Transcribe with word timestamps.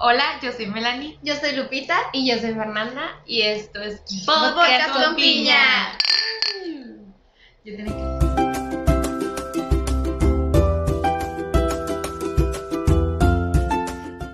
Hola, 0.00 0.38
yo 0.40 0.52
soy 0.52 0.66
Melanie. 0.66 1.18
Yo 1.24 1.34
soy 1.34 1.56
Lupita. 1.56 1.98
Y 2.12 2.30
yo 2.30 2.38
soy 2.38 2.54
Fernanda. 2.54 3.20
Y 3.26 3.42
esto 3.42 3.82
es 3.82 4.00
Podcast 4.24 4.92
con 4.92 5.16
Piña. 5.16 5.98
Yo 7.64 7.76
tenía 7.76 7.96
que... 7.96 8.02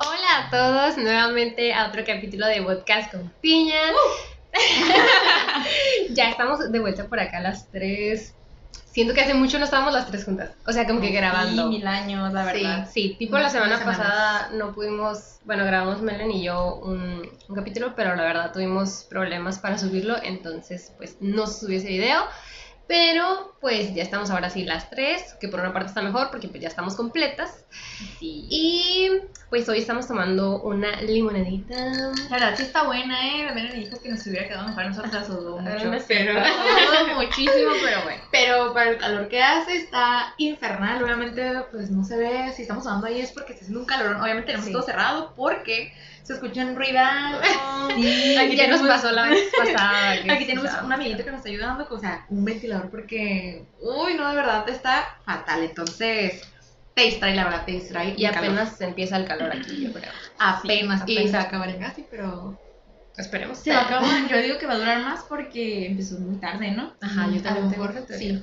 Hola 0.00 0.38
a 0.38 0.50
todos, 0.50 0.98
nuevamente 0.98 1.72
a 1.72 1.88
otro 1.88 2.04
capítulo 2.04 2.46
de 2.46 2.60
Podcast 2.60 3.10
con 3.10 3.33
Piña. 3.40 3.81
ya 6.10 6.28
estamos 6.28 6.71
de 6.71 6.78
vuelta 6.78 7.08
por 7.08 7.21
acá 7.21 7.40
las 7.40 7.71
tres. 7.71 8.35
Siento 8.93 9.13
que 9.13 9.22
hace 9.22 9.35
mucho 9.35 9.59
no 9.59 9.65
estábamos 9.65 9.93
las 9.93 10.06
tres 10.06 10.25
juntas. 10.25 10.51
O 10.67 10.72
sea, 10.72 10.87
como 10.87 11.01
que 11.01 11.11
grabando. 11.11 11.65
Sí, 11.65 11.69
mil 11.69 11.87
años, 11.87 12.33
la 12.33 12.45
verdad. 12.45 12.88
Sí, 12.93 13.09
sí, 13.09 13.17
tipo 13.19 13.38
la 13.38 13.51
semana 13.51 13.83
pasada 13.85 14.51
no 14.53 14.73
pudimos, 14.73 15.38
bueno, 15.45 15.65
grabamos 15.65 16.01
Melen 16.01 16.30
y 16.30 16.45
yo 16.45 16.77
un, 16.77 17.29
un 17.48 17.55
capítulo, 17.55 17.95
pero 17.96 18.15
la 18.15 18.23
verdad 18.23 18.52
tuvimos 18.52 19.06
problemas 19.09 19.59
para 19.59 19.79
subirlo, 19.79 20.16
entonces 20.23 20.92
pues 20.96 21.16
no 21.20 21.46
subió 21.46 21.79
ese 21.79 21.88
video. 21.88 22.23
Pero 22.87 23.55
pues 23.62 23.95
ya 23.95 24.02
estamos 24.02 24.29
ahora 24.30 24.51
sí 24.51 24.65
las 24.65 24.91
tres, 24.91 25.34
que 25.41 25.48
por 25.48 25.61
una 25.61 25.73
parte 25.73 25.88
está 25.88 26.02
mejor 26.02 26.30
porque 26.30 26.48
pues 26.48 26.61
ya 26.61 26.69
estamos 26.69 26.95
completas. 26.97 27.65
Sí. 28.19 28.47
Y 28.51 29.10
pues 29.48 29.66
hoy 29.70 29.79
estamos 29.79 30.07
tomando 30.07 30.60
una 30.60 31.01
limonadita. 31.01 31.74
La 32.29 32.37
verdad 32.37 32.55
sí 32.57 32.62
está 32.65 32.83
buena, 32.84 33.27
¿eh? 33.27 33.45
La 33.47 33.55
Melanie 33.55 33.84
dijo 33.87 34.01
que 34.02 34.10
nos 34.10 34.27
hubiera 34.27 34.47
quedado 34.48 34.69
mejor, 34.69 34.84
nosotros 34.87 35.15
la 35.15 35.24
sudó 35.24 35.59
Ay, 35.60 35.65
mucho. 35.87 35.93
es 35.95 36.05
pero 36.07 36.34
sudó 36.34 37.15
muchísimo, 37.15 37.73
pero 37.83 38.02
bueno. 38.02 38.23
Pero 38.30 38.74
para 38.74 38.91
el 38.91 38.98
calor 38.98 39.29
que 39.29 39.43
hace 39.43 39.77
está 39.77 40.35
infernal. 40.37 41.02
Obviamente, 41.02 41.52
pues 41.71 41.91
no 41.91 42.05
se 42.05 42.19
ve. 42.19 42.52
Si 42.55 42.62
estamos 42.62 42.87
hablando 42.87 43.07
ahí 43.07 43.21
es 43.21 43.32
porque 43.32 43.52
está 43.55 43.62
haciendo 43.65 43.80
un 43.80 43.87
calorón. 43.87 44.21
Obviamente 44.21 44.46
tenemos 44.48 44.66
Sí. 44.66 44.73
todo 44.73 44.82
cerrado 44.82 45.32
porque 45.37 45.95
se 46.24 46.33
escuchan 46.33 46.74
ruidos. 46.74 47.02
Sí, 47.95 48.37
Aquí 48.37 48.56
ya 48.56 48.66
nos 48.66 48.80
tenemos- 48.80 48.88
pasó 48.88 49.12
la 49.12 49.29
vez 49.29 49.45
pasada. 49.57 50.12
Aquí 50.30 50.46
tenemos 50.46 50.71
un 50.82 50.93
amiguito 50.93 51.24
que 51.24 51.30
nos 51.30 51.38
está 51.38 51.51
ayudando, 51.51 51.87
o 51.88 51.98
sea, 52.01 52.26
un 52.30 52.45
ventilador 52.45 52.90
porque, 52.90 53.65
uy, 53.80 54.15
no, 54.15 54.29
de 54.29 54.35
verdad 54.37 54.68
está 54.68 55.18
fatal. 55.24 55.63
Entonces, 55.63 56.43
te 56.95 57.02
distrae, 57.02 57.35
la 57.37 57.45
verdad, 57.45 57.65
te 57.65 57.73
distrae. 57.73 58.15
Y 58.16 58.24
el 58.24 58.32
calor. 58.32 58.51
apenas 58.51 58.80
empieza 58.80 59.16
el 59.16 59.26
calor 59.26 59.52
aquí, 59.52 59.85
yo 59.85 59.93
creo. 59.93 60.10
apenas, 60.38 61.02
Sí, 61.04 61.13
y 61.13 61.16
apenas. 61.18 61.30
se 61.30 61.37
va 61.37 61.43
a 61.43 61.46
acabar 61.46 61.68
en 61.68 61.79
casi, 61.80 62.07
pero 62.10 62.59
Esperemos. 63.16 63.59
Se 63.59 63.70
va 63.70 63.79
a 63.79 63.85
acabar. 63.85 64.29
Yo 64.29 64.39
digo 64.39 64.59
que 64.59 64.67
va 64.67 64.73
a 64.73 64.79
durar 64.79 65.01
más 65.03 65.23
porque 65.29 65.87
empezó 65.87 66.19
muy 66.19 66.37
tarde, 66.41 66.73
¿no? 66.73 66.95
Ajá, 67.01 67.29
yo 67.33 67.41
también 67.43 67.70
tengo 67.70 67.89
sí. 68.19 68.43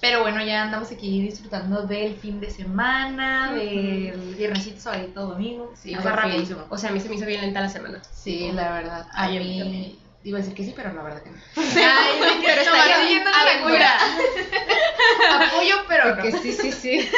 Pero 0.00 0.20
bueno, 0.20 0.44
ya 0.44 0.62
andamos 0.62 0.92
aquí 0.92 1.20
disfrutando 1.22 1.82
del 1.82 2.14
fin 2.16 2.40
de 2.40 2.50
semana, 2.50 3.52
del 3.52 4.34
viernesito, 4.36 4.80
sábado, 4.80 5.26
domingo. 5.28 5.72
Sí, 5.74 5.94
o 5.96 6.02
sea, 6.02 6.12
rapidísimo. 6.12 6.64
O 6.68 6.78
sea, 6.78 6.90
a 6.90 6.92
mí 6.92 7.00
se 7.00 7.08
me 7.08 7.16
hizo 7.16 7.26
bien 7.26 7.40
lenta 7.40 7.60
la 7.60 7.68
semana. 7.68 8.00
Sí, 8.12 8.52
la 8.52 8.72
verdad. 8.74 9.06
A 9.12 9.24
Ay, 9.24 9.36
a 9.36 9.40
mí 9.40 9.46
mí 9.46 9.58
también. 9.58 9.98
iba 10.22 10.38
a 10.38 10.40
decir 10.40 10.54
que 10.54 10.64
sí, 10.64 10.72
pero 10.76 10.92
la 10.92 11.02
verdad 11.02 11.22
que 11.22 11.30
no. 11.30 11.36
Ay, 11.56 12.40
pero 12.44 12.60
está 12.60 12.70
Nomás 12.70 12.86
bien. 12.86 13.00
siguiendo 13.00 13.30
la. 13.30 13.98
Apoyo, 15.46 15.74
pero 15.88 16.04
no. 16.04 16.14
Porque 16.14 16.32
sí, 16.32 16.52
sí, 16.52 16.70
sí. 16.72 17.08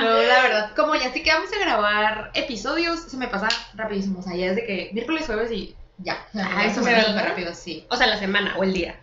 No, 0.00 0.10
la 0.22 0.42
verdad, 0.42 0.70
como 0.74 0.94
ya 0.96 1.12
sí 1.12 1.22
que 1.22 1.32
vamos 1.32 1.50
a 1.52 1.58
grabar 1.60 2.30
episodios, 2.34 2.98
se 3.00 3.16
me 3.16 3.28
pasa 3.28 3.48
rapidísimo. 3.74 4.20
O 4.20 4.22
sea, 4.22 4.34
ya 4.34 4.46
es 4.46 4.56
de 4.56 4.64
que 4.66 4.90
miércoles, 4.92 5.26
jueves 5.26 5.52
y 5.52 5.76
ya. 5.98 6.18
Ah, 6.34 6.64
eso 6.66 6.82
se 6.82 6.90
me 6.90 6.96
sí. 6.96 7.02
va 7.02 7.08
súper 7.12 7.28
rápido, 7.28 7.54
sí. 7.54 7.86
O 7.90 7.96
sea, 7.96 8.06
la 8.08 8.18
semana 8.18 8.54
o 8.56 8.64
el 8.64 8.72
día. 8.72 9.00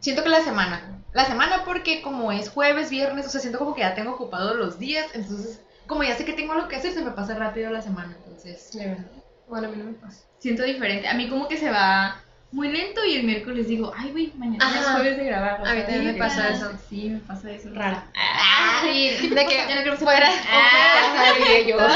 Siento 0.00 0.22
que 0.22 0.28
la 0.28 0.42
semana. 0.42 0.97
La 1.12 1.24
semana 1.24 1.64
porque 1.64 2.02
como 2.02 2.32
es 2.32 2.50
jueves, 2.50 2.90
viernes, 2.90 3.26
o 3.26 3.30
sea, 3.30 3.40
siento 3.40 3.58
como 3.58 3.74
que 3.74 3.80
ya 3.80 3.94
tengo 3.94 4.12
ocupados 4.12 4.56
los 4.56 4.78
días. 4.78 5.06
Entonces, 5.14 5.60
como 5.86 6.04
ya 6.04 6.16
sé 6.16 6.24
que 6.24 6.34
tengo 6.34 6.52
algo 6.52 6.68
que 6.68 6.76
hacer, 6.76 6.92
se 6.92 7.02
me 7.02 7.10
pasa 7.12 7.34
rápido 7.34 7.70
la 7.70 7.82
semana. 7.82 8.16
Entonces, 8.18 8.72
De 8.72 8.86
verdad. 8.86 9.06
Bueno, 9.48 9.68
a 9.68 9.70
mí 9.70 9.76
no 9.78 9.84
me 9.84 9.92
pasa. 9.94 10.24
Siento 10.38 10.62
diferente. 10.64 11.08
A 11.08 11.14
mí 11.14 11.28
como 11.28 11.48
que 11.48 11.56
se 11.56 11.70
va 11.70 12.20
muy 12.50 12.70
lento 12.70 13.04
y 13.04 13.16
el 13.16 13.24
miércoles 13.24 13.68
digo, 13.68 13.92
ay, 13.96 14.10
güey, 14.10 14.32
mañana 14.36 14.66
Ajá. 14.66 14.80
es 14.80 14.86
jueves 14.86 15.16
de 15.16 15.24
grabar. 15.24 15.66
A 15.66 15.74
mí 15.74 15.80
también 15.82 16.04
me 16.04 16.14
pasa 16.14 16.50
eso. 16.50 16.70
Sí, 16.88 17.08
me 17.10 17.18
pasa 17.20 17.50
eso. 17.50 17.70
Rara. 17.72 18.10
Ah, 18.14 18.80
sí, 18.82 19.28
de 19.34 19.46
que 19.46 19.84
no 19.84 19.96
fuera 19.96 20.30
Ah, 20.50 21.32
yo. 21.66 21.76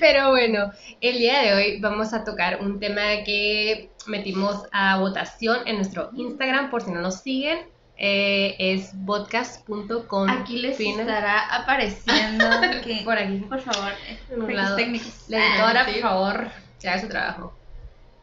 Pero 0.00 0.30
bueno, 0.30 0.72
el 1.02 1.18
día 1.18 1.42
de 1.42 1.52
hoy 1.52 1.80
vamos 1.80 2.12
a 2.14 2.24
tocar 2.24 2.60
un 2.62 2.78
tema 2.78 3.02
que 3.26 3.90
metimos 4.06 4.62
a 4.70 4.98
votación 5.00 5.58
en 5.66 5.76
nuestro 5.76 6.10
Instagram, 6.14 6.70
por 6.70 6.82
si 6.82 6.92
no 6.92 7.00
nos 7.00 7.20
siguen. 7.20 7.66
Eh, 7.98 8.54
es 8.58 8.92
podcast.com. 9.04 10.28
Aquí 10.30 10.58
les 10.58 10.78
estará 10.78 11.56
apareciendo 11.56 12.46
que, 12.84 13.02
Por 13.04 13.18
aquí, 13.18 13.38
por 13.48 13.60
favor, 13.60 13.92
técnicos. 14.76 15.24
La 15.28 15.38
editora, 15.44 15.80
Ah, 15.82 15.86
por 15.86 16.00
favor, 16.00 16.50
que 16.80 16.88
haga 16.88 17.00
su 17.00 17.08
trabajo. 17.08 17.52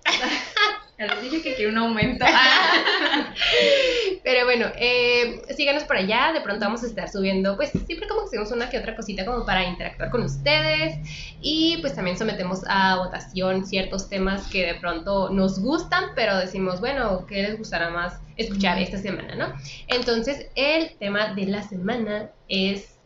Ya 0.99 1.05
les 1.05 1.21
dije 1.21 1.41
que 1.41 1.55
quiero 1.55 1.71
un 1.71 1.77
aumento. 1.77 2.25
Pero 4.23 4.43
bueno, 4.43 4.65
eh, 4.75 5.41
síganos 5.55 5.85
por 5.85 5.95
allá. 5.95 6.33
De 6.33 6.41
pronto 6.41 6.65
vamos 6.65 6.83
a 6.83 6.87
estar 6.87 7.09
subiendo, 7.09 7.55
pues 7.55 7.71
siempre 7.71 8.05
como 8.09 8.21
que 8.21 8.27
hacemos 8.27 8.51
una 8.51 8.69
que 8.69 8.79
otra 8.79 8.97
cosita 8.97 9.23
como 9.23 9.45
para 9.45 9.63
interactuar 9.63 10.11
con 10.11 10.23
ustedes. 10.23 10.97
Y 11.39 11.77
pues 11.77 11.95
también 11.95 12.17
sometemos 12.17 12.63
a 12.67 12.97
votación 12.97 13.65
ciertos 13.65 14.09
temas 14.09 14.47
que 14.49 14.65
de 14.65 14.75
pronto 14.75 15.29
nos 15.29 15.61
gustan, 15.61 16.11
pero 16.15 16.35
decimos, 16.35 16.81
bueno, 16.81 17.25
¿qué 17.27 17.43
les 17.43 17.57
gustará 17.57 17.91
más 17.91 18.19
escuchar 18.35 18.77
esta 18.77 18.97
semana, 18.97 19.35
no? 19.35 19.53
Entonces, 19.87 20.47
el 20.55 20.97
tema 20.97 21.33
de 21.33 21.45
la 21.45 21.63
semana 21.63 22.29
es 22.49 22.99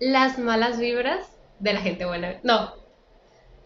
las 0.00 0.38
malas 0.38 0.78
vibras 0.78 1.26
de 1.58 1.74
la 1.74 1.80
gente 1.80 2.06
buena. 2.06 2.36
No, 2.42 2.72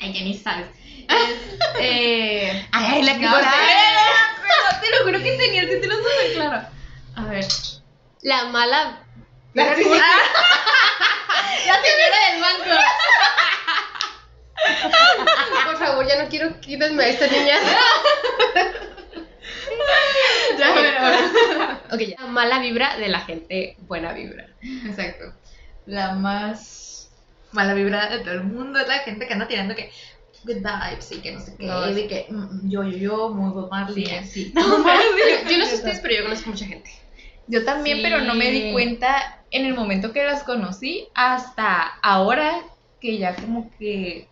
Ay, 0.02 0.12
ya 0.12 0.24
ni 0.24 0.34
sabes. 0.34 0.66
Es, 1.08 1.58
eh, 1.80 2.66
ay, 2.72 3.02
la 3.02 3.14
que 3.14 3.20
no, 3.26 3.32
pero 3.36 4.80
te 4.80 4.90
lo 4.90 5.04
juro 5.04 5.18
que 5.22 5.32
tenía 5.36 5.62
el 5.62 5.68
título 5.70 5.96
súper 5.96 6.32
claro. 6.34 6.66
A 7.16 7.24
ver. 7.26 7.44
la 8.22 8.44
mala... 8.46 8.98
La 9.54 9.74
que- 9.74 9.82
La 9.84 11.76
señora 11.82 12.18
del 12.30 12.40
banco. 12.40 12.82
Por 15.66 15.76
favor, 15.78 16.06
ya 16.06 16.22
no 16.22 16.28
quiero 16.28 16.60
quítenme 16.60 17.04
a 17.04 17.08
esta 17.08 17.26
niña. 17.26 17.56
Ya, 20.58 20.72
pero- 20.74 21.80
Ok, 21.94 22.00
ya. 22.00 22.16
La 22.20 22.26
mala 22.28 22.58
vibra 22.60 22.96
de 22.96 23.08
la 23.08 23.20
gente 23.20 23.76
buena 23.80 24.12
vibra. 24.12 24.46
Exacto. 24.86 25.32
La 25.86 26.12
más 26.12 27.10
mala 27.52 27.74
vibra 27.74 28.08
de 28.08 28.20
todo 28.20 28.34
el 28.34 28.44
mundo 28.44 28.78
es 28.78 28.86
la 28.88 29.00
gente 29.00 29.26
que 29.26 29.32
anda 29.32 29.48
tirando 29.48 29.74
que 29.74 29.92
good 30.44 30.56
vibes 30.56 31.12
y 31.12 31.20
que 31.20 31.32
no 31.32 31.40
sé 31.40 31.56
qué, 31.58 31.66
No, 31.66 31.86
sí. 31.94 32.06
que 32.08 32.26
mm, 32.30 32.68
yo, 32.68 32.82
yo, 32.84 32.96
yo, 32.96 33.28
muy 33.30 33.50
Bob 33.52 33.70
Marley, 33.70 34.06
Sí. 34.06 34.14
así. 34.14 34.52
Yo, 34.56 35.50
yo 35.50 35.58
no 35.58 35.64
sé 35.66 35.74
ustedes, 35.76 36.00
pero 36.00 36.14
yo 36.14 36.22
conozco 36.24 36.50
mucha 36.50 36.66
gente. 36.66 36.90
Yo 37.46 37.64
también, 37.64 37.98
Sí. 37.98 38.02
pero 38.02 38.20
no 38.22 38.34
me 38.34 38.50
di 38.50 38.72
cuenta 38.72 39.44
en 39.50 39.66
el 39.66 39.74
momento 39.74 40.12
que 40.12 40.24
las 40.24 40.42
conocí 40.44 41.08
hasta 41.14 41.82
ahora 42.02 42.52
que 43.00 43.18
ya 43.18 43.34
como 43.34 43.70
que, 43.78 44.28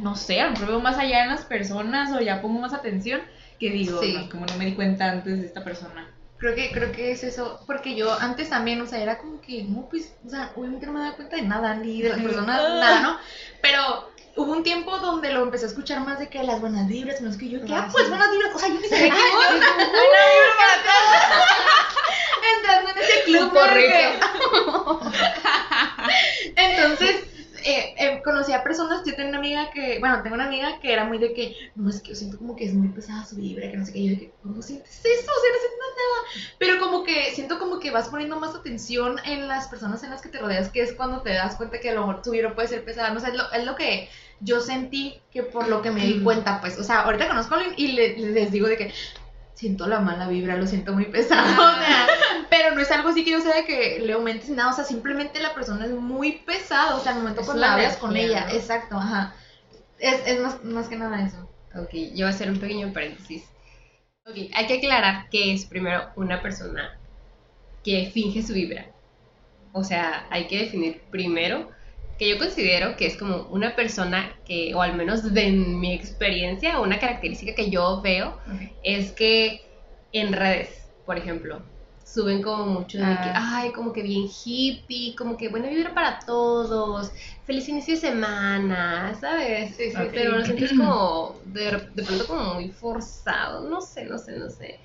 no 0.00 0.16
sé, 0.16 0.40
a 0.40 0.46
lo 0.46 0.50
mejor 0.52 0.68
veo 0.68 0.80
más 0.80 0.98
allá 0.98 1.22
en 1.24 1.30
las 1.30 1.44
personas 1.44 2.12
o 2.12 2.20
ya 2.20 2.40
pongo 2.42 2.60
más 2.60 2.72
atención 2.72 3.20
que 3.60 3.70
digo, 3.70 4.00
Sí. 4.02 4.14
no, 4.14 4.28
como 4.28 4.46
no 4.46 4.56
me 4.56 4.66
di 4.66 4.72
cuenta 4.74 5.10
antes 5.10 5.40
de 5.40 5.46
esta 5.46 5.62
persona. 5.64 6.12
Creo 6.38 6.54
que, 6.54 6.70
creo 6.70 6.92
que 6.92 7.12
es 7.12 7.24
eso, 7.24 7.60
porque 7.66 7.94
yo 7.96 8.12
antes 8.12 8.50
también, 8.50 8.80
o 8.82 8.86
sea, 8.86 9.00
era 9.02 9.16
como 9.18 9.40
que, 9.40 9.62
no, 9.62 9.86
pues, 9.88 10.14
o 10.26 10.28
sea, 10.28 10.52
obviamente 10.54 10.84
no 10.86 10.92
me 10.92 11.00
daba 11.00 11.16
cuenta 11.16 11.36
de 11.36 11.42
nada, 11.42 11.74
ni 11.76 12.02
de 12.02 12.10
las 12.10 12.20
personas, 12.20 12.60
nada, 12.62 13.00
¿no? 13.00 13.16
Pero 13.62 14.10
hubo 14.36 14.52
un 14.52 14.62
tiempo 14.62 14.98
donde 14.98 15.32
lo 15.32 15.42
empecé 15.42 15.64
a 15.64 15.68
escuchar 15.68 16.00
más 16.00 16.18
de 16.18 16.28
que 16.28 16.42
las 16.42 16.60
buenas 16.60 16.86
vibras, 16.86 17.20
no 17.20 17.30
es 17.30 17.36
que 17.36 17.48
yo, 17.48 17.64
que, 17.64 17.72
ah, 17.72 17.86
Ah, 17.86 17.88
pues 17.90 18.08
buenas 18.08 18.30
vibras, 18.30 18.54
o 18.54 18.58
sea, 18.58 18.68
yo 18.68 18.80
ni 18.80 18.88
sabía 18.88 19.08
que 19.08 19.10
buena 19.10 19.36
vibra 19.64 20.52
para 20.58 20.82
todos. 20.82 21.46
Entrando 22.56 22.90
en 22.90 22.98
ese 22.98 23.22
club, 23.24 23.52
porrito. 23.52 25.00
Entonces, 26.56 27.24
eh, 27.64 27.94
eh, 27.98 28.22
conocí 28.22 28.52
a 28.52 28.62
personas, 28.62 29.02
yo 29.04 29.14
tengo 29.16 29.30
una 29.30 29.38
amiga 29.38 29.70
que, 29.70 29.98
bueno, 29.98 30.22
tengo 30.22 30.36
una 30.36 30.44
amiga 30.44 30.78
que 30.80 30.92
era 30.92 31.04
muy 31.04 31.18
de 31.18 31.32
que, 31.32 31.56
no, 31.74 31.88
es 31.88 32.00
que 32.00 32.10
yo 32.10 32.14
siento 32.14 32.38
como 32.38 32.54
que 32.54 32.66
es 32.66 32.74
muy 32.74 32.88
pesada 32.88 33.24
su 33.24 33.36
vibra, 33.36 33.70
que 33.70 33.76
no 33.76 33.86
sé 33.86 33.92
qué, 33.92 34.04
yo 34.04 34.10
de 34.10 34.18
que, 34.18 34.32
¿cómo 34.42 34.62
sientes 34.62 35.00
eso? 35.04 35.30
O 35.32 35.40
sea, 35.40 35.50
no 35.52 35.58
siento 35.58 35.76
nada. 35.96 36.46
Pero 36.58 36.78
como 36.78 37.04
que 37.04 37.34
siento 37.34 37.58
como 37.58 37.80
que 37.80 37.90
vas 37.90 38.08
poniendo 38.08 38.38
más 38.38 38.54
atención 38.54 39.16
en 39.24 39.48
las 39.48 39.66
personas 39.66 40.02
en 40.04 40.10
las 40.10 40.20
que 40.22 40.28
te 40.28 40.38
rodeas, 40.38 40.68
que 40.68 40.82
es 40.82 40.92
cuando 40.92 41.22
te 41.22 41.30
das 41.30 41.56
cuenta 41.56 41.80
que 41.80 41.90
a 41.90 41.94
lo 41.94 42.06
mejor 42.06 42.22
tu 42.22 42.30
vibra 42.30 42.54
puede 42.54 42.68
ser 42.68 42.84
pesada, 42.84 43.10
no 43.10 43.18
sé, 43.18 43.28
es 43.28 43.34
lo, 43.34 43.50
es 43.50 43.64
lo 43.64 43.74
que 43.74 44.08
yo 44.40 44.60
sentí 44.60 45.20
que 45.30 45.42
por 45.42 45.68
lo 45.68 45.82
que 45.82 45.90
me 45.90 46.04
di 46.06 46.20
cuenta, 46.22 46.60
pues, 46.60 46.78
o 46.78 46.84
sea, 46.84 47.00
ahorita 47.02 47.28
conozco 47.28 47.54
a 47.54 47.58
alguien 47.58 47.74
y 47.78 47.92
le- 47.92 48.16
les 48.18 48.52
digo 48.52 48.66
de 48.68 48.76
que 48.76 48.92
siento 49.54 49.86
la 49.86 50.00
mala 50.00 50.28
vibra, 50.28 50.56
lo 50.56 50.66
siento 50.66 50.92
muy 50.92 51.06
pesado, 51.06 51.42
o 51.50 51.74
sea, 51.84 52.06
pero 52.50 52.74
no 52.74 52.80
es 52.82 52.90
algo 52.90 53.08
así 53.08 53.24
que 53.24 53.30
yo 53.30 53.40
sea 53.40 53.54
de 53.56 53.64
que 53.64 54.00
le 54.00 54.12
aumentes 54.12 54.50
nada, 54.50 54.70
o 54.70 54.74
sea, 54.74 54.84
simplemente 54.84 55.40
la 55.40 55.54
persona 55.54 55.86
es 55.86 55.92
muy 55.92 56.32
pesada, 56.32 56.94
o 56.96 57.00
sea, 57.00 57.12
al 57.12 57.18
momento 57.18 57.42
cuando 57.42 57.62
la 57.62 57.72
hablas 57.74 57.96
con 57.96 58.14
ella, 58.16 58.46
exacto, 58.52 58.96
ajá. 58.96 59.34
Es, 59.98 60.20
es 60.26 60.40
más, 60.40 60.62
más 60.62 60.88
que 60.88 60.96
nada 60.96 61.24
eso. 61.24 61.50
Ok, 61.74 61.90
yo 61.92 62.10
voy 62.16 62.22
a 62.24 62.28
hacer 62.28 62.50
un 62.50 62.58
pequeño 62.60 62.92
paréntesis. 62.92 63.44
Ok, 64.26 64.36
hay 64.54 64.66
que 64.66 64.78
aclarar 64.78 65.28
que 65.30 65.54
es 65.54 65.64
primero 65.64 66.10
una 66.16 66.42
persona 66.42 66.98
que 67.82 68.10
finge 68.12 68.42
su 68.42 68.52
vibra. 68.52 68.86
O 69.72 69.84
sea, 69.84 70.26
hay 70.30 70.46
que 70.48 70.58
definir 70.58 71.02
primero 71.10 71.70
que 72.18 72.28
yo 72.30 72.38
considero 72.38 72.96
que 72.96 73.06
es 73.06 73.16
como 73.16 73.42
una 73.50 73.76
persona 73.76 74.34
que, 74.46 74.74
o 74.74 74.82
al 74.82 74.94
menos 74.96 75.34
de 75.34 75.50
mi 75.50 75.92
experiencia, 75.94 76.80
una 76.80 76.98
característica 76.98 77.54
que 77.54 77.70
yo 77.70 78.00
veo, 78.02 78.38
es 78.82 79.12
que 79.12 79.60
en 80.12 80.32
redes, 80.32 80.68
por 81.04 81.18
ejemplo, 81.18 81.62
suben 82.04 82.40
como 82.40 82.66
mucho 82.66 82.98
de 82.98 83.04
que, 83.04 83.30
Ah. 83.34 83.56
ay, 83.58 83.72
como 83.72 83.92
que 83.92 84.02
bien 84.02 84.26
hippie, 84.44 85.14
como 85.16 85.36
que 85.36 85.48
buena 85.48 85.68
vibra 85.68 85.92
para 85.92 86.18
todos, 86.20 87.10
feliz 87.44 87.68
inicio 87.68 87.94
de 87.94 88.00
semana, 88.00 89.14
¿sabes? 89.20 89.76
Sí, 89.76 89.90
sí, 89.90 89.96
Pero 90.14 90.32
sí. 90.32 90.38
lo 90.38 90.44
sientes 90.44 90.70
como, 90.72 91.40
de, 91.46 91.64
de 91.94 92.02
pronto 92.02 92.26
como 92.26 92.54
muy 92.54 92.70
forzado, 92.70 93.68
no 93.68 93.80
sé, 93.82 94.04
no 94.06 94.16
sé, 94.18 94.32
no 94.38 94.48
sé. 94.48 94.80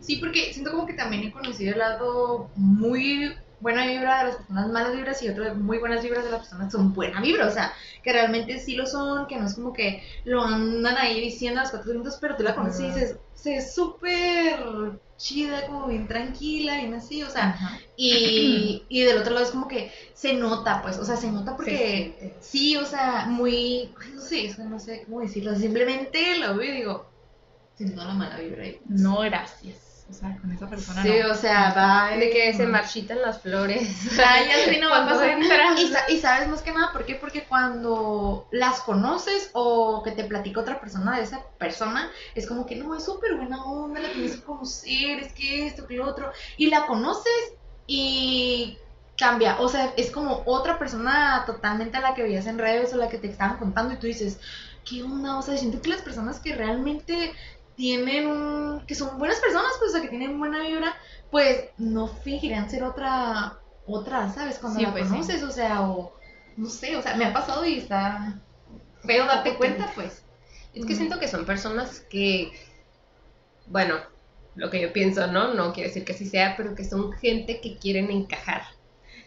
Sí, 0.00 0.16
porque 0.16 0.52
siento 0.52 0.72
como 0.72 0.86
que 0.86 0.94
también 0.94 1.22
he 1.24 1.32
conocido 1.32 1.72
el 1.72 1.78
lado 1.78 2.50
muy 2.54 3.32
buena 3.60 3.86
vibra 3.86 4.18
de 4.18 4.24
las 4.24 4.36
personas 4.36 4.68
malas 4.68 4.96
vibras 4.96 5.22
y 5.22 5.28
otro 5.28 5.44
de 5.44 5.54
muy 5.54 5.78
buenas 5.78 6.02
vibras 6.02 6.24
de 6.24 6.30
las 6.30 6.40
personas 6.40 6.72
son 6.72 6.92
buena 6.92 7.20
vibra, 7.20 7.46
o 7.46 7.50
sea, 7.50 7.72
que 8.02 8.12
realmente 8.12 8.58
sí 8.58 8.74
lo 8.74 8.86
son, 8.86 9.26
que 9.26 9.36
no 9.36 9.46
es 9.46 9.54
como 9.54 9.72
que 9.72 10.02
lo 10.24 10.42
andan 10.42 10.96
ahí 10.96 11.20
diciendo 11.20 11.60
a 11.60 11.64
los 11.64 11.70
cuatro 11.70 11.92
vientos, 11.92 12.18
pero 12.20 12.36
tú 12.36 12.42
la 12.42 12.54
conoces 12.54 12.80
y 12.80 12.86
dices, 12.86 13.16
se 13.34 13.56
es 13.56 13.74
súper 13.74 15.00
chida, 15.16 15.66
como 15.66 15.86
bien 15.86 16.08
tranquila, 16.08 16.78
bien 16.78 16.94
así, 16.94 17.22
o 17.22 17.28
sea, 17.28 17.58
y, 17.96 18.86
y 18.88 19.02
del 19.02 19.18
otro 19.18 19.34
lado 19.34 19.44
es 19.44 19.52
como 19.52 19.68
que 19.68 19.92
se 20.14 20.32
nota, 20.32 20.80
pues, 20.82 20.98
o 20.98 21.04
sea, 21.04 21.16
se 21.16 21.30
nota 21.30 21.56
porque 21.56 22.34
sí, 22.40 22.76
o 22.76 22.86
sea, 22.86 23.26
muy, 23.26 23.92
no 24.14 24.20
sé, 24.22 24.46
es 24.46 24.56
que 24.56 24.62
no 24.62 24.78
sé 24.78 25.02
cómo 25.04 25.20
decirlo, 25.20 25.54
simplemente 25.54 26.38
lo 26.38 26.56
veo 26.56 26.72
y 26.72 26.76
digo, 26.78 27.06
siento 27.74 28.02
la 28.02 28.14
mala 28.14 28.38
vibra 28.38 28.64
ahí. 28.64 28.80
No, 28.88 29.20
gracias. 29.20 29.89
O 30.10 30.12
sea, 30.12 30.36
con 30.40 30.50
esa 30.50 30.68
persona 30.68 31.02
Sí, 31.02 31.12
no. 31.22 31.30
o 31.30 31.34
sea, 31.34 31.72
va 31.72 32.16
De 32.16 32.30
que 32.30 32.52
se 32.52 32.66
marchitan 32.66 33.22
las 33.22 33.40
flores. 33.40 33.88
Ay, 34.18 34.48
ya 34.48 34.64
sé, 34.64 34.80
no 34.80 34.90
va 34.90 35.04
a 35.04 35.08
pasar. 35.08 35.38
Y, 35.78 35.86
sa- 35.86 36.10
y 36.10 36.18
sabes 36.18 36.48
más 36.48 36.62
que 36.62 36.72
nada, 36.72 36.92
¿por 36.92 37.06
qué? 37.06 37.14
Porque 37.14 37.44
cuando 37.44 38.48
las 38.50 38.80
conoces 38.80 39.50
o 39.52 40.02
que 40.02 40.10
te 40.12 40.24
platica 40.24 40.60
otra 40.60 40.80
persona 40.80 41.16
de 41.16 41.22
esa 41.22 41.44
persona, 41.58 42.10
es 42.34 42.46
como 42.46 42.66
que 42.66 42.76
no, 42.76 42.94
es 42.96 43.04
súper 43.04 43.36
buena 43.36 43.64
onda, 43.64 44.00
la 44.00 44.10
tienes 44.12 44.36
que 44.36 44.42
conocer, 44.42 45.20
es 45.20 45.32
que 45.32 45.66
esto, 45.68 45.86
que 45.86 45.94
lo 45.96 46.08
otro. 46.08 46.32
Y 46.56 46.66
la 46.66 46.86
conoces 46.86 47.32
y 47.86 48.78
cambia. 49.16 49.60
O 49.60 49.68
sea, 49.68 49.92
es 49.96 50.10
como 50.10 50.42
otra 50.46 50.78
persona 50.78 51.44
totalmente 51.46 51.96
a 51.98 52.00
la 52.00 52.14
que 52.14 52.22
veías 52.22 52.46
en 52.46 52.58
redes 52.58 52.92
o 52.92 52.96
la 52.96 53.08
que 53.08 53.18
te 53.18 53.28
estaban 53.28 53.58
contando 53.58 53.94
y 53.94 53.98
tú 53.98 54.06
dices, 54.06 54.40
¿qué 54.84 55.02
onda? 55.02 55.38
O 55.38 55.42
sea, 55.42 55.56
siento 55.56 55.80
que 55.82 55.90
las 55.90 56.02
personas 56.02 56.40
que 56.40 56.54
realmente 56.54 57.32
tienen 57.80 58.26
un. 58.26 58.84
que 58.86 58.94
son 58.94 59.18
buenas 59.18 59.40
personas, 59.40 59.72
pues, 59.78 59.90
o 59.90 59.92
sea, 59.94 60.02
que 60.02 60.08
tienen 60.08 60.38
buena 60.38 60.60
vibra, 60.60 60.94
pues 61.30 61.70
no 61.78 62.06
fingirían 62.08 62.68
ser 62.68 62.84
otra. 62.84 63.58
otra, 63.86 64.28
¿sabes? 64.32 64.58
Cuando 64.58 64.78
Sí, 64.78 64.84
la 64.86 64.92
pues, 64.92 65.08
sí. 65.10 65.10
conoces, 65.10 65.42
o 65.42 65.50
sea, 65.50 65.82
o. 65.88 66.12
no 66.56 66.68
sé, 66.68 66.96
o 66.96 67.02
sea, 67.02 67.16
me 67.16 67.24
ha 67.24 67.32
pasado 67.32 67.64
y 67.64 67.78
está. 67.78 68.42
feo 69.04 69.26
darte 69.26 69.56
cuenta, 69.56 69.90
pues. 69.94 70.22
Es 70.74 70.84
que 70.86 70.94
siento 70.94 71.18
que 71.18 71.28
son 71.28 71.46
personas 71.46 72.00
que, 72.10 72.52
bueno, 73.66 73.96
lo 74.54 74.70
que 74.70 74.80
yo 74.82 74.92
pienso, 74.92 75.26
¿no? 75.28 75.54
No 75.54 75.72
quiere 75.72 75.88
decir 75.88 76.04
que 76.04 76.12
así 76.12 76.26
sea, 76.28 76.56
pero 76.56 76.74
que 76.74 76.84
son 76.84 77.12
gente 77.12 77.60
que 77.60 77.78
quieren 77.78 78.10
encajar. 78.10 78.62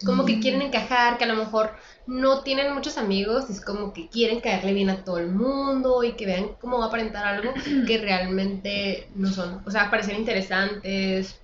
Como 0.05 0.25
que 0.25 0.39
quieren 0.39 0.61
encajar, 0.61 1.17
que 1.17 1.23
a 1.23 1.27
lo 1.27 1.35
mejor 1.35 1.71
no 2.05 2.41
tienen 2.43 2.73
muchos 2.73 2.97
amigos, 2.97 3.49
es 3.49 3.61
como 3.61 3.93
que 3.93 4.09
quieren 4.09 4.41
caerle 4.41 4.73
bien 4.73 4.89
a 4.89 5.03
todo 5.03 5.17
el 5.17 5.29
mundo 5.29 6.03
y 6.03 6.13
que 6.13 6.25
vean 6.25 6.55
cómo 6.59 6.79
va 6.79 6.85
a 6.85 6.87
aparentar 6.89 7.25
algo 7.25 7.53
que 7.87 7.97
realmente 7.97 9.07
no 9.15 9.31
son. 9.31 9.61
O 9.65 9.71
sea, 9.71 9.89
parecer 9.89 10.15
interesantes, 10.17 11.39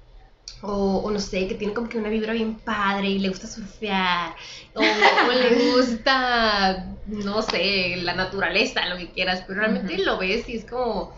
o, 0.61 0.97
o 0.97 1.11
no 1.11 1.19
sé, 1.19 1.47
que 1.47 1.55
tienen 1.55 1.75
como 1.75 1.89
que 1.89 1.97
una 1.97 2.09
vibra 2.09 2.33
bien 2.33 2.59
padre 2.59 3.09
y 3.09 3.19
le 3.19 3.29
gusta 3.29 3.47
surfear, 3.47 4.35
o, 4.75 4.81
o 4.81 5.31
le 5.31 5.55
gusta, 5.71 6.85
no 7.05 7.41
sé, 7.41 7.95
la 7.97 8.13
naturaleza, 8.15 8.87
lo 8.87 8.97
que 8.97 9.11
quieras, 9.11 9.43
pero 9.47 9.61
realmente 9.61 9.97
lo 9.99 10.17
ves 10.17 10.47
y 10.49 10.57
es 10.57 10.65
como, 10.65 11.13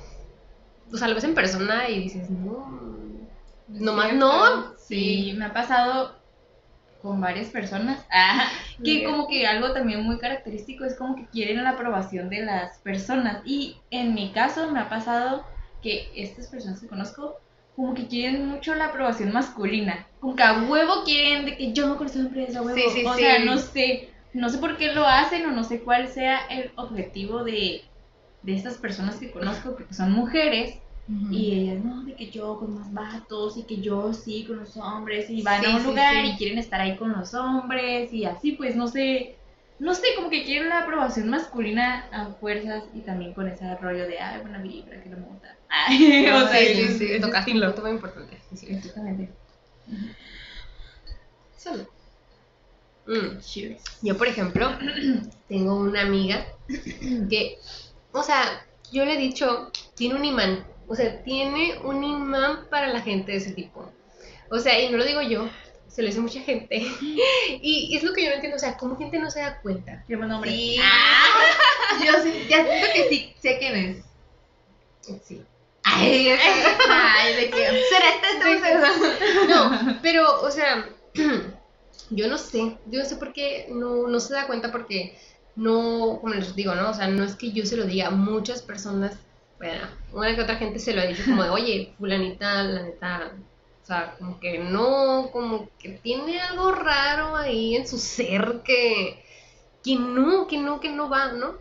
o 0.93 0.97
sea, 0.97 1.07
lo 1.07 1.15
ves 1.15 1.23
en 1.23 1.35
persona 1.35 1.89
y 1.89 1.99
dices, 2.03 2.29
no, 2.29 3.29
nomás 3.67 4.13
no. 4.13 4.75
Sí, 4.77 5.33
me 5.37 5.45
ha 5.45 5.53
pasado 5.53 6.20
con 7.01 7.19
varias 7.21 7.49
personas. 7.49 8.05
Ah, 8.11 8.49
que 8.83 8.97
Bien. 8.99 9.05
como 9.11 9.27
que 9.27 9.47
algo 9.47 9.73
también 9.73 10.03
muy 10.03 10.17
característico 10.19 10.85
es 10.85 10.95
como 10.95 11.15
que 11.15 11.27
quieren 11.27 11.63
la 11.63 11.71
aprobación 11.71 12.29
de 12.29 12.43
las 12.43 12.79
personas. 12.79 13.41
Y 13.45 13.77
en 13.89 14.13
mi 14.13 14.31
caso 14.31 14.71
me 14.71 14.79
ha 14.79 14.89
pasado 14.89 15.45
que 15.81 16.11
estas 16.15 16.47
personas 16.47 16.79
que 16.81 16.87
conozco 16.87 17.37
como 17.75 17.93
que 17.93 18.07
quieren 18.07 18.47
mucho 18.47 18.75
la 18.75 18.87
aprobación 18.87 19.31
masculina. 19.31 20.07
Como 20.19 20.35
que 20.35 20.43
a 20.43 20.63
huevo 20.63 21.03
quieren 21.03 21.45
de 21.45 21.57
que 21.57 21.73
yo 21.73 21.87
no 21.87 21.97
conozco 21.97 22.19
empresa, 22.19 22.59
a 22.59 22.61
huevo. 22.61 22.77
Sí, 22.77 22.83
sí, 22.93 23.05
o 23.05 23.13
sí. 23.13 23.21
sea, 23.21 23.39
no 23.39 23.57
sé, 23.57 24.09
no 24.33 24.49
sé 24.49 24.57
por 24.57 24.77
qué 24.77 24.93
lo 24.93 25.05
hacen 25.07 25.45
o 25.45 25.51
no 25.51 25.63
sé 25.63 25.81
cuál 25.81 26.07
sea 26.07 26.45
el 26.49 26.71
objetivo 26.75 27.43
de, 27.43 27.83
de 28.43 28.55
estas 28.55 28.77
personas 28.77 29.15
que 29.15 29.31
conozco, 29.31 29.73
porque 29.73 29.93
son 29.93 30.11
mujeres. 30.11 30.77
Y 31.07 31.53
ellas, 31.53 31.83
no, 31.83 32.03
de 32.03 32.15
que 32.15 32.29
yo 32.31 32.57
con 32.57 32.73
más 32.75 32.93
vatos 32.93 33.57
y 33.57 33.63
que 33.63 33.81
yo 33.81 34.13
sí 34.13 34.45
con 34.45 34.59
los 34.59 34.77
hombres 34.77 35.29
y 35.29 35.41
van 35.41 35.61
Sí, 35.61 35.65
a 35.65 35.75
un 35.75 35.81
sí, 35.81 35.87
lugar 35.87 36.25
sí. 36.25 36.31
y 36.33 36.37
quieren 36.37 36.57
estar 36.57 36.79
ahí 36.79 36.95
con 36.97 37.11
los 37.11 37.33
hombres 37.33 38.13
y 38.13 38.23
así, 38.25 38.53
pues 38.53 38.75
no 38.75 38.87
sé, 38.87 39.37
no 39.79 39.93
sé, 39.93 40.07
como 40.15 40.29
que 40.29 40.45
quieren 40.45 40.69
la 40.69 40.83
aprobación 40.83 41.29
masculina 41.29 42.07
a 42.11 42.27
fuerzas 42.35 42.85
y 42.93 43.01
también 43.01 43.33
con 43.33 43.47
ese 43.47 43.75
rollo 43.77 44.07
de, 44.07 44.19
ay, 44.19 44.41
buena 44.41 44.61
vibra, 44.61 45.01
que 45.03 45.09
no 45.09 45.17
me 45.17 45.23
gusta. 45.25 45.57
Ay, 45.69 46.27
o 46.29 46.47
sea, 46.47 46.59
sí, 46.59 46.87
sí, 46.87 46.97
sí, 46.97 47.19
tocaste 47.21 47.51
un 47.51 47.57
estilo. 47.57 47.65
punto 47.67 47.81
muy 47.81 47.91
importante. 47.91 48.37
Exactamente. 48.51 49.29
Salud. 51.55 51.87
Mm. 53.07 53.39
Cheers. 53.39 53.83
Yo, 54.01 54.17
por 54.17 54.27
ejemplo, 54.27 54.69
tengo 55.47 55.75
una 55.75 56.01
amiga 56.01 56.45
que, 57.29 57.57
o 58.11 58.23
sea, 58.23 58.43
yo 58.91 59.05
le 59.05 59.13
he 59.15 59.17
dicho, 59.17 59.71
tiene 59.95 60.15
un 60.15 60.25
imán, 60.25 60.65
o 60.91 60.95
sea, 60.95 61.23
tiene 61.23 61.79
un 61.85 62.03
imán 62.03 62.67
para 62.69 62.89
la 62.89 62.99
gente 62.99 63.31
de 63.31 63.37
ese 63.37 63.53
tipo. 63.53 63.89
O 64.49 64.59
sea, 64.59 64.77
y 64.77 64.89
no 64.89 64.97
lo 64.97 65.05
digo 65.05 65.21
yo, 65.21 65.49
se 65.87 66.01
lo 66.01 66.09
dice 66.09 66.19
mucha 66.19 66.41
gente. 66.41 66.85
Y 67.61 67.95
es 67.95 68.03
lo 68.03 68.13
que 68.13 68.23
yo 68.23 68.29
no 68.29 68.35
entiendo, 68.35 68.57
o 68.57 68.59
sea, 68.59 68.75
¿cómo 68.75 68.97
gente 68.97 69.17
no 69.17 69.31
se 69.31 69.39
da 69.39 69.61
cuenta? 69.61 70.03
Qué 70.05 70.17
buen 70.17 70.27
nombre. 70.27 70.51
Sí. 70.51 70.77
Yo 72.05 72.11
sí, 72.23 72.45
ya 72.49 72.65
siento 72.65 72.87
que 72.93 73.09
sí, 73.09 73.33
sé 73.39 73.57
quién 73.57 73.75
es. 73.75 74.03
Sí. 75.23 75.41
Ay, 75.83 76.35
Ay, 76.89 77.35
de 77.35 77.49
que. 77.49 77.57
¿Será 77.89 78.59
entonces? 78.59 79.47
No, 79.47 79.99
pero, 80.01 80.41
o 80.41 80.51
sea, 80.51 80.89
yo 82.09 82.27
no 82.27 82.37
sé, 82.37 82.77
yo 82.87 82.99
no 82.99 83.05
sé 83.05 83.15
por 83.15 83.31
qué 83.31 83.67
no, 83.69 84.07
no 84.07 84.19
se 84.19 84.33
da 84.33 84.45
cuenta 84.45 84.73
porque 84.73 85.17
no, 85.55 86.19
como 86.19 86.33
les 86.33 86.53
digo, 86.53 86.75
¿no? 86.75 86.89
O 86.89 86.93
sea, 86.93 87.07
no 87.07 87.23
es 87.23 87.35
que 87.35 87.53
yo 87.53 87.65
se 87.65 87.77
lo 87.77 87.85
diga, 87.85 88.09
muchas 88.09 88.61
personas, 88.61 89.17
bueno, 89.61 89.83
una 90.13 90.35
que 90.35 90.41
otra 90.41 90.55
gente 90.57 90.79
se 90.79 90.93
lo 90.93 91.01
ha 91.01 91.05
dicho 91.05 91.23
como 91.25 91.43
de, 91.43 91.49
oye, 91.49 91.93
fulanita, 91.97 92.63
la 92.63 92.81
neta, 92.83 93.31
o 93.81 93.85
sea, 93.85 94.15
como 94.17 94.39
que 94.39 94.57
no, 94.59 95.29
como 95.31 95.69
que 95.79 95.89
tiene 95.89 96.39
algo 96.39 96.71
raro 96.71 97.35
ahí 97.37 97.75
en 97.75 97.87
su 97.87 97.97
ser 97.99 98.61
que, 98.65 99.23
que 99.83 99.95
no, 99.95 100.47
que 100.47 100.57
no, 100.57 100.79
que 100.79 100.89
no 100.89 101.09
va, 101.09 101.31
¿no? 101.33 101.55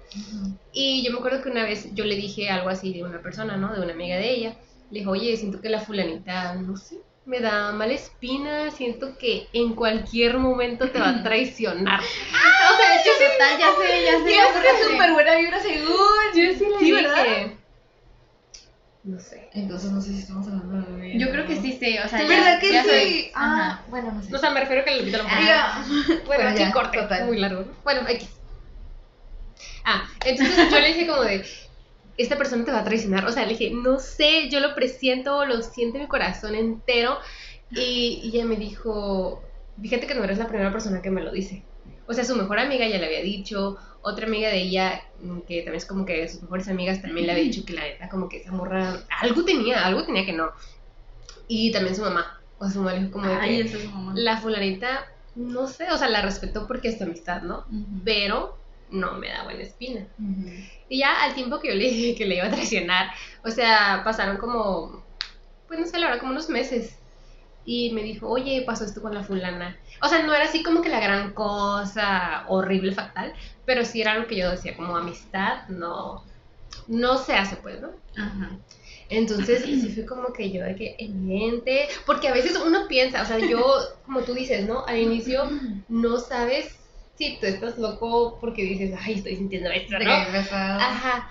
Y 0.72 1.04
yo 1.04 1.12
me 1.12 1.18
acuerdo 1.18 1.42
que 1.42 1.50
una 1.50 1.64
vez 1.64 1.88
yo 1.94 2.04
le 2.04 2.14
dije 2.16 2.50
algo 2.50 2.68
así 2.70 2.92
de 2.92 3.04
una 3.04 3.20
persona, 3.20 3.56
¿no? 3.56 3.74
De 3.74 3.80
una 3.82 3.92
amiga 3.92 4.16
de 4.16 4.30
ella. 4.30 4.56
Le 4.90 5.00
dije, 5.00 5.10
oye, 5.10 5.36
siento 5.36 5.60
que 5.60 5.68
la 5.68 5.80
fulanita, 5.80 6.54
no 6.54 6.76
sé, 6.76 6.96
me 7.26 7.40
da 7.40 7.72
mala 7.72 7.92
espina, 7.92 8.70
siento 8.70 9.16
que 9.18 9.46
en 9.52 9.74
cualquier 9.74 10.38
momento 10.38 10.90
te 10.90 10.98
va 10.98 11.10
a 11.10 11.22
traicionar. 11.22 12.00
O 12.00 12.76
sea, 12.76 13.04
yo 13.04 13.12
total, 13.12 13.58
ya 13.58 13.66
sé, 13.76 14.04
ya 14.04 14.24
sé. 14.24 14.34
Ya 14.34 14.52
sé, 14.52 14.84
sé. 14.84 14.90
súper 14.92 15.12
buena 15.12 15.36
vibra 15.36 15.60
según. 15.60 15.96
Yo 16.34 16.42
sí 16.58 16.64
le 16.66 16.78
Sí, 16.78 16.84
dije. 16.86 16.92
¿verdad? 17.02 17.59
No 19.02 19.18
sé. 19.18 19.48
Entonces 19.54 19.90
no 19.90 20.00
sé 20.00 20.12
si 20.12 20.18
estamos 20.20 20.46
hablando 20.46 20.96
de 20.96 21.18
Yo 21.18 21.30
creo 21.30 21.46
que 21.46 21.56
sí 21.56 21.72
sé, 21.72 22.00
o 22.04 22.08
sea, 22.08 22.20
ya- 22.20 22.28
¿Verdad 22.28 22.60
que 22.60 22.72
ya 22.72 22.82
sí? 22.82 22.88
sé. 22.90 23.32
Ah, 23.34 23.70
Ajá. 23.70 23.84
bueno, 23.88 24.12
no 24.12 24.22
sé. 24.22 24.34
O 24.34 24.38
sea, 24.38 24.50
me 24.50 24.60
refiero 24.60 24.82
a 24.82 24.84
que 24.84 24.94
le 24.96 25.04
quito. 25.04 25.18
Ah, 25.26 25.84
Bueno, 26.06 26.22
Bueno, 26.26 26.50
aquí 26.50 26.58
ya, 26.58 26.72
corte, 26.72 26.98
total. 26.98 27.26
muy 27.26 27.38
largo. 27.38 27.62
¿no? 27.62 27.72
Bueno, 27.82 28.06
X. 28.08 28.28
Ah, 29.84 30.08
entonces 30.24 30.70
yo 30.70 30.78
le 30.80 30.88
dije 30.88 31.06
como 31.06 31.22
de, 31.22 31.44
esta 32.18 32.36
persona 32.36 32.64
te 32.64 32.72
va 32.72 32.80
a 32.80 32.84
traicionar. 32.84 33.24
O 33.26 33.32
sea, 33.32 33.44
le 33.46 33.54
dije, 33.56 33.70
no 33.74 33.98
sé, 33.98 34.48
yo 34.50 34.60
lo 34.60 34.74
presiento, 34.74 35.44
lo 35.46 35.62
siento 35.62 35.96
en 35.96 36.02
mi 36.04 36.08
corazón 36.08 36.54
entero. 36.54 37.18
Y, 37.70 38.20
y 38.24 38.36
ella 38.36 38.44
me 38.44 38.56
dijo, 38.56 39.42
fíjate 39.80 40.06
que 40.06 40.14
no 40.14 40.24
eres 40.24 40.38
la 40.38 40.48
primera 40.48 40.72
persona 40.72 41.00
que 41.00 41.10
me 41.10 41.22
lo 41.22 41.32
dice. 41.32 41.64
O 42.06 42.12
sea, 42.12 42.24
su 42.24 42.36
mejor 42.36 42.58
amiga 42.58 42.86
ya 42.86 42.98
le 42.98 43.06
había 43.06 43.22
dicho, 43.22 43.78
otra 44.02 44.26
amiga 44.26 44.48
de 44.48 44.58
ella, 44.62 45.02
que 45.46 45.58
también 45.62 45.76
es 45.76 45.86
como 45.86 46.04
que 46.06 46.22
de 46.22 46.28
sus 46.28 46.42
mejores 46.42 46.68
amigas, 46.68 47.02
también 47.02 47.26
le 47.26 47.32
había 47.32 47.44
dicho 47.44 47.64
que 47.66 47.74
la 47.74 47.82
neta, 47.82 48.08
como 48.08 48.28
que 48.28 48.38
esa 48.38 48.52
morra, 48.52 49.00
algo 49.20 49.44
tenía, 49.44 49.84
algo 49.86 50.04
tenía 50.04 50.24
que 50.24 50.32
no. 50.32 50.50
Y 51.48 51.72
también 51.72 51.94
su 51.96 52.02
mamá, 52.02 52.40
o 52.58 52.64
sea, 52.64 52.72
su 52.72 52.78
mamá 52.78 52.92
le 52.94 53.00
dijo 53.00 53.12
como 53.12 53.26
de 53.26 53.34
Ay, 53.34 53.56
que 53.56 53.68
eso 53.68 53.78
es 53.78 53.84
mamá. 53.90 54.12
la 54.16 54.36
fulanita, 54.38 55.04
no 55.34 55.66
sé, 55.66 55.90
o 55.90 55.98
sea, 55.98 56.08
la 56.08 56.22
respetó 56.22 56.66
porque 56.66 56.88
es 56.88 56.98
tu 56.98 57.04
amistad, 57.04 57.42
¿no? 57.42 57.66
Pero 58.04 58.56
no 58.90 59.18
me 59.18 59.28
da 59.28 59.44
buena 59.44 59.62
espina. 59.62 60.06
Y 60.88 60.98
ya 60.98 61.22
al 61.22 61.34
tiempo 61.34 61.60
que 61.60 61.68
yo 61.68 61.74
le 61.74 61.84
dije 61.84 62.14
que 62.16 62.26
le 62.26 62.36
iba 62.36 62.46
a 62.46 62.50
traicionar, 62.50 63.10
o 63.44 63.50
sea, 63.50 64.02
pasaron 64.04 64.38
como, 64.38 65.04
pues 65.68 65.78
no 65.78 65.86
sé, 65.86 65.98
la 65.98 66.06
verdad, 66.06 66.20
como 66.20 66.32
unos 66.32 66.48
meses. 66.48 66.96
Y 67.72 67.92
me 67.92 68.02
dijo, 68.02 68.28
oye, 68.28 68.64
pasó 68.66 68.84
esto 68.84 69.00
con 69.00 69.14
la 69.14 69.22
fulana. 69.22 69.78
O 70.02 70.08
sea, 70.08 70.24
no 70.24 70.34
era 70.34 70.46
así 70.46 70.64
como 70.64 70.82
que 70.82 70.88
la 70.88 70.98
gran 70.98 71.34
cosa 71.34 72.44
horrible, 72.48 72.90
fatal, 72.90 73.32
pero 73.64 73.84
sí 73.84 74.00
era 74.00 74.10
algo 74.14 74.26
que 74.26 74.38
yo 74.38 74.50
decía, 74.50 74.74
como 74.74 74.96
amistad, 74.96 75.68
no, 75.68 76.24
no 76.88 77.16
se 77.16 77.34
hace, 77.34 77.54
pues, 77.58 77.80
¿no? 77.80 77.90
Ajá. 78.16 78.58
Entonces, 79.08 79.62
sí 79.62 79.88
fue 79.94 80.04
como 80.04 80.32
que 80.32 80.50
yo 80.50 80.64
de 80.64 80.74
que 80.74 80.96
evidente, 80.98 81.86
porque 82.06 82.26
a 82.26 82.34
veces 82.34 82.56
uno 82.56 82.88
piensa, 82.88 83.22
o 83.22 83.24
sea, 83.24 83.38
yo, 83.38 83.64
como 84.04 84.22
tú 84.22 84.34
dices, 84.34 84.66
¿no? 84.66 84.84
Al 84.86 84.98
inicio 84.98 85.48
no 85.86 86.18
sabes 86.18 86.76
si 87.14 87.38
tú 87.38 87.46
estás 87.46 87.78
loco 87.78 88.38
porque 88.40 88.64
dices, 88.64 88.98
ay, 89.00 89.14
estoy 89.14 89.36
sintiendo 89.36 89.70
esto, 89.70 89.96
¿no? 89.96 90.10
Ajá. 90.80 91.30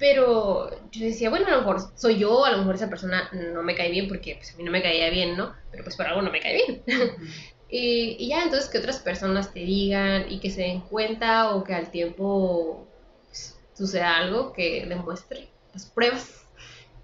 Pero 0.00 0.70
yo 0.90 1.04
decía, 1.04 1.28
bueno, 1.28 1.46
a 1.46 1.50
lo 1.50 1.58
mejor 1.58 1.92
soy 1.94 2.18
yo, 2.18 2.46
a 2.46 2.50
lo 2.50 2.58
mejor 2.58 2.74
esa 2.74 2.88
persona 2.88 3.28
no 3.32 3.62
me 3.62 3.74
cae 3.74 3.90
bien 3.90 4.08
porque 4.08 4.36
pues, 4.36 4.54
a 4.54 4.56
mí 4.56 4.64
no 4.64 4.72
me 4.72 4.82
caía 4.82 5.10
bien, 5.10 5.36
¿no? 5.36 5.54
Pero 5.70 5.84
pues 5.84 5.94
por 5.94 6.06
algo 6.06 6.22
no 6.22 6.32
me 6.32 6.40
cae 6.40 6.54
bien. 6.54 6.82
y, 7.68 8.16
y 8.18 8.28
ya, 8.28 8.42
entonces 8.42 8.70
que 8.70 8.78
otras 8.78 8.98
personas 8.98 9.52
te 9.52 9.60
digan 9.60 10.32
y 10.32 10.40
que 10.40 10.50
se 10.50 10.62
den 10.62 10.80
cuenta 10.80 11.54
o 11.54 11.62
que 11.64 11.74
al 11.74 11.90
tiempo 11.90 12.88
pues, 13.26 13.58
suceda 13.74 14.16
algo 14.16 14.54
que 14.54 14.86
demuestre 14.86 15.50
las 15.74 15.84
pruebas. 15.84 16.46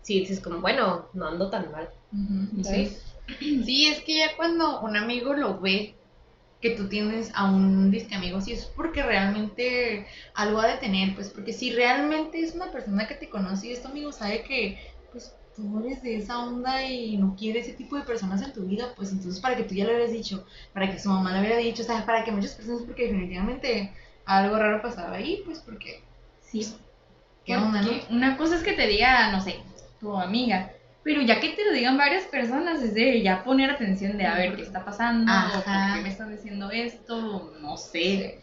Sí, 0.01 0.21
dices 0.21 0.41
como, 0.41 0.61
bueno, 0.61 1.11
no 1.13 1.29
ando 1.29 1.51
tan 1.51 1.71
mal. 1.71 1.91
¿Sí? 2.63 2.97
Sí, 3.39 3.89
es 3.89 4.01
que 4.05 4.19
ya 4.19 4.37
cuando 4.37 4.81
un 4.81 4.97
amigo 4.97 5.35
lo 5.35 5.61
ve 5.61 5.96
que 6.71 6.77
tú 6.77 6.89
tienes 6.89 7.31
a 7.35 7.45
un 7.51 7.91
disque 7.91 8.15
amigo, 8.15 8.41
sí 8.41 8.53
es 8.53 8.67
porque 8.67 9.03
realmente 9.03 10.07
algo 10.35 10.61
ha 10.61 10.67
de 10.67 10.79
tener, 10.79 11.15
pues 11.15 11.31
porque 11.31 11.53
si 11.53 11.73
realmente 11.73 12.41
es 12.41 12.55
una 12.55 12.71
persona 12.73 13.07
que 13.07 13.15
te 13.15 13.29
conoce 13.29 13.69
y 13.69 13.73
es 13.73 13.83
tu 13.83 13.89
amigo, 13.89 14.13
sabe 14.13 14.43
que 14.43 14.79
pues 15.13 15.35
tú 15.55 15.81
eres 15.81 16.03
de 16.03 16.17
esa 16.17 16.39
onda 16.41 16.85
y 16.85 17.17
no 17.17 17.37
quiere 17.37 17.61
ese 17.61 17.73
tipo 17.73 17.97
de 17.97 18.03
personas 18.03 18.43
en 18.43 18.53
tu 18.53 18.67
vida, 18.67 18.93
pues 18.97 19.13
entonces 19.13 19.41
para 19.41 19.57
que 19.57 19.65
tú 19.65 19.75
ya 19.75 19.85
lo 19.85 19.91
hubieras 19.93 20.13
dicho, 20.13 20.45
para 20.73 20.91
que 20.91 20.99
su 20.99 21.09
mamá 21.09 21.33
lo 21.33 21.41
hubiera 21.41 21.57
dicho, 21.57 21.83
o 21.83 21.87
sea, 21.87 22.05
para 22.05 22.25
que 22.25 22.33
muchas 22.33 22.55
personas, 22.55 22.83
porque 22.83 23.05
definitivamente 23.05 23.93
algo 24.25 24.57
raro 24.59 24.83
pasaba 24.83 25.17
ahí, 25.17 25.43
pues 25.45 25.61
porque, 25.61 26.03
Sí. 26.41 26.75
¿qué 27.45 27.57
onda, 27.57 27.83
no? 27.83 27.91
Una 28.11 28.37
cosa 28.37 28.57
es 28.57 28.63
que 28.63 28.73
te 28.73 28.87
diga, 28.87 29.31
no 29.33 29.41
sé, 29.41 29.57
tu 30.01 30.17
amiga. 30.17 30.73
Pero 31.07 31.23
ya 31.23 31.39
que 31.39 31.51
te 31.51 31.65
lo 31.65 31.71
digan 31.71 31.97
varias 31.97 32.25
personas, 32.25 32.83
es 32.83 32.93
de 32.93 33.23
ya 33.23 33.45
poner 33.45 33.71
atención 33.71 34.19
de 34.19 34.27
a 34.27 34.35
ver 34.35 34.57
qué 34.57 34.63
está 34.63 34.85
pasando, 34.85 35.31
o 35.33 35.53
por 35.63 35.69
Ajá. 35.73 35.95
qué 35.95 36.03
me 36.03 36.09
están 36.09 36.35
diciendo 36.35 36.69
esto, 36.73 37.53
no 37.61 37.77
sé. 37.77 38.41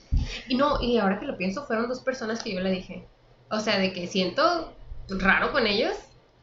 Y 0.47 0.55
no, 0.55 0.81
y 0.81 0.97
ahora 0.97 1.19
que 1.19 1.25
lo 1.25 1.35
pienso, 1.37 1.65
fueron 1.65 1.89
dos 1.89 1.99
personas 1.99 2.41
que 2.41 2.53
yo 2.53 2.61
le 2.61 2.71
dije. 2.71 3.05
O 3.49 3.59
sea, 3.59 3.77
de 3.77 3.91
que 3.91 4.07
siento 4.07 4.73
raro 5.09 5.51
con 5.51 5.67
ellos 5.67 5.93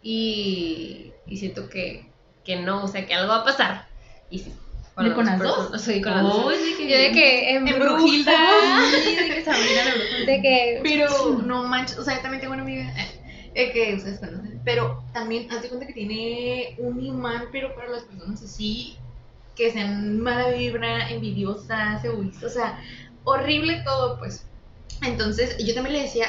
y, 0.03 1.13
y 1.27 1.37
siento 1.39 1.69
que, 1.71 2.07
que 2.45 2.57
no, 2.57 2.85
o 2.85 2.89
sea, 2.89 3.07
que 3.07 3.15
algo 3.15 3.33
va 3.33 3.39
a 3.41 3.45
pasar. 3.45 3.87
Y 4.29 4.41
sí. 4.41 4.53
¿De 4.99 5.15
con 5.15 5.25
las 5.25 5.39
dos? 5.39 5.57
personas. 5.57 5.81
Sí, 5.83 6.03
con 6.03 6.13
las 6.13 6.23
dos. 6.23 6.51
De 6.51 6.77
que- 6.77 6.89
Yo 6.91 6.97
de 6.99 7.13
que 7.13 7.51
en 7.57 7.67
Embrujilda. 7.69 8.33
Sí, 9.05 9.17
de 9.17 9.35
que 9.35 9.43
Sabrina 9.45 9.85
la 9.87 9.95
bruja. 9.95 10.17
De 10.27 10.43
que. 10.43 10.81
Pero 10.83 11.43
no 11.47 11.65
manches, 11.65 11.99
o 11.99 12.05
sea, 12.05 12.17
yo 12.17 12.21
también 12.21 12.43
tengo 12.43 12.53
una 12.53 12.63
amiga 12.63 12.93
eh, 13.55 13.73
que 13.73 13.95
ustedes 13.95 14.21
conocen, 14.21 14.61
pero 14.65 15.03
también 15.13 15.51
haz 15.51 15.63
de 15.63 15.69
cuenta 15.69 15.87
que 15.87 15.93
tiene 15.93 16.77
un 16.79 17.03
imán, 17.03 17.45
pero 17.51 17.75
para 17.75 17.89
las 17.89 18.05
personas 18.05 18.43
así, 18.43 18.97
que 19.57 19.73
sean 19.73 20.21
mala 20.21 20.51
vibra, 20.51 21.11
envidiosas, 21.11 22.05
egoístas, 22.05 22.53
o 22.53 22.55
sea, 22.55 22.81
horrible 23.25 23.83
todo, 23.85 24.19
pues. 24.19 24.47
Entonces, 25.03 25.57
yo 25.59 25.75
también 25.75 25.97
le 25.97 26.03
decía, 26.03 26.27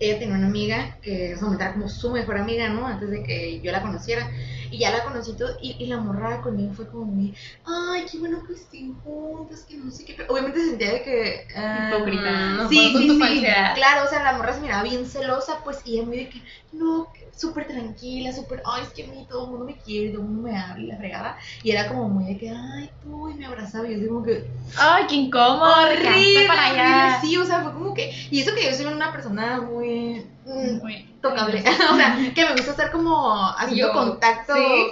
ella 0.00 0.18
tenía 0.18 0.34
una 0.34 0.46
amiga 0.46 0.98
que 1.00 1.32
era 1.32 1.72
como 1.72 1.88
su 1.88 2.10
mejor 2.10 2.38
amiga, 2.38 2.68
¿no? 2.68 2.86
Antes 2.86 3.10
de 3.10 3.22
que 3.22 3.60
yo 3.60 3.70
la 3.70 3.82
conociera. 3.82 4.28
Y 4.72 4.78
ya 4.78 4.90
la 4.90 5.04
conocí 5.04 5.34
todo, 5.34 5.50
y, 5.60 5.76
y 5.78 5.86
la 5.86 5.98
morra 5.98 6.40
conmigo 6.40 6.72
fue 6.74 6.88
como 6.88 7.04
muy, 7.04 7.34
ay, 7.66 8.06
qué 8.10 8.18
bueno 8.18 8.42
que 8.46 8.54
estén 8.54 8.94
juntas, 9.02 9.64
que 9.68 9.76
no 9.76 9.90
sé 9.90 10.04
qué. 10.04 10.16
Obviamente 10.28 10.64
sentía 10.64 10.92
de 10.92 11.02
que. 11.02 11.46
ah, 11.54 11.90
Hipócrita. 11.94 12.30
no 12.54 12.68
sí, 12.68 12.92
sí, 12.96 13.10
sí. 13.10 13.18
falsedad. 13.20 13.74
Claro, 13.74 14.04
o 14.06 14.08
sea, 14.08 14.22
la 14.22 14.32
morra 14.38 14.54
se 14.54 14.60
miraba 14.62 14.82
bien 14.82 15.06
celosa, 15.06 15.62
pues, 15.62 15.80
y 15.84 15.94
ella 15.98 16.06
muy 16.06 16.16
de 16.16 16.28
que, 16.30 16.42
no, 16.72 17.12
que 17.12 17.21
súper 17.36 17.66
tranquila, 17.66 18.32
súper, 18.32 18.62
ay, 18.64 18.82
es 18.84 18.90
que 18.92 19.04
a 19.04 19.06
mí 19.08 19.26
todo 19.28 19.44
el 19.44 19.50
mundo 19.50 19.64
me 19.66 19.76
quiere, 19.78 20.10
todo 20.10 20.22
el 20.22 20.28
mundo 20.28 20.42
me 20.48 20.56
habla 20.58 20.82
y 20.82 20.86
la 20.86 20.96
fregada. 20.96 21.38
Y 21.62 21.70
era 21.70 21.88
como 21.88 22.08
muy 22.08 22.32
de 22.34 22.38
que, 22.38 22.50
ay, 22.50 22.90
tú, 23.02 23.28
y 23.28 23.34
me 23.34 23.46
abrazaba, 23.46 23.86
y 23.88 23.92
yo 23.92 23.98
así 23.98 24.06
como 24.08 24.22
que, 24.22 24.44
Ay, 24.78 25.04
qué 25.08 25.14
incómodo. 25.16 25.72
horrible, 25.82 26.46
para 26.46 26.66
allá. 26.66 27.20
sí, 27.20 27.36
o 27.36 27.44
sea, 27.44 27.62
fue 27.62 27.72
como 27.72 27.94
que, 27.94 28.12
y 28.30 28.40
eso 28.40 28.54
que 28.54 28.64
yo 28.64 28.74
soy 28.74 28.86
una 28.86 29.12
persona 29.12 29.60
muy 29.60 30.26
mm, 30.44 30.78
Muy- 30.82 31.18
tocable, 31.20 31.62
o 31.92 31.96
sea, 31.96 32.16
que 32.34 32.44
me 32.44 32.52
gusta 32.52 32.70
estar 32.72 32.90
como 32.92 33.32
haciendo 33.56 33.88
Yo, 33.88 33.92
contacto. 33.92 34.54
¿sí? 34.54 34.86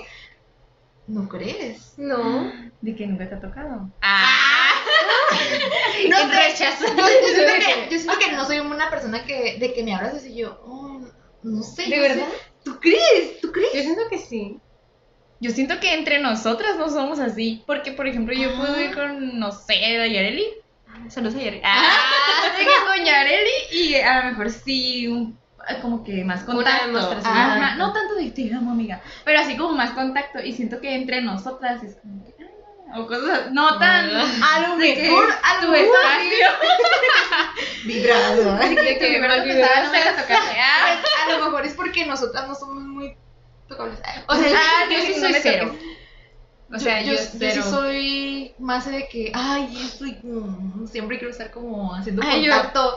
¿No 1.06 1.28
crees? 1.28 1.94
No. 1.98 2.52
De 2.80 2.94
que 2.96 3.06
nunca 3.06 3.28
te 3.28 3.34
ha 3.34 3.40
tocado. 3.40 3.90
No 6.08 6.18
En 6.18 6.30
sé, 6.30 6.36
rechazo. 6.36 6.84
Yo, 6.86 6.96
yo 6.96 7.28
siento 7.34 7.52
que, 7.88 7.88
yo 7.94 7.98
siento 7.98 8.18
que 8.18 8.32
no 8.32 8.44
soy 8.46 8.58
una 8.60 8.90
persona 8.90 9.24
que, 9.24 9.58
de 9.58 9.72
que 9.74 9.82
me 9.82 9.94
abrazas 9.94 10.24
y 10.26 10.34
yo, 10.36 10.60
oh, 10.64 10.79
no 11.42 11.62
sé. 11.62 11.82
¿De 11.84 11.96
no 11.96 12.02
sé. 12.02 12.08
verdad? 12.08 12.28
¿Tú 12.64 12.78
crees? 12.80 13.40
¿Tú 13.40 13.52
crees? 13.52 13.72
Yo 13.74 13.82
siento 13.82 14.02
que 14.10 14.18
sí. 14.18 14.58
Yo 15.40 15.50
siento 15.50 15.80
que 15.80 15.94
entre 15.94 16.18
nosotras 16.18 16.76
no 16.76 16.90
somos 16.90 17.18
así. 17.18 17.62
Porque, 17.66 17.92
por 17.92 18.06
ejemplo, 18.06 18.34
yo 18.34 18.54
puedo 18.56 18.78
ir 18.80 18.94
con, 18.94 19.38
no 19.38 19.52
sé, 19.52 19.74
a 19.74 20.06
Yareli. 20.06 20.44
Saludos 21.08 21.34
a 21.36 21.38
Yareli. 21.38 21.62
Ah, 21.64 22.52
que 22.58 22.64
con 22.64 23.04
Yareli 23.04 23.50
y 23.72 23.94
a 23.94 24.20
lo 24.22 24.30
mejor 24.30 24.50
sí, 24.50 25.08
un, 25.08 25.38
como 25.80 26.04
que 26.04 26.24
más 26.24 26.42
contacto. 26.44 26.98
Ajá, 26.98 27.76
no 27.76 27.92
tanto 27.92 28.14
de 28.16 28.30
te 28.30 28.52
amo, 28.52 28.72
amiga. 28.72 29.00
Pero 29.24 29.40
así 29.40 29.56
como 29.56 29.74
más 29.74 29.92
contacto. 29.92 30.40
Y 30.40 30.52
siento 30.52 30.80
que 30.80 30.94
entre 30.94 31.22
nosotras 31.22 31.82
es 31.82 31.96
como 31.96 32.24
que. 32.24 32.39
Ah, 32.92 33.00
O 33.00 33.06
cosas 33.06 33.50
no 33.52 33.78
tan. 33.78 34.10
A 34.14 34.60
lo 34.68 34.76
de 34.76 34.94
que 34.94 35.02
mejor, 35.02 35.28
a 35.42 35.62
lo 35.64 35.70
mejor. 35.70 35.96
Vibrado. 37.84 38.56
De 38.58 38.98
que 38.98 39.18
no 39.20 39.28
me. 39.28 39.62
Ah, 39.64 41.02
A 41.26 41.32
lo 41.32 41.44
mejor 41.44 41.66
es 41.66 41.74
porque 41.74 42.04
nosotras 42.06 42.46
no 42.48 42.54
somos 42.54 42.76
muy 42.82 43.16
tocables. 43.68 43.98
O 44.28 44.34
sea, 44.34 44.58
Ah, 44.58 44.84
yo 44.90 45.00
sí 45.00 45.14
soy 45.20 45.34
cero. 45.40 45.74
O 46.72 46.78
sea, 46.78 47.02
yo, 47.02 47.14
yo, 47.14 47.18
yo 47.18 47.24
cero. 47.36 47.62
sí 47.64 47.70
soy 47.70 48.54
más 48.60 48.88
de 48.88 49.08
que, 49.08 49.32
ay, 49.34 49.76
estoy 49.84 50.14
como, 50.20 50.86
siempre 50.86 51.18
quiero 51.18 51.32
estar 51.32 51.50
como 51.50 51.92
haciendo 51.96 52.22
Ay, 52.24 52.48
contacto. 52.48 52.96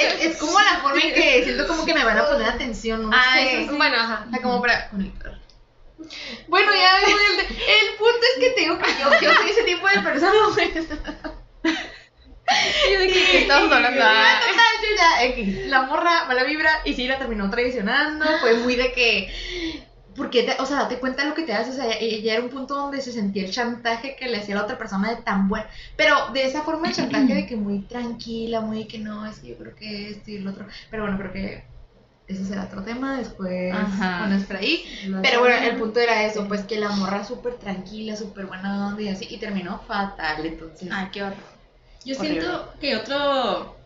es, 0.00 0.24
es 0.24 0.36
como 0.38 0.58
la 0.58 0.78
forma 0.80 0.98
en 1.02 1.12
que 1.12 1.44
siento 1.44 1.66
como 1.66 1.84
que 1.84 1.92
me 1.92 2.02
van 2.02 2.16
a 2.16 2.26
poner 2.26 2.48
atención, 2.48 3.10
no 3.10 3.14
Ah, 3.14 3.34
sé. 3.34 3.60
eso 3.62 3.70
sí. 3.72 3.76
Bueno, 3.76 3.94
ajá. 3.98 4.24
O 4.26 4.30
sea, 4.30 4.40
como 4.42 4.62
para 4.62 4.88
conectar. 4.88 5.38
Bueno, 6.48 6.72
ya, 6.72 6.98
el, 7.00 7.40
el 7.40 7.94
punto 7.98 8.20
es 8.36 8.40
que 8.44 8.50
te 8.50 8.60
digo 8.62 8.78
que 8.78 8.90
yo, 9.00 9.10
yo 9.20 9.34
soy 9.34 9.50
ese 9.50 9.62
tipo 9.64 9.86
de 9.88 9.98
persona, 10.00 10.32
pues. 10.54 10.88
yo 12.92 12.98
de 13.00 13.06
que 13.08 13.12
¿qué 13.12 13.38
estamos 13.42 13.70
hablando. 13.70 14.00
Ah. 14.02 14.40
total, 14.40 14.64
yo 14.82 14.96
ya, 14.96 15.24
X. 15.24 15.66
La 15.66 15.82
morra, 15.82 16.24
mala 16.26 16.44
vibra, 16.44 16.70
y 16.84 16.94
sí, 16.94 17.06
la 17.06 17.18
terminó 17.18 17.50
traicionando. 17.50 18.24
Fue 18.40 18.54
muy 18.54 18.76
de 18.76 18.92
que. 18.92 19.32
Porque, 20.16 20.42
te- 20.42 20.56
o 20.60 20.66
sea, 20.66 20.78
date 20.78 20.98
cuenta 20.98 21.22
de 21.22 21.28
lo 21.28 21.34
que 21.34 21.42
te 21.42 21.52
hace. 21.52 21.70
O 21.70 21.74
sea, 21.74 21.86
ya, 21.86 21.98
ya 22.00 22.32
era 22.34 22.42
un 22.42 22.48
punto 22.48 22.74
donde 22.74 23.00
se 23.00 23.12
sentía 23.12 23.44
el 23.44 23.52
chantaje 23.52 24.16
que 24.16 24.26
le 24.28 24.38
hacía 24.38 24.54
a 24.56 24.58
la 24.58 24.64
otra 24.64 24.78
persona 24.78 25.10
de 25.10 25.22
tan 25.22 25.48
buen. 25.48 25.62
Pero 25.96 26.30
de 26.32 26.44
esa 26.44 26.62
forma, 26.62 26.88
el 26.88 26.94
chantaje 26.94 27.34
de 27.34 27.46
que 27.46 27.54
muy 27.56 27.80
tranquila, 27.82 28.60
muy 28.60 28.86
que 28.86 28.98
no, 28.98 29.26
es 29.26 29.38
que 29.38 29.48
yo 29.48 29.58
creo 29.58 29.74
que 29.76 30.10
esto 30.10 30.30
y 30.30 30.38
lo 30.38 30.50
otro. 30.50 30.66
Pero 30.90 31.02
bueno, 31.04 31.18
creo 31.18 31.32
que 31.32 31.64
ese 32.28 32.44
será 32.44 32.64
otro 32.64 32.82
tema. 32.82 33.18
Después, 33.18 33.74
Ajá. 33.74 34.20
bueno, 34.20 34.36
es 34.36 34.44
por 34.44 34.56
ahí. 34.56 34.84
Pero 35.22 35.40
bueno, 35.40 35.56
el 35.56 35.76
punto 35.76 35.98
era 35.98 36.24
eso, 36.24 36.46
pues 36.46 36.62
que 36.64 36.78
la 36.78 36.90
morra 36.90 37.24
súper 37.24 37.54
tranquila, 37.54 38.14
súper 38.16 38.46
buena 38.46 38.88
onda 38.88 39.02
y 39.02 39.08
así, 39.08 39.26
y 39.28 39.38
terminó 39.38 39.80
fatal, 39.80 40.44
entonces. 40.44 40.88
Ay, 40.92 41.08
qué 41.12 41.22
horror. 41.22 41.38
Yo 42.04 42.16
Horrible. 42.16 42.40
siento 42.40 42.72
que 42.80 42.96
otro, 42.96 43.76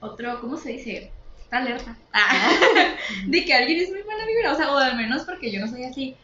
otro, 0.00 0.40
¿cómo 0.40 0.56
se 0.56 0.70
dice? 0.72 1.12
Está 1.42 1.58
alerta. 1.58 1.96
Ah, 2.12 2.50
de 3.26 3.44
que 3.44 3.54
alguien 3.54 3.80
es 3.80 3.90
muy 3.90 4.02
buena 4.02 4.26
vibra, 4.26 4.52
o 4.52 4.56
sea, 4.56 4.72
o 4.72 4.78
al 4.78 4.96
menos 4.96 5.22
porque 5.22 5.50
yo 5.50 5.60
no 5.60 5.68
soy 5.68 5.84
así. 5.84 6.16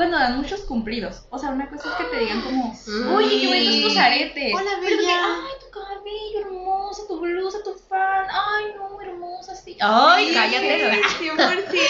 Cuando 0.00 0.18
dan 0.18 0.38
muchos 0.38 0.62
cumplidos, 0.62 1.24
o 1.28 1.38
sea, 1.38 1.50
una 1.50 1.68
cosa 1.68 1.90
es 1.90 1.94
que 1.96 2.04
te 2.04 2.20
digan 2.20 2.40
como, 2.40 2.74
oye, 3.16 3.38
qué 3.38 3.48
bonitos 3.48 3.82
tus 3.90 3.98
aretes. 3.98 4.54
Hola, 4.54 4.70
Pero 4.80 4.96
que, 4.96 4.96
bella. 4.96 5.20
ay, 5.44 5.52
tu 5.60 5.78
cabello 5.78 6.40
hermoso, 6.40 7.04
tu 7.06 7.20
blusa, 7.20 7.58
tu 7.62 7.74
fan, 7.74 8.26
ay, 8.30 8.72
no, 8.78 8.98
hermosa, 8.98 9.54
sí. 9.54 9.76
Ay, 9.78 10.32
cállate. 10.32 11.02
Sí, 11.18 11.28
100%. 11.28 11.36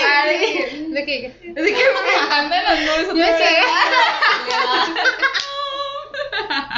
Ay, 0.05 0.89
¿De 0.91 1.05
qué? 1.07 1.53
de 1.55 1.73
que 1.73 1.73
me 1.73 2.35
andan 2.35 2.65
las 2.65 2.81
nubes 2.81 3.07
Yo 3.07 3.15
vez. 3.15 3.37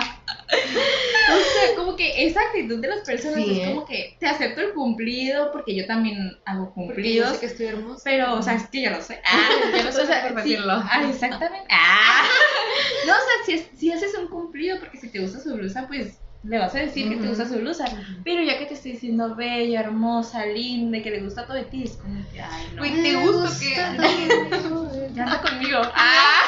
O 0.53 1.35
sea, 1.37 1.77
como 1.77 1.97
que 1.97 2.27
esa 2.27 2.41
actitud 2.41 2.79
de 2.81 2.89
las 2.89 3.01
personas 3.07 3.37
Sí, 3.45 3.61
es 3.61 3.67
¿eh? 3.69 3.73
como 3.73 3.87
que 3.87 4.17
te 4.19 4.27
acepto 4.27 4.61
el 4.61 4.73
cumplido 4.75 5.51
porque 5.53 5.75
yo 5.75 5.87
también 5.87 6.37
hago 6.45 6.73
Porque 6.75 6.81
yo 6.81 6.87
cumplidos. 6.95 7.31
sé 7.35 7.41
que 7.41 7.47
estoy 7.47 7.67
hermosa. 7.67 8.03
Pero, 8.05 8.35
o 8.35 8.43
sea, 8.43 8.55
es 8.55 8.67
que 8.69 8.83
yo 8.83 8.91
lo 8.91 9.01
sé. 9.01 9.21
Ah, 9.25 9.49
yo 9.77 9.85
no 9.85 9.93
sé 9.93 10.03
O 10.03 10.07
sea, 10.07 10.23
por 10.29 10.31
sí, 10.43 10.51
decirlo. 10.51 10.73
ah, 10.75 11.03
exactamente. 11.09 11.67
Ah. 11.71 12.23
No, 13.07 13.13
o 13.13 13.17
sea, 13.17 13.57
si, 13.59 13.77
si 13.77 13.93
haces 13.93 14.15
un 14.17 14.29
cumplido 14.29 14.79
porque 14.79 14.97
si 14.99 15.09
te 15.09 15.19
gusta 15.21 15.41
su 15.41 15.55
blusa, 15.55 15.87
pues 15.89 16.19
le 16.45 16.59
vas 16.59 16.75
a 16.75 16.79
decir 16.79 17.09
que 17.09 17.17
te 17.17 17.29
gusta 17.29 17.47
su 17.49 17.57
blusa. 17.57 17.85
Pero 18.25 18.43
ya 18.43 18.59
que 18.59 18.67
te 18.67 18.75
estoy 18.75 18.93
diciendo 18.93 19.35
bella, 19.35 19.81
hermosa, 19.81 20.47
linda, 20.47 20.99
y 20.99 21.03
que 21.03 21.11
le 21.11 21.21
gusta 21.21 21.45
todo 21.47 21.57
de 21.57 21.65
ti, 21.65 21.85
es 21.85 21.93
como 21.97 22.21
que, 22.33 22.41
ay, 22.41 22.67
no. 22.75 22.79
Güey, 22.79 23.03
¿te 23.03 23.15
gusta 23.17 23.59
que.? 23.61 23.75
Ya 25.15 25.25
anda 25.25 25.41
conmigo. 25.43 25.81
Ah. 25.95 26.43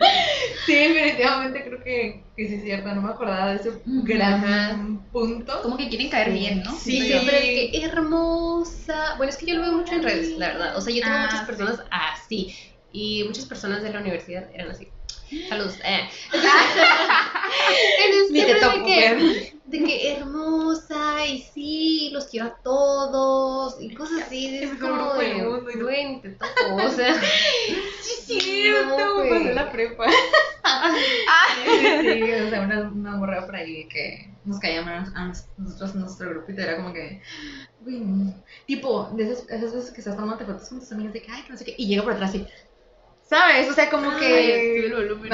Sí, 0.66 0.74
definitivamente 0.74 1.64
creo 1.64 1.82
que, 1.82 2.24
que 2.36 2.48
sí 2.48 2.54
es 2.54 2.62
cierto, 2.62 2.94
no 2.94 3.02
me 3.02 3.10
acordaba 3.10 3.50
de 3.50 3.56
ese 3.56 3.72
gran 3.86 5.04
punto. 5.10 5.62
Como 5.62 5.76
que 5.76 5.88
quieren 5.88 6.10
caer 6.10 6.32
bien, 6.32 6.62
¿no? 6.62 6.76
Sí. 6.76 7.00
Siempre 7.00 7.40
de 7.40 7.70
que 7.70 7.84
hermosa. 7.84 9.14
Bueno, 9.16 9.30
es 9.30 9.36
que 9.38 9.46
yo 9.46 9.54
lo 9.56 9.62
veo 9.62 9.72
mucho 9.72 9.94
en 9.94 10.02
redes, 10.02 10.36
la 10.38 10.48
verdad. 10.48 10.76
O 10.76 10.80
sea, 10.80 10.94
yo 10.94 11.00
tengo 11.02 11.14
Ah, 11.16 11.22
muchas 11.24 11.40
sí. 11.40 11.46
personas 11.46 11.82
así. 11.90 12.56
Y 12.92 13.24
muchas 13.24 13.46
personas 13.46 13.82
de 13.82 13.92
la 13.92 14.00
universidad 14.00 14.48
eran 14.54 14.70
así. 14.70 14.88
Saludos. 15.48 15.78
Eh. 15.84 16.08
Entonces, 18.04 18.30
Ni 18.30 18.42
te 18.42 18.54
topo, 18.56 18.84
que. 18.86 19.59
De 19.70 19.84
que 19.84 20.12
hermosa 20.12 21.24
y 21.26 21.42
sí, 21.42 22.10
los 22.12 22.26
quiero 22.26 22.46
a 22.46 22.56
todos 22.62 23.76
y 23.80 23.94
cosas 23.94 24.22
así. 24.22 24.58
Es 24.58 24.72
Es 24.72 24.78
como 24.78 25.14
de, 25.14 25.34
mundo 25.34 25.70
y 25.70 25.80
güey, 25.80 26.20
te 26.20 26.30
toco. 26.30 26.74
O 26.76 26.90
sea, 26.90 27.14
Sí, 28.02 28.40
cierto, 28.40 28.96
No, 28.98 29.24
en 29.24 29.54
la 29.54 29.70
prepa. 29.70 30.06
Sí, 31.64 31.70
sí, 32.02 32.12
sí, 32.22 32.32
o 32.32 32.50
sea, 32.50 32.60
una, 32.62 32.80
una 32.90 33.16
morra 33.16 33.44
por 33.46 33.56
ahí 33.56 33.88
que 33.88 34.30
nos 34.44 34.58
caía 34.60 34.82
mal 34.82 35.12
a 35.14 35.26
nos- 35.26 35.46
nosotros 35.56 35.94
nuestro 35.94 36.30
grupito, 36.30 36.60
era 36.62 36.76
como 36.76 36.92
que, 36.92 37.20
güey, 37.80 38.02
tipo, 38.66 39.10
de 39.14 39.24
esas, 39.24 39.48
esas 39.50 39.74
veces 39.74 39.90
que 39.90 40.00
estás 40.00 40.16
tomando 40.16 40.44
fotos 40.44 40.68
con 40.68 40.80
tus 40.80 40.92
amigas 40.92 41.12
de 41.12 41.22
que, 41.22 41.30
ay, 41.32 41.42
que 41.42 41.50
no 41.50 41.56
sé 41.58 41.64
qué, 41.64 41.74
y 41.76 41.86
llega 41.88 42.02
por 42.02 42.12
atrás 42.12 42.34
y, 42.34 42.46
¿sabes? 43.22 43.68
O 43.68 43.74
sea, 43.74 43.90
como 43.90 44.10
Ay, 44.10 44.20
que... 44.20 44.86
el 44.86 44.94
volumen. 44.94 45.32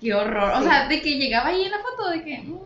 Qué 0.00 0.14
horror. 0.14 0.52
O 0.54 0.58
Sí. 0.62 0.64
sea, 0.68 0.88
de 0.88 1.02
que 1.02 1.16
llegaba 1.18 1.48
ahí 1.48 1.62
en 1.64 1.70
la 1.70 1.78
foto, 1.78 2.10
de 2.10 2.24
que. 2.24 2.38
mm, 2.38 2.58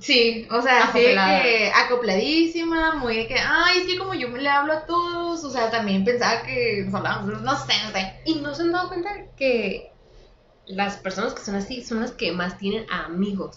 Sí, 0.00 0.48
o 0.50 0.60
sea, 0.62 0.90
sí 0.92 0.98
de 0.98 1.06
Acoplada. 1.12 1.42
que 1.42 1.70
acopladísima, 1.72 2.94
muy 2.96 3.16
de 3.18 3.26
que, 3.28 3.36
ay, 3.38 3.78
es 3.82 3.86
que 3.86 3.96
como 3.98 4.14
yo 4.14 4.28
me 4.30 4.40
le 4.40 4.48
hablo 4.48 4.72
a 4.72 4.84
todos, 4.86 5.44
o 5.44 5.50
sea, 5.50 5.70
también 5.70 6.04
pensaba 6.04 6.42
que 6.42 6.82
nos 6.84 6.94
hablábamos, 6.94 7.40
no 7.40 7.56
sé, 7.56 7.72
no 7.84 7.92
sé. 7.92 8.14
Y 8.24 8.34
no 8.36 8.52
se 8.54 8.62
han 8.62 8.72
dado 8.72 8.88
cuenta 8.88 9.10
que 9.36 9.92
las 10.66 10.96
personas 10.96 11.34
que 11.34 11.42
son 11.42 11.54
así 11.54 11.82
son 11.84 12.00
las 12.00 12.10
que 12.12 12.32
más 12.32 12.58
tienen 12.58 12.84
amigos. 12.90 13.56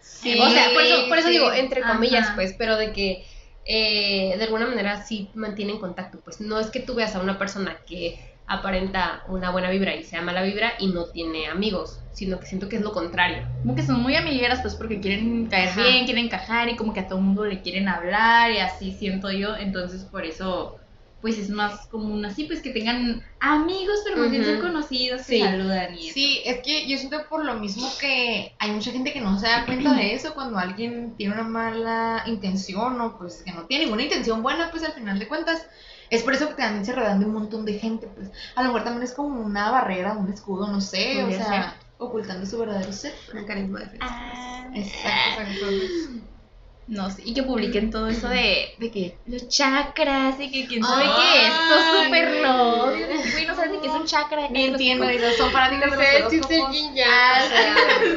Sí, 0.00 0.38
o 0.40 0.50
sea, 0.50 0.70
por 0.72 0.82
eso, 0.82 1.08
por 1.08 1.18
eso 1.18 1.28
sí. 1.28 1.34
digo, 1.34 1.52
entre 1.52 1.82
comillas, 1.82 2.26
Ajá. 2.26 2.34
pues, 2.34 2.54
pero 2.58 2.76
de 2.76 2.92
que 2.92 3.24
eh, 3.64 4.34
de 4.36 4.44
alguna 4.44 4.66
manera 4.66 5.04
sí 5.04 5.30
mantienen 5.34 5.78
contacto. 5.78 6.18
Pues 6.24 6.40
no 6.40 6.58
es 6.58 6.70
que 6.70 6.80
tú 6.80 6.94
veas 6.94 7.14
a 7.14 7.20
una 7.20 7.38
persona 7.38 7.76
que 7.86 8.18
aparenta 8.50 9.22
una 9.28 9.50
buena 9.50 9.70
vibra 9.70 9.94
y 9.94 10.02
sea 10.02 10.22
mala 10.22 10.42
vibra 10.42 10.72
y 10.80 10.88
no 10.88 11.04
tiene 11.06 11.46
amigos, 11.46 12.00
sino 12.12 12.40
que 12.40 12.46
siento 12.46 12.68
que 12.68 12.76
es 12.76 12.82
lo 12.82 12.92
contrario. 12.92 13.44
Como 13.62 13.76
que 13.76 13.84
son 13.84 14.02
muy 14.02 14.16
amigueras, 14.16 14.60
pues 14.60 14.74
porque 14.74 15.00
quieren 15.00 15.46
caer 15.46 15.68
Ajá. 15.68 15.82
bien, 15.84 16.04
quieren 16.04 16.24
encajar 16.24 16.68
y 16.68 16.74
como 16.74 16.92
que 16.92 16.98
a 17.00 17.06
todo 17.06 17.20
el 17.20 17.26
mundo 17.26 17.46
le 17.46 17.62
quieren 17.62 17.88
hablar 17.88 18.50
y 18.50 18.58
así 18.58 18.92
siento 18.92 19.30
yo. 19.30 19.54
Entonces, 19.54 20.02
por 20.04 20.24
eso, 20.26 20.76
pues 21.20 21.38
es 21.38 21.48
más 21.48 21.86
común 21.86 22.24
así, 22.24 22.42
pues 22.44 22.60
que 22.60 22.70
tengan 22.70 23.22
amigos, 23.38 24.00
pero 24.04 24.16
más 24.16 24.32
bien 24.32 24.44
son 24.44 24.58
conocidos 24.58 25.20
que 25.26 25.34
Sí. 25.34 25.40
saludan 25.40 25.94
y 25.94 26.06
eso. 26.06 26.14
Sí, 26.14 26.42
es 26.44 26.58
que 26.64 26.88
yo 26.88 26.98
siento 26.98 27.18
por 27.28 27.44
lo 27.44 27.54
mismo 27.54 27.88
que 28.00 28.56
hay 28.58 28.70
mucha 28.72 28.90
gente 28.90 29.12
que 29.12 29.20
no 29.20 29.38
se 29.38 29.46
da 29.46 29.64
cuenta 29.64 29.94
de 29.94 30.12
eso 30.14 30.34
cuando 30.34 30.58
alguien 30.58 31.14
tiene 31.16 31.34
una 31.34 31.44
mala 31.44 32.24
intención 32.26 33.00
o 33.00 33.16
pues 33.16 33.42
que 33.44 33.52
no 33.52 33.66
tiene 33.66 33.84
ninguna 33.84 34.02
intención 34.02 34.42
buena, 34.42 34.72
pues 34.72 34.82
al 34.82 34.92
final 34.92 35.20
de 35.20 35.28
cuentas. 35.28 35.64
Es 36.10 36.22
por 36.24 36.34
eso 36.34 36.48
que 36.48 36.54
también 36.54 36.84
se 36.84 36.92
rodean 36.92 37.20
de 37.20 37.26
un 37.26 37.32
montón 37.32 37.64
de 37.64 37.78
gente, 37.78 38.08
pues 38.08 38.28
a 38.56 38.62
lo 38.62 38.68
mejor 38.68 38.84
también 38.84 39.04
es 39.04 39.12
como 39.12 39.40
una 39.40 39.70
barrera, 39.70 40.12
un 40.12 40.32
escudo, 40.32 40.66
no 40.66 40.80
sé, 40.80 41.22
o 41.22 41.30
sea, 41.30 41.76
ocultando 41.98 42.44
su 42.46 42.58
verdadero 42.58 42.92
ser. 42.92 43.14
Un 43.32 43.44
carisma 43.44 43.78
de 43.78 43.84
defensa. 43.86 44.06
Ah, 44.10 44.70
Exacto, 44.74 45.42
exacto. 45.42 46.29
No 46.90 47.08
sé, 47.08 47.22
y 47.24 47.34
que 47.34 47.44
publiquen 47.44 47.92
todo 47.92 48.08
eso 48.08 48.28
de, 48.28 48.74
de 48.78 48.90
que 48.90 49.16
los 49.26 49.48
chakras 49.48 50.40
y 50.40 50.50
que 50.50 50.66
quién 50.66 50.82
sabe 50.82 51.04
qué 51.04 51.38
Ay. 51.38 51.46
esto 51.46 52.02
súper 52.04 52.42
loco. 52.42 52.86
Güey, 53.32 53.46
no 53.46 53.54
sabes 53.54 53.70
ni 53.70 53.78
qué 53.78 53.86
es 53.86 53.92
un 53.92 54.06
chakra. 54.06 54.48
Ni 54.50 54.64
entiendo, 54.64 55.06
digo, 55.06 55.24
son 55.38 55.50
fanáticos 55.52 55.96
de 55.96 55.96
los 56.20 56.32
horóscopos. 56.32 56.76
Ah, 57.06 57.42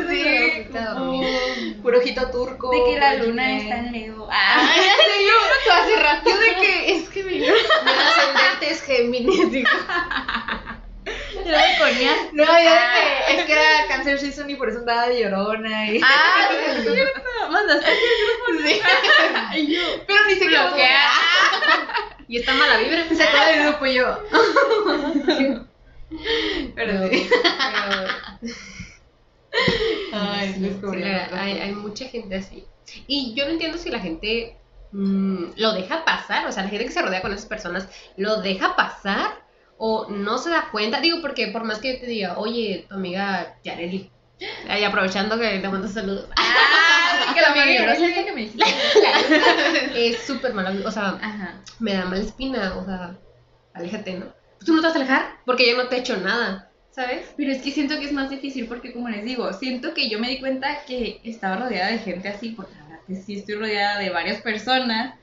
sí, 0.09 0.65
como 0.73 1.21
puro 1.83 1.99
ojito 1.99 2.31
turco. 2.31 2.71
De 2.71 2.83
que 2.83 2.99
la 2.99 3.13
luna 3.13 3.57
está 3.57 3.77
en 3.77 3.91
Leo. 3.91 4.27
Ah, 4.31 4.67
Ay, 4.73 4.81
¿en 4.81 5.13
serio? 5.13 5.33
Tú 5.65 5.71
hace 5.71 5.95
rato 6.01 6.29
de 6.35 6.55
que 6.55 6.95
es 6.95 7.09
que 7.09 7.23
mi 7.25 7.39
Mi 7.41 7.45
ascendente 7.45 8.71
es 8.71 8.81
Géminis. 8.81 9.51
digo. 9.51 9.69
Era 11.45 11.61
de 11.67 11.77
coñac. 11.77 12.31
No, 12.33 12.43
yo 12.45 12.53
de 12.53 12.59
que 13.27 13.35
es 13.39 13.45
que 13.45 13.51
era 13.51 13.87
cáncer 13.87 14.19
season 14.19 14.49
y 14.49 14.55
por 14.55 14.69
eso 14.69 14.79
andaba 14.79 15.07
de 15.07 15.21
llorona 15.21 15.91
y... 15.91 16.01
Ah, 16.03 16.49
es 16.77 16.83
cierto. 16.83 17.21
Mandaste 17.49 17.91
Sí. 18.65 18.81
Ay, 19.49 19.75
yo. 19.75 19.81
Pero 20.07 20.19
ni 20.27 20.35
se 20.35 20.47
Bloquea. 20.47 21.11
Y 22.27 22.37
está 22.37 22.53
mala 22.53 22.77
vibra. 22.77 23.03
Se 23.13 23.21
acaba 23.23 23.47
del 23.47 23.63
grupo 23.67 23.85
y 23.85 23.93
yo. 23.95 24.19
Pero 26.75 27.09
sí. 27.09 27.29
pero- 27.29 28.07
Ay, 30.13 30.53
Sí, 30.53 30.77
sí, 30.81 31.03
hay, 31.33 31.59
hay 31.59 31.71
mucha 31.73 32.05
gente 32.05 32.35
así. 32.35 32.65
Y 33.07 33.33
yo 33.35 33.45
no 33.45 33.51
entiendo 33.51 33.77
si 33.77 33.89
la 33.89 33.99
gente 33.99 34.57
mm, 34.91 35.45
lo 35.57 35.73
deja 35.73 36.05
pasar, 36.05 36.45
o 36.47 36.51
sea, 36.51 36.63
la 36.63 36.69
gente 36.69 36.85
que 36.85 36.91
se 36.91 37.01
rodea 37.01 37.21
con 37.21 37.33
esas 37.33 37.45
personas 37.45 37.87
lo 38.17 38.41
deja 38.41 38.75
pasar 38.75 39.42
o 39.85 40.07
no 40.07 40.37
se 40.37 40.49
da 40.49 40.69
cuenta. 40.71 41.01
Digo, 41.01 41.19
porque 41.19 41.49
por 41.49 41.65
más 41.65 41.79
que 41.79 41.95
yo 41.95 41.99
te 41.99 42.05
diga, 42.05 42.37
oye, 42.37 42.85
tu 42.87 42.95
amiga 42.95 43.57
Yareli, 43.65 44.09
ahí 44.69 44.81
aprovechando 44.85 45.37
que 45.37 45.59
te 45.59 45.67
mando 45.67 45.89
saludos, 45.89 46.29
Ah, 46.37 47.33
que 47.33 47.41
la 47.41 47.51
Amiga, 47.51 47.93
es 49.95 50.19
súper 50.19 50.53
mala, 50.53 50.73
o 50.85 50.91
sea, 50.91 51.19
Ajá. 51.21 51.61
me 51.79 51.95
da 51.95 52.05
mala 52.05 52.21
espina, 52.21 52.77
o 52.77 52.85
sea, 52.85 53.17
aléjate, 53.73 54.13
¿no? 54.13 54.27
Pues 54.57 54.65
tú 54.65 54.73
no 54.73 54.79
te 54.79 54.87
vas 54.87 54.95
a 54.95 54.99
alejar 54.99 55.25
porque 55.45 55.69
yo 55.69 55.75
no 55.75 55.89
te 55.89 55.97
he 55.97 55.99
hecho 55.99 56.15
nada, 56.15 56.71
¿sabes? 56.91 57.33
Pero 57.35 57.51
es 57.51 57.61
que 57.61 57.71
siento 57.71 57.99
que 57.99 58.05
es 58.05 58.13
más 58.13 58.29
difícil 58.29 58.67
porque, 58.67 58.93
como 58.93 59.09
les 59.09 59.25
digo, 59.25 59.51
siento 59.51 59.93
que 59.93 60.09
yo 60.09 60.17
me 60.17 60.29
di 60.29 60.39
cuenta 60.39 60.85
que 60.85 61.19
estaba 61.25 61.57
rodeada 61.57 61.91
de 61.91 61.97
gente 61.97 62.29
así, 62.29 62.51
porque 62.51 62.73
la 62.75 62.83
verdad 62.83 62.99
que 63.05 63.15
sí 63.15 63.39
estoy 63.39 63.55
rodeada 63.55 63.99
de 63.99 64.11
varias 64.11 64.41
personas, 64.41 65.15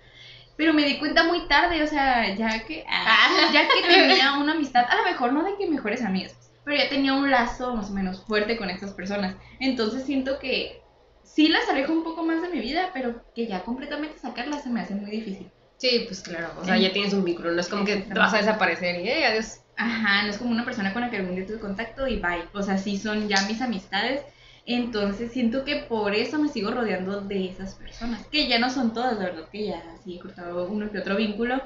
pero 0.61 0.75
me 0.75 0.85
di 0.85 0.99
cuenta 0.99 1.25
muy 1.25 1.49
tarde, 1.49 1.83
o 1.83 1.87
sea, 1.87 2.35
ya 2.37 2.67
que, 2.67 2.85
ah, 2.87 3.51
ya 3.51 3.67
que 3.67 3.81
tenía 3.89 4.35
una 4.35 4.53
amistad, 4.53 4.85
a 4.91 4.95
lo 4.95 5.05
mejor 5.05 5.33
no 5.33 5.43
de 5.43 5.57
que 5.57 5.67
mejores 5.67 6.03
amigas, 6.03 6.37
pero 6.67 6.77
ya 6.77 6.91
tenía 6.91 7.15
un 7.15 7.31
lazo 7.31 7.75
más 7.75 7.89
o 7.89 7.95
menos 7.95 8.27
fuerte 8.27 8.59
con 8.59 8.69
estas 8.69 8.93
personas. 8.93 9.37
Entonces 9.59 10.05
siento 10.05 10.39
que 10.39 10.83
sí 11.25 11.49
las 11.49 11.67
alejo 11.71 11.95
un 11.95 12.05
poco 12.05 12.25
más 12.25 12.43
de 12.43 12.51
mi 12.51 12.61
vida, 12.61 12.91
pero 12.93 13.25
que 13.35 13.47
ya 13.47 13.63
completamente 13.63 14.19
sacarlas 14.19 14.63
se 14.63 14.69
me 14.69 14.83
hace 14.83 14.95
muy 14.95 15.11
difícil. 15.11 15.51
Sí, 15.79 16.05
pues 16.07 16.21
claro, 16.21 16.53
o 16.61 16.65
sea, 16.67 16.77
ya 16.77 16.93
tienes 16.93 17.15
un 17.15 17.25
vínculo, 17.25 17.53
no 17.53 17.61
es 17.63 17.69
como 17.69 17.87
que 17.87 17.97
te 17.97 18.13
vas 18.13 18.35
a 18.35 18.37
desaparecer 18.37 19.01
y 19.01 19.09
eh, 19.09 19.25
adiós. 19.25 19.61
Ajá, 19.77 20.25
no 20.25 20.29
es 20.29 20.37
como 20.37 20.51
una 20.51 20.67
persona 20.67 20.93
con 20.93 21.01
la 21.01 21.09
que 21.09 21.17
algún 21.17 21.37
día 21.37 21.47
tuve 21.47 21.59
contacto 21.59 22.07
y 22.07 22.17
bye. 22.17 22.45
O 22.53 22.63
sea, 22.63 22.77
sí 22.77 22.99
son 22.99 23.31
ya 23.31 23.41
mis 23.49 23.63
amistades. 23.63 24.21
Entonces 24.67 25.33
siento 25.33 25.65
que 25.65 25.77
por 25.77 26.15
eso 26.15 26.39
me 26.39 26.49
sigo 26.49 26.71
rodeando 26.71 27.21
de 27.21 27.49
esas 27.49 27.75
personas. 27.75 28.27
Que 28.27 28.49
ya 28.49 28.59
no 28.59 28.71
son 28.71 28.93
todas, 28.93 29.19
la 29.19 29.25
verdad 29.27 29.49
que 29.51 29.67
ya 29.67 29.83
sí 30.05 30.17
he 30.17 30.21
cortado 30.21 30.69
uno 30.69 30.91
que 30.91 30.99
otro 30.99 31.17
vínculo. 31.17 31.61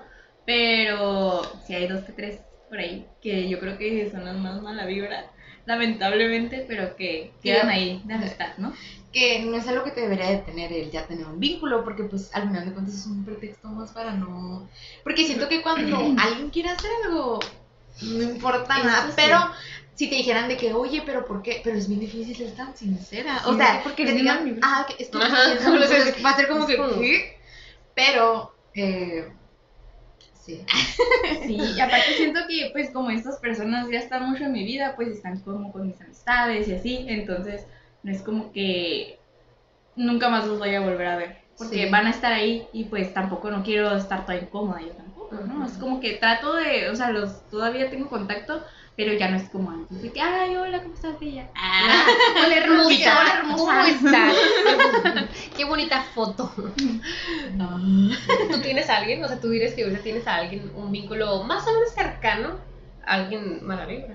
Pero 0.47 1.43
sí 1.67 1.75
hay 1.75 1.89
dos 1.89 2.05
que 2.05 2.13
tres 2.13 2.41
por 2.69 2.79
ahí 2.79 3.07
que 3.23 3.49
yo 3.49 3.61
creo 3.61 3.79
que 3.79 4.11
son 4.11 4.25
las 4.25 4.37
más 4.37 4.61
mala 4.61 4.85
vibra, 4.85 5.31
lamentablemente, 5.65 6.65
pero 6.67 6.97
que 6.97 7.33
quedan 7.43 7.71
ahí 7.71 8.03
de 8.05 8.15
amistad, 8.15 8.49
¿no? 8.59 8.73
Que 9.13 9.45
no 9.45 9.57
es 9.57 9.69
algo 9.69 9.85
que 9.85 9.93
te 9.93 10.01
debería 10.01 10.29
de 10.29 10.39
tener 10.39 10.73
el 10.73 10.91
ya 10.91 11.07
tener 11.07 11.27
un 11.27 11.39
vínculo, 11.39 11.85
porque 11.85 12.05
pues 12.05 12.35
al 12.35 12.49
final 12.49 12.67
de 12.67 12.73
cuentas 12.73 12.95
es 12.97 13.07
un 13.07 13.25
pretexto 13.25 13.69
más 13.69 13.93
para 13.93 14.13
no... 14.13 14.69
Porque 15.05 15.25
siento 15.25 15.49
que 15.49 15.63
cuando 15.63 15.97
alguien 16.19 16.51
quiere 16.51 16.71
hacer 16.71 16.91
algo, 17.05 17.39
no 18.03 18.23
importa 18.23 18.83
nada, 18.83 19.13
pero 19.15 19.39
si 19.95 20.09
te 20.09 20.17
dijeran 20.17 20.49
de 20.49 20.57
que, 20.57 20.73
oye, 20.73 21.03
pero 21.07 21.25
¿por 21.25 21.43
qué? 21.43 21.61
Pero 21.63 21.77
es 21.77 21.89
bien 21.89 22.01
difícil 22.01 22.35
ser 22.37 22.55
tan 22.57 22.77
sincera. 22.77 23.43
o 23.47 23.57
sea, 23.57 23.81
porque 23.83 24.05
que 24.05 24.13
digan, 24.13 24.45
vibra. 24.45 24.61
ah, 24.63 24.87
que 24.87 25.09
va 25.17 25.25
a 26.31 26.37
ser 26.37 26.49
como 26.49 26.61
es 26.61 26.67
que, 26.67 26.77
como- 26.77 27.01
¿qué? 27.01 27.37
Pero, 27.95 28.53
eh, 28.75 29.33
sí. 30.33 30.65
Sí, 31.47 31.57
y 31.57 31.81
aparte 31.81 32.15
siento 32.17 32.41
que 32.49 32.71
pues 32.73 32.91
como 32.91 33.11
estas 33.11 33.39
personas 33.39 33.89
ya 33.91 33.99
están 33.99 34.29
mucho 34.29 34.45
en 34.45 34.53
mi 34.53 34.65
vida, 34.65 34.95
pues 34.97 35.09
están 35.09 35.41
como 35.41 35.73
con 35.73 35.87
mis 35.87 36.01
amistades 36.01 36.69
y 36.69 36.75
así, 36.75 37.07
entonces 37.09 37.67
no 38.03 38.13
es 38.13 38.23
como 38.23 38.53
que 38.53 39.19
nunca 39.95 40.29
más 40.29 40.47
los 40.47 40.59
voy 40.59 40.75
a 40.75 40.81
volver 40.81 41.07
a 41.07 41.17
ver, 41.17 41.39
porque 41.57 41.85
Sí. 41.85 41.91
van 41.91 42.07
a 42.07 42.11
estar 42.11 42.33
ahí 42.33 42.67
y 42.73 42.85
pues 42.85 43.13
tampoco 43.15 43.51
no 43.51 43.63
quiero 43.63 43.95
estar 43.97 44.27
toda 44.27 44.39
incómoda 44.39 44.81
yo 44.81 44.93
tampoco, 44.93 45.37
¿no? 45.37 45.65
Es 45.67 45.73
como 45.79 46.01
que 46.01 46.15
trato 46.15 46.55
de, 46.57 46.91
o 46.91 46.97
sea, 46.97 47.11
los 47.11 47.49
todavía 47.49 47.91
tengo 47.91 48.09
contacto, 48.09 48.63
pero 48.97 49.13
ya 49.15 49.29
no 49.29 49.37
es 49.37 49.49
como 49.51 49.71
antes, 49.71 50.03
de 50.03 50.13
que, 50.13 50.21
ay, 50.21 50.55
hola, 50.57 50.83
¿cómo 50.83 50.95
estás, 50.95 51.19
bella? 51.19 51.49
Ah, 51.57 52.05
Hola 52.45 52.57
hermosa, 52.57 53.21
Hola, 53.21 53.35
hermosa. 53.39 53.65
¿cómo 53.65 53.85
estás? 53.87 54.35
Qué 55.57 55.65
bonita 55.65 56.03
foto. 56.15 56.53
¿Tú 56.57 58.61
tienes 58.63 58.89
a 58.91 58.99
alguien? 58.99 59.25
O 59.25 59.29
sea, 59.29 59.41
tú 59.41 59.51
dirías 59.51 59.75
que 59.75 59.85
ahorita 59.85 60.03
tienes 60.03 60.27
a 60.27 60.37
alguien, 60.37 60.71
un 60.77 60.93
vínculo 60.93 61.43
más 61.45 61.67
o 61.67 61.73
menos 61.73 61.91
cercano 61.95 62.59
a 63.07 63.15
alguien 63.15 63.65
mala 63.67 63.87
vibra. 63.87 64.15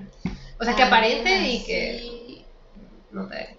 O 0.60 0.64
sea, 0.64 0.76
que 0.76 0.84
aparente 0.84 1.50
y 1.50 1.64
que 1.66 2.00
Sí. 2.00 2.46
no 3.12 3.28
te... 3.28 3.58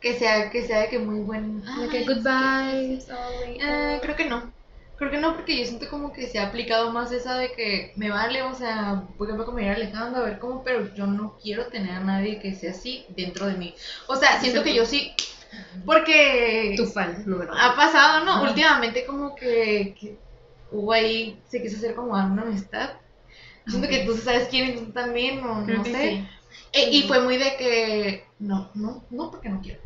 Que 0.00 0.14
sea, 0.14 0.50
que 0.50 0.64
sea 0.66 0.80
de 0.82 0.88
que 0.90 0.98
muy 0.98 1.20
buen... 1.20 1.62
Que 1.90 1.98
Ay, 1.98 2.04
good 2.06 2.18
vibes, 2.18 3.10
always. 3.10 3.62
Eh, 3.62 3.98
creo 4.00 4.16
que 4.16 4.26
no. 4.26 4.52
Creo 4.98 5.10
que 5.12 5.18
no, 5.18 5.36
porque 5.36 5.56
yo 5.56 5.64
siento 5.64 5.88
como 5.88 6.12
que 6.12 6.26
se 6.26 6.38
ha 6.40 6.48
aplicado 6.48 6.90
más 6.90 7.12
esa 7.12 7.38
de 7.38 7.52
que 7.52 7.92
me 7.96 8.10
vale, 8.10 8.42
o 8.42 8.52
sea, 8.54 9.04
por 9.16 9.28
ejemplo, 9.28 9.46
como 9.46 9.60
ir 9.60 9.68
alejando, 9.68 10.18
a 10.18 10.24
ver 10.24 10.38
cómo, 10.40 10.64
pero 10.64 10.92
yo 10.94 11.06
no 11.06 11.38
quiero 11.40 11.66
tener 11.68 11.92
a 11.92 12.00
nadie 12.00 12.40
que 12.40 12.54
sea 12.54 12.72
así 12.72 13.06
dentro 13.10 13.46
de 13.46 13.54
mí. 13.54 13.74
O 14.08 14.16
sea, 14.16 14.40
siento 14.40 14.64
que 14.64 14.74
yo 14.74 14.84
sí, 14.84 15.12
porque 15.86 16.74
Tu 16.76 16.86
fan 16.86 17.22
número 17.26 17.52
uno. 17.52 17.62
ha 17.62 17.76
pasado, 17.76 18.24
¿no? 18.24 18.42
Últimamente 18.42 19.06
como 19.06 19.34
que, 19.36 19.94
que 19.98 20.18
hubo 20.72 20.92
ahí, 20.92 21.40
se 21.48 21.62
quiso 21.62 21.76
hacer 21.76 21.94
como 21.94 22.12
una 22.14 22.42
amistad. 22.42 22.90
Siento 23.66 23.88
que 23.88 23.98
tú 24.04 24.16
sabes 24.16 24.48
quién 24.48 24.70
es 24.70 24.80
tú 24.84 24.92
también, 24.92 25.44
o 25.44 25.60
no 25.60 25.84
sé. 25.84 25.92
sí. 25.92 26.24
E- 26.72 26.90
y 26.90 27.02
fue 27.02 27.20
muy 27.20 27.36
de 27.36 27.56
que, 27.56 28.24
no, 28.38 28.70
no, 28.74 29.04
no 29.10 29.30
porque 29.30 29.48
no 29.48 29.60
quiero. 29.60 29.80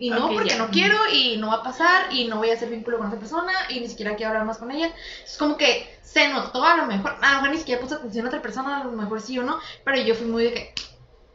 Y 0.00 0.10
no 0.10 0.28
porque 0.32 0.50
ya. 0.50 0.58
no 0.58 0.68
quiero 0.70 0.96
y 1.12 1.36
no 1.38 1.48
va 1.48 1.54
a 1.56 1.62
pasar 1.64 2.12
y 2.12 2.26
no 2.28 2.36
voy 2.36 2.50
a 2.50 2.54
hacer 2.54 2.68
vínculo 2.70 2.98
con 2.98 3.08
esa 3.08 3.18
persona 3.18 3.52
y 3.68 3.80
ni 3.80 3.88
siquiera 3.88 4.14
quiero 4.14 4.30
hablar 4.30 4.46
más 4.46 4.58
con 4.58 4.70
ella. 4.70 4.92
Es 5.24 5.36
como 5.36 5.56
que 5.56 5.88
se 6.02 6.28
notó 6.28 6.64
a 6.64 6.76
lo 6.76 6.86
mejor, 6.86 7.16
a 7.20 7.28
lo 7.30 7.34
mejor 7.38 7.50
ni 7.50 7.58
siquiera 7.58 7.80
puse 7.80 7.94
atención 7.96 8.24
a 8.24 8.28
otra 8.28 8.40
persona, 8.42 8.80
a 8.80 8.84
lo 8.84 8.92
mejor 8.92 9.20
sí 9.20 9.38
o 9.38 9.42
no, 9.42 9.58
pero 9.84 10.00
yo 10.00 10.14
fui 10.14 10.26
muy 10.28 10.44
de 10.44 10.52
que 10.54 10.74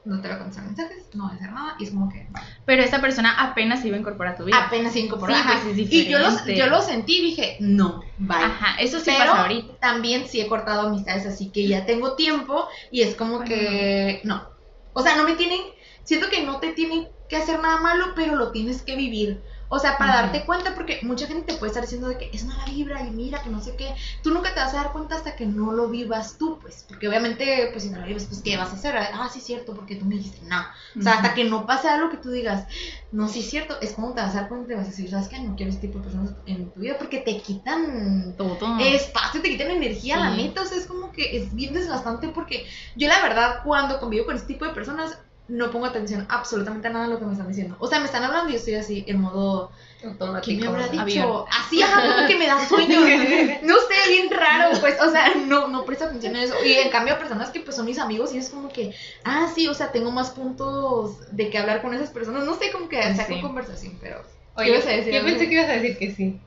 no 0.06 0.19
te 0.21 0.28
voy 0.28 0.36
a 0.36 0.39
contestar 0.39 0.65
mensajes, 0.65 1.06
no 1.13 1.23
voy 1.26 1.34
a 1.34 1.36
hacer 1.36 1.52
nada 1.54 1.76
y 1.80 1.84
es 1.86 1.91
como 1.91 2.10
que 2.10 2.28
Pero 2.65 2.84
esta 2.84 2.99
persona 3.02 3.36
apenas 3.41 3.82
se 3.82 3.88
iba 3.88 3.97
a 3.97 3.99
incorporar 3.99 4.34
a 4.34 4.38
tu 4.38 4.45
vida. 4.45 4.58
apenas 4.65 4.93
se 4.93 4.99
incorporó. 5.02 5.34
Sí, 5.34 5.39
Ajá. 5.41 5.60
pues, 5.63 5.78
es 5.78 5.91
y 5.93 6.08
yo 6.08 6.19
lo, 6.19 6.45
yo 6.47 6.67
lo 6.67 6.82
sentí 6.82 7.17
y 7.17 7.21
dije, 7.21 7.58
no, 7.60 8.02
bye. 8.17 8.38
Ajá, 8.38 8.76
eso 8.82 8.99
sí 8.99 9.06
Pero 9.17 9.32
pasa 9.32 9.41
ahorita. 9.43 9.73
también 9.80 10.28
sí 10.28 10.39
he 10.41 10.47
cortado 10.47 10.88
amistades, 10.88 11.26
así 11.26 11.52
que 11.52 11.67
ya 11.67 11.86
tengo 11.86 12.15
tiempo 12.15 12.67
y 12.91 13.02
es 13.02 13.15
como 13.15 13.38
Bueno. 13.39 13.45
que 13.49 14.21
no. 14.23 14.49
O 14.93 15.02
sea, 15.02 15.15
no 15.15 15.23
me 15.23 15.36
tienen, 15.36 15.60
siento 16.04 16.30
que 16.30 16.43
no 16.43 16.60
te 16.60 16.73
tienen 16.73 17.08
que 17.27 17.38
hacer 17.38 17.59
nada 17.59 17.79
malo, 17.79 18.13
pero 18.15 18.36
lo 18.36 18.51
tienes 18.51 18.81
que 18.81 18.95
vivir. 18.95 19.43
O 19.75 19.79
sea, 19.79 19.97
para 19.97 20.21
darte 20.21 20.45
cuenta, 20.45 20.75
porque 20.75 20.99
mucha 21.01 21.25
gente 21.25 21.51
te 21.51 21.57
puede 21.57 21.71
estar 21.71 21.81
diciendo 21.81 22.07
de 22.07 22.19
que 22.19 22.29
es 22.31 22.45
mala 22.45 22.63
vibra 22.65 23.07
y 23.07 23.09
mira, 23.09 23.41
que 23.41 23.49
no 23.49 23.59
sé 23.59 23.75
qué. 23.75 23.95
Tú 24.21 24.29
nunca 24.29 24.53
te 24.53 24.59
vas 24.59 24.71
a 24.75 24.77
dar 24.77 24.91
cuenta 24.91 25.15
hasta 25.15 25.36
que 25.36 25.47
no 25.47 25.71
lo 25.71 25.89
vivas 25.89 26.38
tú, 26.38 26.59
pues. 26.62 26.86
Porque 26.88 27.07
obviamente, 27.07 27.69
pues 27.71 27.83
si 27.83 27.89
no 27.89 27.99
lo 27.99 28.05
vives, 28.05 28.25
pues 28.25 28.43
¿qué 28.43 28.55
vas 28.55 28.69
a 28.69 28.75
hacer? 28.75 28.95
Ah, 28.95 29.27
sí, 29.33 29.39
es 29.39 29.45
cierto, 29.45 29.73
porque 29.73 29.95
tú 29.95 30.05
me 30.05 30.13
dijiste, 30.13 30.45
no. 30.45 30.63
O 30.95 31.01
sea, 31.01 31.13
hasta 31.13 31.33
que 31.33 31.45
no 31.45 31.65
pase 31.65 31.89
algo 31.89 32.12
que 32.12 32.17
tú 32.17 32.29
digas, 32.29 32.67
no, 33.12 33.27
sí 33.27 33.39
es 33.39 33.49
cierto, 33.49 33.81
es 33.81 33.93
como 33.93 34.13
te 34.13 34.21
vas 34.21 34.36
a 34.36 34.41
dar 34.41 34.49
cuenta 34.49 34.65
y 34.65 34.69
te 34.69 34.75
vas 34.75 34.86
a 34.86 34.89
decir, 34.91 35.09
¿sabes 35.09 35.27
qué? 35.27 35.39
No 35.39 35.55
quiero 35.55 35.71
este 35.71 35.88
tipo 35.88 35.97
de 35.97 36.03
personas 36.03 36.36
en 36.45 36.69
tu 36.71 36.79
vida 36.79 36.97
porque 36.99 37.21
te 37.21 37.41
quitan 37.41 38.36
Todo. 38.38 38.77
espacio, 38.79 39.41
te 39.41 39.49
quitan 39.49 39.71
energía, 39.71 40.17
la 40.17 40.36
neta, 40.36 40.62
o 40.62 40.65
sea, 40.65 40.77
es 40.77 40.86
como 40.86 41.12
que 41.12 41.36
es 41.36 41.55
bien 41.55 41.73
desgastante 41.73 42.27
porque 42.27 42.67
yo 42.95 43.07
la 43.07 43.23
verdad 43.23 43.62
cuando 43.63 43.99
convivo 43.99 44.25
con 44.25 44.36
este 44.36 44.53
tipo 44.53 44.65
de 44.65 44.71
personas 44.73 45.17
no 45.47 45.71
pongo 45.71 45.86
atención 45.86 46.25
absolutamente 46.29 46.88
a 46.88 46.91
nada 46.91 47.06
de 47.06 47.12
lo 47.13 47.19
que 47.19 47.25
me 47.25 47.34
están 47.34 47.47
diciendo. 47.49 47.75
O 47.79 47.88
sea, 47.88 47.99
me 47.99 48.06
están 48.06 48.23
hablando 48.23 48.49
y 48.49 48.53
yo 48.53 48.60
estoy 48.60 48.75
así 48.75 49.03
en 49.08 49.19
modo, 49.19 49.71
¿qué 49.99 50.08
Automático. 50.08 50.62
me 50.62 50.67
habrá 50.67 50.88
dicho? 50.88 51.01
Avión. 51.01 51.45
Así, 51.51 51.82
ajá, 51.82 52.01
como 52.15 52.27
que 52.27 52.38
me 52.38 52.47
da 52.47 52.65
sueño. 52.67 52.99
no 53.63 53.75
sé, 53.75 54.10
bien 54.10 54.29
raro, 54.32 54.79
pues, 54.79 54.99
o 55.01 55.12
sea, 55.12 55.34
no, 55.45 55.67
no 55.67 55.84
presto 55.86 56.06
atención 56.06 56.36
a 56.36 56.43
eso. 56.43 56.56
Y 56.65 56.73
en 56.73 56.89
cambio, 56.89 57.19
personas 57.19 57.49
que 57.49 57.60
pues 57.60 57.75
son 57.75 57.86
mis 57.86 57.99
amigos 57.99 58.34
y 58.34 58.38
es 58.38 58.49
como 58.49 58.69
que, 58.69 58.95
ah, 59.25 59.47
sí, 59.53 59.67
o 59.67 59.73
sea, 59.73 59.91
tengo 59.91 60.12
más 60.12 60.32
puntos 60.32 61.17
de 61.36 61.49
que 61.49 61.58
hablar 61.58 61.82
con 61.82 61.93
esas 61.93 62.10
personas. 62.10 62.45
No 62.45 62.56
sé, 62.56 62.71
como 62.71 62.88
que 62.88 63.01
saco 63.15 63.34
Sí. 63.34 63.41
conversación, 63.41 63.97
pero... 64.01 64.23
Oye, 64.56 64.67
¿qué 64.67 64.71
ibas 64.73 64.86
a 64.86 64.89
decir? 64.91 65.13
yo 65.13 65.23
pensé 65.23 65.49
que 65.49 65.56
ibas 65.56 65.69
a 65.69 65.73
decir 65.73 65.97
que 65.97 66.12
sí. 66.13 66.39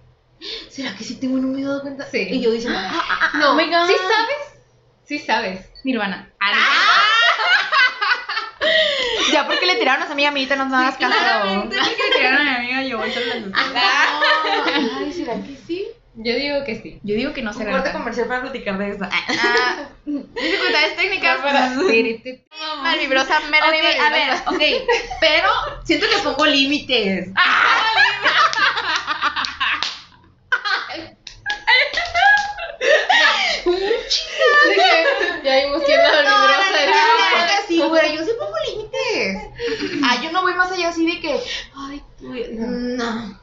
¿Será 0.71 0.95
que 0.97 1.05
sí 1.05 1.17
tengo 1.17 1.39
no 1.39 1.49
me 1.49 1.61
he 1.61 1.65
dado 1.65 1.83
cuenta? 1.83 2.07
Sí. 2.11 2.29
Y 2.31 2.41
yo 2.41 2.51
diciendo, 2.51 2.79
ah, 2.83 2.91
ah, 2.95 3.31
ah, 3.33 3.39
No, 3.39 3.55
Oh. 3.55 3.59
¿sí 3.59 3.95
sabes? 3.95 4.61
Sí 5.05 5.19
sabes. 5.19 5.67
Nirvana. 5.85 6.33
Ya 9.37 9.47
porque 9.47 9.67
le 9.67 9.75
tiraron 9.77 10.01
a 10.01 10.05
esa 10.05 10.15
amiga 10.15 10.31
amiguita 10.31 10.57
no 10.57 10.65
me 10.65 10.77
hagas 10.77 10.97
caso. 10.97 11.15
Claramente, 11.15 11.77
porque 11.77 12.03
le 12.09 12.17
tiraron 12.17 12.41
a 12.41 12.45
mi 12.45 12.57
amiga 12.57 12.83
yo 12.85 12.97
voy 12.97 13.11
las 13.11 13.45
dos. 13.45 13.53
Ay, 13.55 15.13
¿será 15.13 15.35
que 15.35 15.57
sí? 15.67 15.89
Yo 16.15 16.35
digo 16.35 16.65
que 16.65 16.81
sí. 16.81 16.99
Yo 17.03 17.15
digo 17.15 17.35
que 17.35 17.43
no 17.43 17.51
Un 17.51 17.59
se 17.59 17.71
corte 17.71 17.93
comercial 17.93 18.29
para 18.29 18.41
platicar 18.41 18.79
de 18.79 18.89
eso. 18.89 19.05
Ah, 19.05 19.89
dificultades 20.07 20.97
técnicas. 20.97 21.41
Malvibrosa, 22.83 23.41
Melanie 23.51 23.83
Ok, 23.83 24.01
a 24.01 24.11
ver, 24.11 24.33
ok. 24.47 24.63
Pero 25.21 25.51
siento 25.85 26.07
que 26.09 26.17
pongo 26.23 26.47
límites. 26.47 27.29
Ya 35.45 35.57
vimos 35.65 35.83
quién 35.85 36.01
es 36.01 36.13
la 36.13 36.23
No, 36.23 37.47
sí, 37.69 37.79
güey, 37.83 38.17
yo 38.17 38.25
sí 38.25 38.31
pongo. 38.39 38.57
Ah, 40.05 40.21
yo 40.23 40.33
no 40.33 40.43
voy 40.43 40.55
más 40.55 40.71
allá 40.73 40.89
así 40.89 41.07
de 41.07 41.21
que, 41.21 41.41
ay, 41.75 42.03
tú, 42.19 42.35
no. 42.53 43.41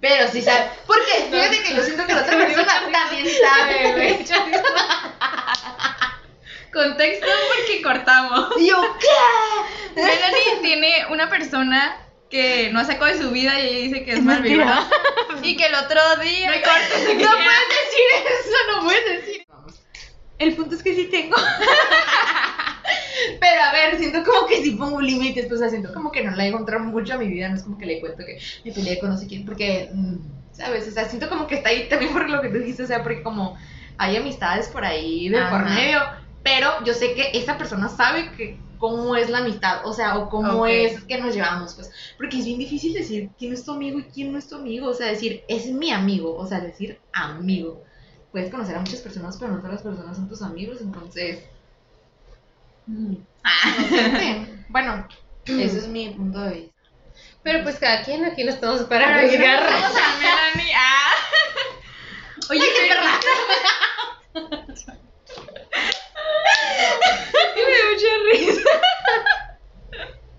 Pero 0.00 0.30
sí 0.30 0.42
sabe. 0.42 0.70
Porque 0.86 1.28
fíjate 1.30 1.62
que 1.62 1.74
yo 1.74 1.82
siento 1.82 2.06
que 2.06 2.14
la 2.14 2.22
otra 2.22 2.38
persona 2.38 2.82
también 2.92 3.26
sabe, 3.26 3.92
güey. 3.92 4.26
Contexto 6.72 7.26
porque 7.48 7.82
cortamos. 7.82 8.50
Yo, 8.60 8.96
¿qué? 9.00 10.02
Melanie 10.02 10.60
tiene 10.60 11.06
una 11.10 11.30
persona 11.30 11.96
que 12.30 12.70
no 12.72 12.84
sacó 12.84 13.06
de 13.06 13.18
su 13.18 13.30
vida 13.30 13.58
y 13.58 13.66
ella 13.66 13.78
dice 13.78 14.04
que 14.04 14.12
es, 14.12 14.18
Es 14.18 14.24
malvibrosa. 14.24 14.88
Y 15.42 15.56
que 15.56 15.66
el 15.66 15.74
otro 15.74 16.00
día. 16.22 16.50
No 16.50 16.62
puedes 16.62 17.68
decir 17.70 18.06
eso, 18.14 18.56
no 18.72 18.84
puedes 18.84 19.04
decir 19.04 19.46
El 20.38 20.54
punto 20.54 20.74
es 20.76 20.82
que 20.82 20.94
sí 20.94 21.04
tengo. 21.10 21.36
Pero 23.40 23.62
a 23.62 23.72
ver, 23.72 23.98
siento 23.98 24.22
como 24.24 24.46
que 24.46 24.62
sí 24.62 24.72
pongo 24.72 25.00
límites, 25.00 25.46
pues 25.46 25.58
o 25.58 25.62
sea, 25.62 25.70
siento 25.70 25.92
como 25.92 26.12
que 26.12 26.24
no 26.24 26.34
la 26.34 26.44
he 26.44 26.48
encontrado 26.48 26.84
mucho 26.84 27.14
a 27.14 27.18
mi 27.18 27.28
vida, 27.28 27.48
no 27.48 27.56
es 27.56 27.62
como 27.62 27.78
que 27.78 27.86
le 27.86 28.00
cuento 28.00 28.24
que 28.24 28.38
me 28.64 28.72
peleé 28.72 28.98
con 28.98 29.10
no 29.10 29.16
sé 29.16 29.26
quién, 29.26 29.44
porque, 29.44 29.90
mm, 29.92 30.16
¿sabes? 30.52 30.88
O 30.88 30.90
sea, 30.90 31.08
siento 31.08 31.28
como 31.28 31.46
que 31.46 31.56
está 31.56 31.70
ahí 31.70 31.88
también 31.88 32.12
por 32.12 32.28
lo 32.28 32.40
que 32.40 32.48
tú 32.48 32.58
dijiste, 32.58 32.82
o 32.82 32.86
sea, 32.86 33.02
porque 33.02 33.22
como 33.22 33.56
hay 33.98 34.16
amistades 34.16 34.68
por 34.68 34.84
ahí 34.84 35.28
de 35.28 35.40
por 35.50 35.64
medio, 35.64 36.00
pero 36.42 36.70
yo 36.84 36.94
sé 36.94 37.14
que 37.14 37.30
esa 37.34 37.58
persona 37.58 37.88
sabe 37.88 38.30
que 38.36 38.60
cómo 38.78 39.16
es 39.16 39.30
la 39.30 39.38
amistad, 39.38 39.86
o 39.86 39.92
sea, 39.92 40.18
o 40.18 40.28
cómo 40.28 40.62
Ok. 40.62 40.68
es 40.68 41.04
que 41.04 41.18
nos 41.18 41.34
llevamos, 41.34 41.74
pues, 41.74 41.90
porque 42.18 42.38
es 42.38 42.44
bien 42.44 42.58
difícil 42.58 42.92
decir 42.92 43.30
quién 43.38 43.52
es 43.52 43.64
tu 43.64 43.72
amigo 43.72 43.98
y 43.98 44.04
quién 44.04 44.32
no 44.32 44.38
es 44.38 44.48
tu 44.48 44.56
amigo, 44.56 44.88
o 44.88 44.94
sea, 44.94 45.08
decir 45.08 45.42
es 45.48 45.66
mi 45.66 45.90
amigo, 45.90 46.36
o 46.36 46.46
sea, 46.46 46.60
decir 46.60 47.00
amigo. 47.12 47.82
Puedes 48.30 48.50
conocer 48.50 48.76
a 48.76 48.80
muchas 48.80 49.00
personas, 49.00 49.38
pero 49.38 49.52
no 49.52 49.58
todas 49.58 49.74
las 49.74 49.82
personas 49.82 50.16
son 50.16 50.28
tus 50.28 50.42
amigos, 50.42 50.78
entonces... 50.80 51.40
mm, 52.86 53.16
bueno, 54.68 55.06
ese 55.44 55.78
es 55.78 55.88
mi 55.88 56.10
punto 56.10 56.40
de 56.40 56.54
vista. 56.54 56.76
Pero 57.42 57.62
pues 57.62 57.78
cada 57.78 58.02
quien 58.02 58.24
aquí 58.24 58.42
no 58.42 58.50
estamos 58.50 58.82
para 58.82 59.22
juzgar. 59.22 59.64
vamos 59.64 59.96
a 59.96 60.18
Melanie. 60.18 60.74
Ah. 60.76 61.12
Oye, 62.50 62.60
qué 62.60 62.88
perra. 62.88 63.20
me 67.54 67.72
dio 67.72 67.84
mucha 67.92 68.10
risa. 68.32 68.70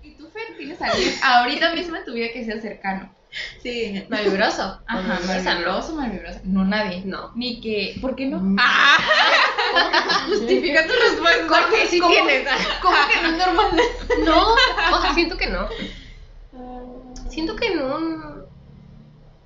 ¿Y 0.02 0.10
tú, 0.12 0.28
Fer, 0.28 0.56
tienes 0.56 0.80
alguien 0.82 1.14
ahorita 1.22 1.74
mismo 1.74 1.96
en 1.96 2.04
tu 2.04 2.12
vida 2.12 2.28
que 2.32 2.44
sea 2.44 2.60
cercano? 2.60 3.14
Sí. 3.62 4.04
Malvibroso. 4.08 4.80
Ajá, 4.86 5.20
malvibroso, 5.26 5.94
malvibroso. 5.94 6.40
No, 6.44 6.64
nadie. 6.64 7.02
No. 7.04 7.32
Ni 7.34 7.60
que. 7.60 7.96
¿Por 8.00 8.16
qué 8.16 8.26
no? 8.26 8.38
Mm. 8.38 8.56
Ah, 8.60 8.98
justifica 10.28 10.86
tu 10.86 10.92
respuesta. 10.92 11.46
¿Cómo 11.48 11.68
que 11.70 11.86
sí 11.88 12.00
¿Cómo? 12.00 12.12
tienes? 12.12 12.48
¿Cómo 12.82 12.96
que 13.12 13.20
no 13.22 13.28
es 13.28 13.36
normal? 13.36 13.80
No, 14.24 14.52
o 14.52 15.02
sea, 15.02 15.14
siento 15.14 15.36
que 15.36 15.46
no. 15.46 15.68
Siento 17.28 17.56
que 17.56 17.74
no. 17.74 18.28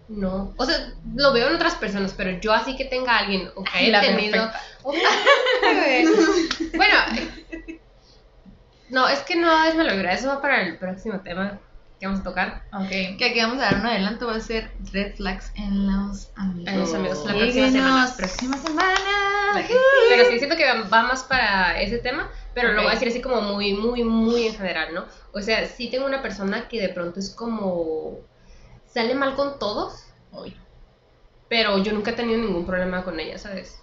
No. 0.09 0.53
O 0.57 0.65
sea, 0.67 0.93
lo 1.15 1.33
veo 1.33 1.49
en 1.49 1.55
otras 1.55 1.75
personas, 1.77 2.15
pero 2.17 2.39
yo 2.41 2.53
así 2.53 2.77
que 2.77 2.85
tenga 2.85 3.17
a 3.17 3.19
alguien 3.21 3.51
o 3.55 3.65
que 3.65 3.79
haya 3.79 4.01
tenido. 4.01 4.51
bueno, 6.77 6.99
no, 8.91 9.09
es 9.09 9.21
que 9.21 9.37
no 9.37 9.65
es 9.65 9.75
vibra, 9.75 10.13
Eso 10.13 10.29
va 10.29 10.43
para 10.43 10.63
el 10.63 10.77
próximo 10.77 11.21
tema 11.21 11.59
que 12.03 12.07
vamos 12.07 12.23
a 12.23 12.25
tocar. 12.25 12.65
Ok. 12.73 13.17
Que 13.17 13.27
aquí 13.31 13.39
vamos 13.39 13.59
a 13.59 13.67
dar 13.67 13.77
un 13.77 13.87
adelanto, 13.87 14.27
va 14.27 14.35
a 14.35 14.41
ser 14.41 14.73
red 14.93 15.15
flags 15.15 15.53
en 15.55 15.87
los 15.87 16.33
amigos. 16.35 16.73
En 16.73 16.81
los 16.81 16.95
amigos, 16.95 17.25
la 17.25 17.33
próxima 17.33 17.71
semana. 17.71 18.15
próxima 18.17 18.57
semana. 18.57 19.69
Pero 20.09 20.25
sí 20.29 20.39
siento 20.39 20.57
que 20.57 20.65
va 20.67 21.03
más 21.05 21.23
para 21.23 21.81
ese 21.81 21.99
tema, 21.99 22.29
pero 22.55 22.73
lo 22.73 22.83
voy 22.83 22.91
a 22.91 22.95
decir 22.95 23.07
así 23.07 23.21
como 23.21 23.41
muy, 23.43 23.75
muy, 23.75 24.03
muy 24.03 24.49
en 24.49 24.55
general, 24.57 24.93
¿no? 24.93 25.05
O 25.33 25.41
sea, 25.41 25.65
sí 25.69 25.91
tengo 25.91 26.05
una 26.05 26.23
persona 26.23 26.67
que 26.67 26.81
de 26.81 26.89
pronto 26.89 27.21
es 27.21 27.31
como. 27.31 28.19
sale 28.89 29.15
mal 29.15 29.37
con 29.37 29.61
todos, 29.61 30.07
pero 31.49 31.79
yo 31.85 31.93
nunca 31.93 32.11
he 32.11 32.15
tenido 32.15 32.41
ningún 32.41 32.67
problema 32.67 33.05
con 33.05 33.21
ella, 33.21 33.39
¿sabes? 33.39 33.81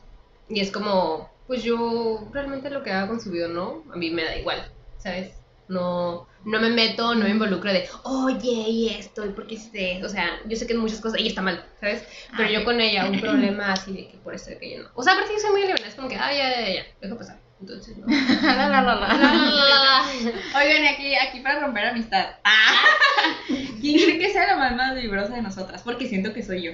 Y 0.50 0.60
es 0.60 0.72
como, 0.72 1.30
pues 1.48 1.64
yo 1.64 2.28
realmente 2.34 2.70
lo 2.70 2.84
que 2.84 2.92
haga 2.92 3.08
con 3.08 3.22
su 3.22 3.32
vida, 3.32 3.48
¿no? 3.48 3.84
A 3.94 3.96
mí 3.96 4.10
me 4.12 4.26
da 4.26 4.36
igual, 4.36 4.70
¿sabes? 4.98 5.36
No, 5.70 6.28
no 6.46 6.60
me 6.60 6.70
meto, 6.70 7.16
no 7.16 7.26
me 7.26 7.32
involucro 7.32 7.72
de, 7.72 7.88
oye, 8.04 8.52
y 8.52 8.90
esto, 8.90 9.26
y 9.26 9.30
por 9.30 9.48
qué 9.48 9.56
hiciste, 9.56 10.04
o 10.04 10.10
sea, 10.10 10.40
yo 10.46 10.56
sé 10.56 10.66
que 10.68 10.74
en 10.74 10.80
muchas 10.80 11.02
cosas 11.02 11.20
ella 11.20 11.30
está 11.30 11.42
mal, 11.42 11.66
¿sabes? 11.80 12.04
Pero 12.36 12.50
Ah, 12.50 12.52
yo 12.52 12.64
con 12.64 12.80
ella 12.80 13.06
un 13.06 13.20
problema 13.22 13.74
así 13.74 13.94
de 13.94 14.08
que 14.10 14.18
por 14.18 14.34
esto 14.34 14.52
de 14.52 14.60
que 14.60 14.72
yo 14.72 14.84
no. 14.84 14.90
O 14.96 15.04
sea, 15.04 15.14
aparte 15.14 15.34
yo 15.34 15.40
soy 15.40 15.52
muy 15.52 15.62
libre, 15.62 15.84
es 15.86 15.96
como 15.96 16.08
que, 16.08 16.16
ah, 16.16 16.32
ya, 16.34 16.62
ya, 16.62 16.74
ya, 16.74 16.86
deja 17.02 17.18
pasar. 17.18 17.40
Entonces, 17.60 17.98
no. 17.98 18.06
La, 18.42 18.70
la, 18.70 18.82
la, 18.82 18.96
la. 18.96 18.96
La, 18.96 19.18
la, 19.18 19.34
la, 19.34 19.52
la. 19.52 20.60
Oigan, 20.60 20.86
aquí, 20.94 21.14
aquí 21.16 21.42
para 21.42 21.60
romper 21.60 21.88
amistad. 21.88 22.28
¿Quién 23.82 24.00
cree 24.00 24.20
que 24.20 24.32
sea 24.32 24.48
la 24.48 24.56
más 24.56 24.76
más 24.76 24.96
vibrosa 24.96 25.36
de 25.36 25.42
nosotras? 25.42 25.82
Porque 25.84 26.08
siento 26.08 26.34
que 26.34 26.42
soy 26.42 26.62
yo. 26.64 26.72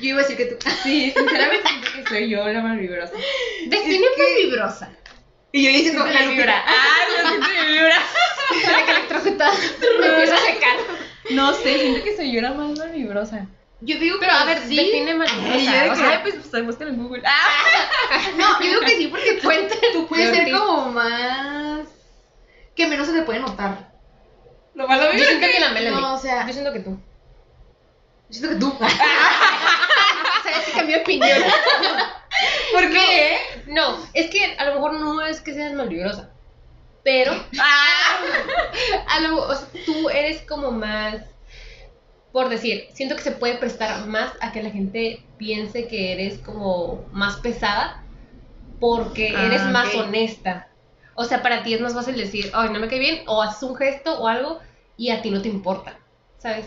Yo 0.00 0.08
iba 0.08 0.20
a 0.20 0.22
decir 0.22 0.36
que 0.38 0.46
tú. 0.46 0.56
Sí, 0.82 1.12
sinceramente 1.14 1.68
siento 1.68 1.88
que 1.94 2.08
soy 2.08 2.30
yo 2.30 2.48
la 2.48 2.62
más 2.62 2.78
vibrosa. 2.78 3.12
Define 3.66 3.98
muy 3.98 4.44
vibrosa. 4.46 4.90
Y 5.52 5.62
yo 5.62 5.70
diciendo 5.70 6.04
la 6.06 6.22
Lupita. 6.26 6.64
Ay, 6.66 7.22
no 7.22 7.28
siento 7.28 7.48
mi 7.48 7.72
vibra. 7.74 8.02
Para 8.64 8.84
que 8.84 8.90
electrocutada 8.90 9.52
me 10.00 10.06
empieza 10.06 10.34
a 10.34 10.38
secar. 10.38 10.76
No 11.30 11.52
sé, 11.54 11.78
siento 11.78 12.04
que 12.04 12.16
soy 12.16 12.32
yo 12.32 12.40
la 12.40 12.52
más 12.52 12.78
mal 12.78 12.90
vibrosa. 12.90 13.46
Yo 13.80 13.98
digo 13.98 14.16
Pero 14.20 14.32
que 14.32 14.38
a 14.38 14.44
ver, 14.44 14.58
sí. 14.66 14.76
define 14.76 15.14
mal 15.14 15.28
Ay, 15.30 15.36
vibrosa. 15.40 15.72
yo 15.72 15.82
de 15.84 15.90
o 15.90 15.92
que- 15.94 16.00
sea, 16.00 16.10
Ay, 16.10 16.18
pues, 16.22 16.34
pues 16.36 16.80
en 16.80 17.02
Google. 17.02 17.22
Ah, 17.26 18.20
No, 18.36 18.60
yo 18.60 18.66
digo 18.68 18.80
que 18.80 18.96
sí, 18.96 19.08
porque 19.08 19.34
tú, 19.34 19.48
tú 19.92 20.06
puedes 20.06 20.30
De 20.30 20.36
ser 20.36 20.52
como 20.52 20.90
más. 20.92 21.86
que 22.74 22.86
menos 22.86 23.06
se 23.06 23.12
te 23.12 23.22
puede 23.22 23.40
notar. 23.40 23.92
lo 24.74 24.86
malo 24.88 25.12
yo 25.12 25.24
siento 25.24 25.46
que 25.46 25.60
la 25.60 25.70
Melanie. 25.70 26.00
No, 26.00 26.14
o 26.14 26.18
sea- 26.18 26.46
Yo 26.46 26.52
siento 26.52 26.72
que 26.72 26.80
tú. 26.80 26.98
Yo 28.30 28.38
siento 28.40 28.48
que 28.50 28.56
tú. 28.56 28.78
¿Sabes 30.42 30.64
que 30.66 30.72
cambié 30.72 30.96
de 30.96 31.02
opinión? 31.02 31.38
¿Por 32.72 32.90
qué? 32.90 33.38
No, 33.66 33.98
es 34.12 34.30
que 34.30 34.56
a 34.58 34.64
lo 34.66 34.74
mejor 34.74 34.94
no 34.94 35.22
es 35.22 35.40
que 35.40 35.54
seas 35.54 35.72
malvibrosa, 35.72 36.30
pero 37.04 37.32
a 39.08 39.20
lo, 39.20 39.42
o 39.46 39.54
sea, 39.54 39.68
tú 39.86 40.08
eres 40.10 40.42
como 40.42 40.72
más, 40.72 41.22
por 42.32 42.48
decir, 42.48 42.88
siento 42.94 43.14
que 43.14 43.22
se 43.22 43.32
puede 43.32 43.56
prestar 43.58 44.06
más 44.06 44.32
a 44.40 44.50
que 44.50 44.62
la 44.62 44.70
gente 44.70 45.24
piense 45.36 45.86
que 45.86 46.12
eres 46.12 46.38
como 46.38 47.04
más 47.12 47.36
pesada 47.36 48.02
porque 48.80 49.32
Ah, 49.36 49.46
eres 49.46 49.64
más 49.66 49.94
honesta. 49.94 50.68
O 51.14 51.24
sea, 51.24 51.42
para 51.42 51.62
ti 51.62 51.74
es 51.74 51.80
más 51.80 51.94
fácil 51.94 52.16
decir, 52.16 52.50
ay, 52.54 52.70
no 52.70 52.80
me 52.80 52.88
cae 52.88 52.98
bien, 52.98 53.22
o 53.28 53.40
haces 53.40 53.62
un 53.62 53.76
gesto 53.76 54.18
o 54.20 54.26
algo 54.26 54.60
y 54.96 55.10
a 55.10 55.22
ti 55.22 55.30
no 55.30 55.40
te 55.40 55.48
importa, 55.48 55.98
¿sabes? 56.38 56.66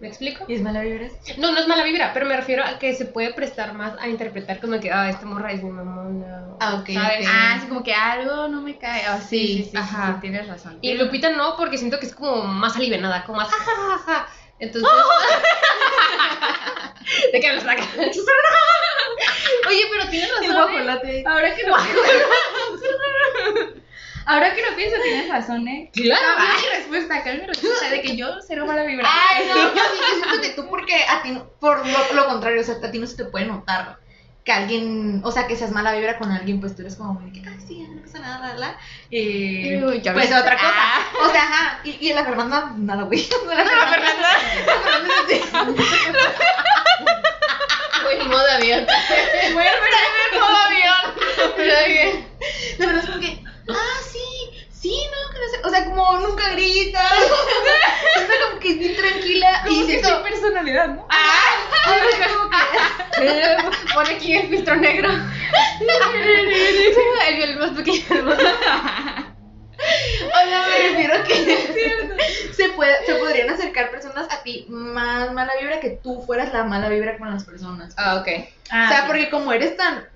¿Me 0.00 0.08
explico? 0.08 0.46
¿Y 0.48 0.54
es 0.54 0.62
mala 0.62 0.80
vibra? 0.80 1.08
No, 1.36 1.52
no 1.52 1.58
es 1.58 1.68
mala 1.68 1.84
vibra, 1.84 2.12
pero 2.14 2.24
me 2.24 2.34
refiero 2.34 2.64
a 2.64 2.78
que 2.78 2.94
se 2.94 3.04
puede 3.04 3.34
prestar 3.34 3.74
más 3.74 3.92
a 4.00 4.08
interpretar 4.08 4.58
como 4.58 4.80
que, 4.80 4.90
ah, 4.90 5.10
esta 5.10 5.26
morra 5.26 5.52
es 5.52 5.62
mi 5.62 5.70
mamona. 5.70 6.56
Ah, 6.58 6.76
ok, 6.76 6.90
¿sabes? 6.94 7.26
Ah, 7.28 7.54
así 7.56 7.66
como 7.66 7.82
que 7.82 7.92
algo 7.92 8.48
no 8.48 8.62
me 8.62 8.78
cae. 8.78 9.04
Ah, 9.06 9.20
sí, 9.20 9.46
sí, 9.46 9.64
sí, 9.64 9.70
sí, 9.70 9.76
ajá. 9.76 10.14
sí, 10.14 10.20
tienes 10.22 10.48
razón. 10.48 10.78
Y 10.80 10.94
Lupita 10.94 11.28
no, 11.30 11.54
porque 11.56 11.76
siento 11.76 12.00
que 12.00 12.06
es 12.06 12.14
como 12.14 12.44
más 12.44 12.76
alivianada, 12.76 13.24
como 13.24 13.38
más 13.38 13.50
jajajaja. 13.50 14.28
Entonces. 14.58 14.90
¿De 17.32 17.40
qué 17.40 17.52
me 17.52 17.60
saca? 17.60 17.82
Oye, 19.68 19.82
pero 19.90 20.08
tienes 20.10 20.30
razón. 20.30 20.72
¿eh? 21.04 21.24
Ahora 21.26 21.54
que 21.54 21.64
no. 21.64 21.76
Ahora 24.32 24.54
que 24.54 24.62
no 24.62 24.76
pienso, 24.76 24.96
tienes 25.02 25.28
razón, 25.28 25.66
¿eh? 25.66 25.90
Claro. 25.92 26.22
Cambio 26.36 26.54
mi 26.60 26.76
respuesta, 26.76 27.22
cambio 27.24 27.42
mi 27.42 27.46
respuesta 27.48 27.90
de 27.90 28.00
que 28.02 28.16
yo 28.16 28.28
cero 28.46 28.64
mala 28.66 28.84
vibra. 28.84 29.08
Ay, 29.10 29.46
no, 29.48 29.54
yo 29.74 29.82
sí, 29.92 29.98
yo 30.00 30.24
siento 30.24 30.40
que 30.40 30.48
tú, 30.50 30.68
porque 30.68 30.94
a 31.08 31.22
ti, 31.22 31.30
no- 31.32 31.48
por 31.58 31.84
lo, 31.86 32.12
lo 32.14 32.26
contrario, 32.26 32.60
o 32.60 32.64
sea, 32.64 32.76
a 32.82 32.90
ti 32.90 32.98
no 32.98 33.06
se 33.08 33.16
te 33.16 33.24
puede 33.24 33.46
notar 33.46 33.98
que 34.44 34.52
alguien, 34.52 35.20
o 35.24 35.32
sea, 35.32 35.46
que 35.46 35.56
seas 35.56 35.70
mala 35.72 35.92
vibra 35.92 36.16
con 36.16 36.30
alguien, 36.30 36.60
pues 36.60 36.74
tú 36.76 36.82
eres 36.82 36.94
como 36.96 37.14
muy 37.14 37.30
de 37.30 37.42
que, 37.42 37.48
ay, 37.48 37.56
sí, 37.66 37.86
no 37.90 38.00
pasa 38.02 38.20
nada, 38.20 38.48
la, 38.50 38.54
la. 38.58 38.76
Eh, 39.10 39.82
Uy, 39.84 40.00
ya 40.00 40.12
pues 40.14 40.30
ves. 40.30 40.40
otra 40.40 40.54
cosa. 40.56 40.72
Ah. 40.74 41.00
O 41.26 41.30
sea, 41.30 41.42
ajá, 41.42 41.80
y, 41.84 41.98
y 42.08 42.12
la 42.12 42.24
Fernanda, 42.24 42.72
nada, 42.76 43.02
güey. 43.02 43.26
La 43.46 43.64
Fernanda. 43.64 44.28
La 44.66 44.78
Fernanda. 44.80 45.74
Güey, 48.02 48.28
modo 48.28 48.50
avión. 48.52 48.86
Voy 49.52 49.64
a 49.66 49.72
poner 49.78 50.04
en 50.32 50.40
modo 50.40 50.56
avión. 50.56 51.52
Pero 51.56 51.74
bien. 51.86 52.26
La 52.78 52.86
verdad 52.86 53.04
es 53.04 53.10
como 53.10 53.20
que, 53.20 53.42
ah, 53.74 54.00
sí, 54.10 54.50
sí, 54.70 55.02
no, 55.10 55.32
que 55.32 55.40
no 55.40 55.48
sé. 55.48 55.60
O 55.64 55.70
sea, 55.70 55.84
como 55.84 56.20
nunca 56.20 56.50
grita. 56.50 57.00
Siento 58.14 58.34
como 58.48 58.60
que 58.60 58.70
es 58.70 58.78
bien 58.78 58.96
tranquila. 58.96 59.62
Como 59.64 59.80
y 59.80 59.86
que 59.86 60.04
sin 60.04 60.22
personalidad, 60.22 60.88
¿no? 60.88 61.06
Eh, 63.20 63.56
Pone 63.94 64.14
aquí 64.14 64.34
el 64.34 64.48
filtro 64.48 64.76
negro. 64.76 65.10
el 67.28 67.36
violín 67.36 67.58
más 67.58 67.70
pequeño 67.70 68.04
del 68.08 68.24
mundo. 68.24 68.44
O 69.80 70.48
sea, 70.48 70.66
me 70.68 70.88
refiero 70.88 71.14
a 71.14 71.24
que 71.24 72.16
se, 72.52 72.68
puede, 72.70 73.04
se 73.06 73.14
podrían 73.14 73.50
acercar 73.50 73.90
personas 73.90 74.26
a 74.30 74.42
ti 74.42 74.66
más 74.68 75.32
mala 75.32 75.52
vibra 75.60 75.80
que 75.80 75.90
tú 75.90 76.22
fueras 76.22 76.52
la 76.52 76.64
mala 76.64 76.88
vibra 76.88 77.18
con 77.18 77.30
las 77.30 77.44
personas. 77.44 77.94
Ah, 77.96 78.16
ok. 78.16 78.28
Ah, 78.70 78.84
o 78.84 78.88
sea, 78.88 79.00
sí. 79.00 79.04
porque 79.06 79.30
como 79.30 79.52
eres 79.52 79.76
tan. 79.76 80.06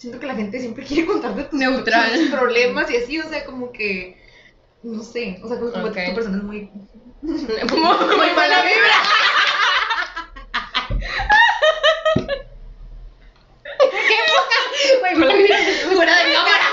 Siento 0.00 0.18
que 0.18 0.26
la 0.26 0.34
gente 0.34 0.58
siempre 0.58 0.82
quiere 0.86 1.04
contarte 1.04 1.42
tus, 1.44 1.58
Neutral. 1.60 2.10
tus 2.14 2.30
problemas 2.30 2.90
y 2.90 2.96
así, 2.96 3.18
o 3.20 3.28
sea, 3.28 3.44
como 3.44 3.70
que. 3.70 4.16
No 4.82 5.02
sé, 5.02 5.38
o 5.42 5.48
sea, 5.48 5.58
como 5.58 5.68
Ok. 5.72 5.94
tu 6.08 6.14
persona 6.14 6.38
es 6.38 6.42
muy. 6.42 6.70
Muy 7.22 8.30
mala 8.34 8.62
vibra. 8.62 8.96
¿Qué? 13.78 14.98
Güey, 15.00 15.14
mala 15.16 15.34
vibra. 15.34 15.56
Fuera 15.94 16.16
de 16.16 16.32
cámara. 16.32 16.64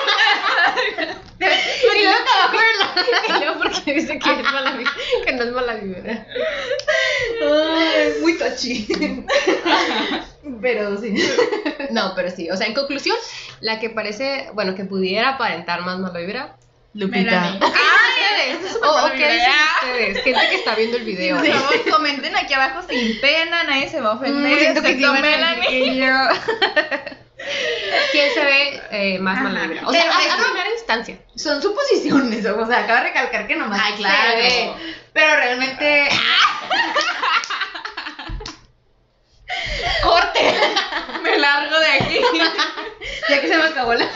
Y 1.39 2.03
luego. 2.03 3.55
Y 3.55 3.57
porque 3.61 3.93
dice 3.93 4.19
que 4.19 4.31
es 4.31 4.43
mala 4.43 4.71
vibra. 4.71 4.91
Que 5.25 5.31
no 5.33 5.43
es 5.43 5.51
mala 5.51 5.73
vibra. 5.75 6.25
Ay, 7.41 8.13
muy 8.21 8.37
touchy. 8.37 8.87
Pero 10.61 10.97
sí. 10.97 11.13
No, 11.91 12.13
pero 12.15 12.29
sí. 12.29 12.49
O 12.49 12.57
sea, 12.57 12.67
en 12.67 12.73
conclusión, 12.73 13.15
la 13.61 13.79
que 13.79 13.89
parece, 13.89 14.49
bueno, 14.53 14.75
que 14.75 14.83
pudiera 14.83 15.29
aparentar 15.29 15.81
más 15.81 15.99
mala 15.99 16.19
vibra. 16.19 16.57
Melanie. 16.93 17.59
¿O 18.81 19.09
qué 19.11 19.31
dicen 19.31 19.51
ustedes? 19.75 20.23
Gente 20.23 20.41
que 20.49 20.55
está 20.55 20.75
viendo 20.75 20.97
el 20.97 21.03
video. 21.03 21.37
Por 21.37 21.47
favor, 21.47 21.89
comenten 21.91 22.35
aquí 22.35 22.53
abajo 22.53 22.81
sin 22.89 23.19
pena, 23.21 23.63
nadie 23.63 23.89
se 23.89 24.01
va 24.01 24.11
a 24.11 24.13
ofender. 24.13 24.53
Mm, 24.53 24.59
siento 24.59 24.81
que. 24.81 24.97
¿Quién 28.11 28.33
se 28.33 28.43
ve 28.43 28.81
eh, 28.91 29.19
más 29.19 29.41
mala 29.41 29.67
vibra? 29.67 29.87
O 29.87 29.91
sea, 29.91 30.01
Pero 30.01 30.13
a, 30.13 30.23
es 30.23 30.33
a 30.33 30.37
primera 30.43 30.71
instancia. 30.71 31.17
Son 31.35 31.61
suposiciones, 31.61 32.45
o 32.45 32.65
sea, 32.65 32.79
acaba 32.79 33.01
de 33.01 33.07
recalcar 33.07 33.47
que 33.47 33.55
nomás 33.55 33.79
Ay, 33.83 33.93
claro. 33.93 34.31
se 34.31 34.37
ve, 34.37 34.71
pero 35.13 35.35
realmente 35.35 36.09
corte, 40.03 40.55
Me 41.23 41.37
largo 41.37 41.79
de 41.79 41.87
aquí. 41.87 42.19
ya 43.29 43.41
que 43.41 43.47
se 43.47 43.57
me 43.57 43.63
acabó 43.63 43.93
la 43.93 44.09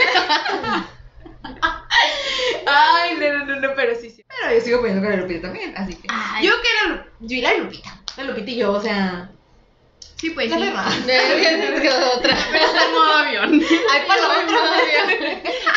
Ay, 2.65 3.17
no, 3.17 3.39
no, 3.39 3.45
no, 3.45 3.55
no, 3.59 3.75
pero 3.75 3.95
sí, 3.95 4.09
sí. 4.09 4.23
Pero 4.27 4.55
yo 4.55 4.61
sigo 4.61 4.79
poniendo 4.79 5.01
con 5.03 5.11
la 5.11 5.21
Lupita 5.21 5.41
también, 5.41 5.73
así 5.77 5.95
que. 5.95 6.07
Ay. 6.09 6.45
Yo 6.45 6.53
que 6.61 6.89
Lu- 6.89 7.03
yo 7.27 7.37
y 7.37 7.41
la 7.41 7.53
Lupita. 7.55 7.97
La 8.17 8.23
Lupita 8.25 8.51
y 8.51 8.55
yo, 8.57 8.71
o 8.73 8.81
sea. 8.81 9.29
Sí, 10.15 10.29
pues 10.29 10.49
la 10.51 10.57
sí. 10.57 10.63
verdad. 10.63 10.85
otra. 12.15 12.37
Pero 12.51 12.65
está 12.65 12.85
en 12.85 12.91
modo 12.91 13.13
avión. 13.13 13.61
Ay, 13.91 14.01
para 14.07 14.21
la 14.21 14.27
otra. 14.29 14.57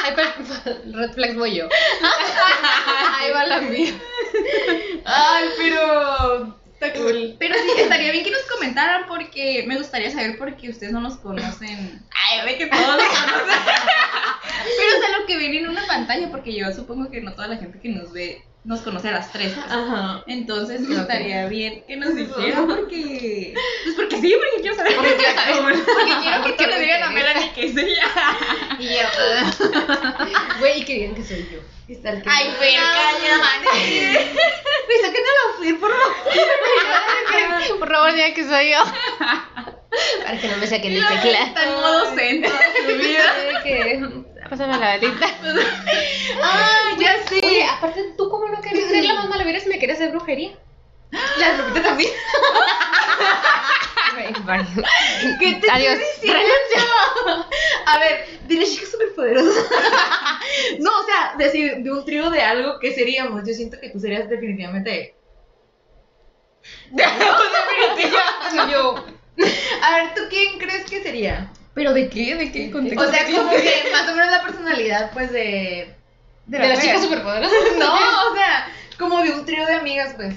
Ay, 0.04 0.14
para 0.14 0.34
Red 0.92 1.12
Flags 1.14 1.36
voy 1.36 1.54
yo. 1.54 1.68
Ahí 3.18 3.30
va 3.32 3.46
la 3.46 3.60
mía. 3.62 3.92
Ay, 5.06 5.48
pero. 5.56 6.63
Está 6.84 6.98
cool. 6.98 7.36
Pero 7.38 7.54
sí, 7.54 7.70
estaría 7.80 8.12
bien 8.12 8.24
que 8.24 8.30
nos 8.30 8.42
comentaran 8.42 9.06
porque 9.06 9.64
me 9.66 9.76
gustaría 9.76 10.10
saber 10.10 10.38
por 10.38 10.56
qué 10.56 10.70
ustedes 10.70 10.92
no 10.92 11.00
nos 11.00 11.16
conocen. 11.16 12.02
Ay, 12.12 12.44
ve 12.44 12.58
que 12.58 12.66
todos 12.66 12.86
nos 12.86 12.96
conocen. 12.96 13.46
Pero 14.64 14.98
o 14.98 15.00
sea, 15.00 15.18
lo 15.18 15.26
que 15.26 15.36
ven 15.36 15.54
en 15.54 15.68
una 15.68 15.86
pantalla, 15.86 16.30
porque 16.30 16.54
yo 16.54 16.72
supongo 16.72 17.10
que 17.10 17.20
no 17.20 17.34
toda 17.34 17.48
la 17.48 17.56
gente 17.56 17.80
que 17.80 17.88
nos 17.88 18.12
ve 18.12 18.42
nos 18.64 18.80
conoce 18.80 19.08
a 19.08 19.12
las 19.12 19.30
tres. 19.32 19.52
pues. 19.52 19.66
Ajá. 19.70 20.24
Entonces 20.26 20.80
estaría 20.88 21.46
bien 21.48 21.84
que 21.86 21.96
nos 21.96 22.14
dijeran 22.14 22.66
porque. 22.68 23.54
Pues 23.84 23.94
porque 23.96 24.20
sí, 24.20 24.34
porque 24.38 24.60
quiero 24.62 24.76
saber. 24.76 24.96
Porque 24.96 25.14
quiero 25.16 25.34
saber. 25.34 25.56
Porque 25.84 26.12
quiero 26.22 26.42
que 26.44 26.48
Porque 26.50 26.66
le 26.66 26.80
digan 26.80 27.02
a. 27.02 27.10
Melanie 27.10 27.52
que 27.52 27.66
es 27.66 27.76
ella. 27.76 28.04
Y 28.78 28.84
yo. 28.88 29.08
Güey, 30.58 30.80
y 30.80 30.84
que 30.84 30.94
digan 30.94 31.14
que 31.14 31.22
soy 31.24 31.46
yo. 31.52 31.58
Está 31.86 32.10
el 32.10 32.22
que- 32.22 32.30
Ay, 32.30 32.46
Fer, 32.58 32.80
cállate. 32.80 34.32
Me 34.88 34.94
sáquenlo 35.02 35.30
a 35.44 35.62
Fer, 35.62 35.78
por 35.78 35.90
favor. 35.90 36.14
Por 37.78 37.88
favor, 37.92 38.12
digan 38.14 38.32
que 38.34 38.44
soy 38.44 38.70
yo. 38.70 38.78
Para 40.24 40.38
que 40.38 40.48
no 40.48 40.56
me 40.56 40.66
saquen 40.66 40.92
el 40.92 41.06
tecla. 41.06 41.44
Está 41.44 41.62
en 41.64 41.74
modo 41.74 42.14
zen 42.14 42.42
Pásame 44.48 44.78
la 44.78 44.96
velita. 44.98 45.26
Ay, 46.42 46.96
ya 46.98 47.26
sé. 47.26 47.40
Oye, 47.44 47.64
aparte, 47.64 48.12
¿tú 48.16 48.28
cómo 48.28 48.48
no 48.48 48.60
querías 48.60 48.88
ser 48.88 49.04
la 49.04 49.14
más 49.14 49.28
mala 49.28 49.44
vibra 49.44 49.60
si 49.60 49.68
me 49.68 49.78
querías 49.78 49.98
hacer 49.98 50.10
brujería? 50.10 50.52
La 51.38 51.56
Lupita 51.56 51.82
también. 51.82 52.10
¿Qué 55.40 55.54
te 55.54 55.70
Adiós. 55.70 55.98
estoy 55.98 56.30
diciendo? 56.30 57.46
A 57.86 57.98
ver, 57.98 58.40
dile 58.46 58.64
chicas 58.66 58.90
superpoderosas. 58.90 59.66
No, 60.78 60.90
o 61.00 61.04
sea, 61.04 61.34
decir 61.36 61.78
de 61.78 61.90
un 61.90 62.04
trío 62.04 62.30
de 62.30 62.40
algo, 62.40 62.78
¿qué 62.78 62.94
seríamos? 62.94 63.42
Yo 63.46 63.52
siento 63.54 63.78
que 63.80 63.90
tú 63.90 63.98
serías 63.98 64.28
definitivamente. 64.28 65.14
Soy 68.50 68.70
yo. 68.70 69.04
A 69.82 69.96
ver, 69.96 70.14
¿tú 70.14 70.22
quién 70.30 70.58
crees 70.58 70.88
que 70.88 71.02
sería? 71.02 71.50
¿Pero 71.74 71.92
de 71.92 72.08
qué? 72.08 72.34
¿De 72.36 72.52
qué 72.52 72.70
contexto? 72.70 73.02
O 73.08 73.10
sea, 73.10 73.24
como 73.26 73.50
que 73.50 73.88
más 73.92 74.08
o 74.08 74.14
menos 74.14 74.30
la 74.30 74.42
personalidad, 74.42 75.10
pues, 75.12 75.32
de... 75.32 75.94
De, 76.46 76.58
las 76.58 76.68
mujer. 76.70 76.82
chicas 76.82 77.02
superpoderosas. 77.02 77.58
No, 77.78 77.94
o 78.30 78.34
sea, 78.34 78.68
como 78.98 79.22
de 79.22 79.32
un 79.32 79.44
trío 79.44 79.66
de 79.66 79.74
amigas, 79.74 80.14
pues. 80.14 80.34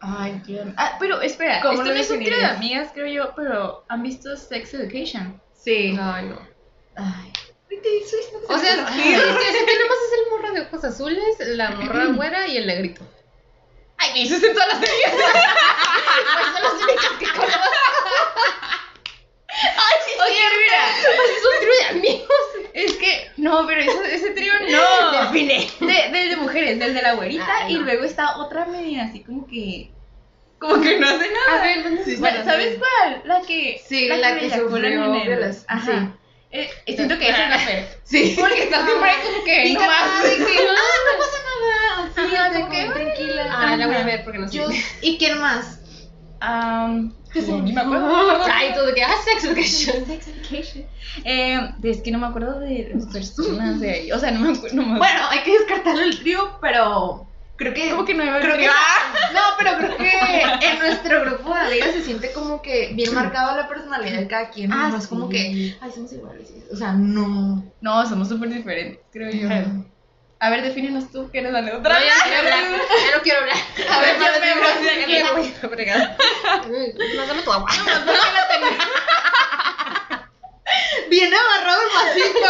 Ay, 0.00 0.42
tío. 0.44 0.62
Ah, 0.76 0.96
pero 0.98 1.20
espera, 1.22 1.60
¿Cómo 1.62 1.74
esto 1.74 1.84
no 1.84 1.92
es 1.92 2.10
un 2.10 2.18
trío 2.24 2.36
de 2.36 2.44
amigas, 2.44 2.90
creo 2.92 3.06
yo, 3.06 3.32
pero 3.36 3.84
¿han 3.88 4.02
visto 4.02 4.36
Sex 4.36 4.74
Education? 4.74 5.40
Sí. 5.54 5.96
Ay, 6.00 6.24
no. 6.26 6.38
Ay. 6.96 7.32
O 8.48 8.58
se 8.58 8.66
sea, 8.66 8.76
me 8.76 9.14
es 9.14 9.18
hace- 9.18 9.38
que 9.38 9.48
es 9.48 9.54
el 10.18 10.30
morro 10.30 10.52
de 10.52 10.60
ojos 10.62 10.84
azules, 10.84 11.24
la 11.40 11.70
morra 11.70 12.06
güera 12.06 12.46
y 12.46 12.56
el 12.58 12.66
negrito. 12.66 13.02
Ay, 13.96 14.24
es 14.24 14.32
en 14.42 14.52
todas 14.52 14.68
las 14.68 14.78
series. 14.86 15.10
Pues 15.12 16.46
son 16.52 16.62
las 16.62 16.72
únicas 16.82 17.10
que 17.18 17.26
conozco. 17.38 17.60
Oye, 20.20 20.40
mira, 20.58 21.16
pues 21.16 21.30
es 21.30 21.44
un 21.44 21.60
trío 21.60 21.72
de 21.78 21.98
amigos. 21.98 22.28
Es 22.74 22.92
que, 22.94 23.30
no, 23.36 23.66
pero 23.66 23.80
eso- 23.82 24.02
ese 24.04 24.30
trío 24.30 24.52
no. 24.70 25.22
Define. 25.24 25.68
De, 25.80 26.10
del 26.18 26.30
de 26.30 26.36
mujeres, 26.36 26.78
del 26.78 26.94
de 26.94 27.02
la 27.02 27.14
güerita, 27.14 27.46
Ay, 27.62 27.74
y 27.74 27.78
no. 27.78 27.82
luego 27.84 28.04
está 28.04 28.36
otra 28.38 28.64
media 28.66 29.04
así 29.04 29.22
como 29.22 29.46
que. 29.46 29.90
Como 30.58 30.80
que 30.80 30.98
no 30.98 31.06
hace 31.08 31.28
nada. 31.30 31.60
A 31.60 31.62
ver, 31.64 31.82
¿dónde 31.82 32.04
Sí, 32.04 32.10
está? 32.12 32.20
bueno, 32.20 32.44
¿Sabes 32.44 32.74
sí. 32.74 32.78
cuál? 32.80 33.22
La 33.24 33.40
que. 33.42 33.80
Sí, 33.86 34.08
la 34.08 34.16
que 34.38 34.46
eyacula 34.46 34.56
sufrió 34.70 35.04
en 35.04 35.14
el-. 35.32 35.56
Ajá. 35.66 35.86
Sí. 35.86 36.18
Eh, 36.54 36.70
eh, 36.86 36.96
siento 36.96 37.18
que 37.18 37.28
esa 37.30 37.44
es 37.44 37.50
la 37.50 37.58
Fer. 37.66 37.98
Sí. 38.04 38.36
Porque 38.38 38.62
está 38.64 38.84
siempre 38.86 39.10
ahí 39.10 39.16
como 39.24 39.44
que. 39.44 39.72
No 39.72 39.80
más. 39.80 39.90
ah, 39.90 40.22
no 40.22 41.18
pasa 41.18 41.38
nada. 41.48 42.10
Sí, 42.14 42.52
como 42.60 42.70
que, 42.70 42.84
tranquila. 42.90 43.46
Ah, 43.58 43.76
la 43.76 43.86
voy 43.86 43.96
a 43.96 44.04
ver 44.04 44.22
porque 44.24 44.38
no 44.38 44.48
sé. 44.48 44.58
Yo, 44.58 44.68
¿Y 45.00 45.18
quién 45.18 45.38
más? 45.40 45.80
Um, 46.40 47.12
Ni 47.34 47.72
me 47.72 47.80
acuerdo. 47.80 48.08
Todo 48.74 48.86
de 48.86 48.94
que, 48.94 49.02
ah, 49.02 49.14
sex 49.24 49.44
education. 49.44 50.06
Sex 50.06 50.28
Education. 50.28 50.84
Eh, 51.24 51.70
es 51.82 52.00
que 52.02 52.10
no 52.10 52.18
me 52.18 52.26
acuerdo 52.26 52.60
de 52.60 52.90
las 52.94 53.06
personas 53.06 53.80
de 53.80 53.90
ahí. 53.90 54.12
O 54.12 54.18
sea, 54.18 54.30
no 54.30 54.40
me 54.40 54.56
acuerdo. 54.56 54.76
No 54.76 54.86
me 54.86 54.98
Bueno, 54.98 55.20
hay 55.30 55.42
que 55.42 55.58
descartarlo 55.58 56.02
el 56.02 56.18
trío, 56.18 56.58
pero 56.60 57.26
creo 57.56 57.74
que. 57.74 57.90
¿Cómo 57.90 58.04
que 58.04 58.14
no 58.14 58.24
iba 58.24 58.36
a 58.36 58.40
Creo 58.40 58.56
que, 58.56 58.66
no, 59.34 59.40
pero 59.58 59.76
creo 59.78 59.96
que 59.96 60.10
en 60.66 60.78
nuestro 60.78 61.22
grupo 61.22 61.54
de 61.54 61.60
amigas 61.60 61.92
se 61.92 62.02
siente 62.02 62.32
como 62.32 62.62
que 62.62 62.92
bien 62.94 63.14
marcada 63.14 63.56
la 63.56 63.68
personalidad 63.68 64.18
de 64.18 64.26
cada 64.26 64.50
quien. 64.50 64.72
Ah, 64.72 64.88
no 64.90 64.98
es 64.98 65.06
como 65.06 65.28
que, 65.28 65.76
ay, 65.80 65.90
somos 65.92 66.12
iguales. 66.12 66.52
O 66.70 66.76
sea, 66.76 66.92
no. 66.92 67.64
No, 67.80 68.06
somos 68.06 68.28
súper 68.28 68.50
diferentes, 68.50 69.00
creo 69.10 69.30
yo. 69.30 69.48
A 70.42 70.50
ver, 70.50 70.60
defínenos 70.62 71.08
tú, 71.12 71.30
que 71.30 71.38
eres 71.38 71.52
la 71.52 71.60
No, 71.62 71.68
neutra. 71.68 72.00
ya 72.04 72.16
no 72.16 72.22
quiero 72.24 72.38
hablar. 72.40 72.80
Ya 73.06 73.16
no 73.16 73.22
quiero 73.22 73.38
hablar. 73.40 73.56
A 73.90 74.00
ver, 74.00 74.18
ya 74.20 74.32
ya 74.32 74.54
me 74.56 74.60
voy, 74.60 75.06
me 75.06 75.12
Ya 75.18 75.32
voy 75.32 75.54
a 75.62 75.68
fregar. 75.68 76.16
No, 77.14 77.26
dame 77.28 77.42
tu 77.42 77.52
agua. 77.52 77.70
Bien 81.08 81.32
amarrado 81.42 81.80
el 81.82 81.88
vasito. 81.94 82.48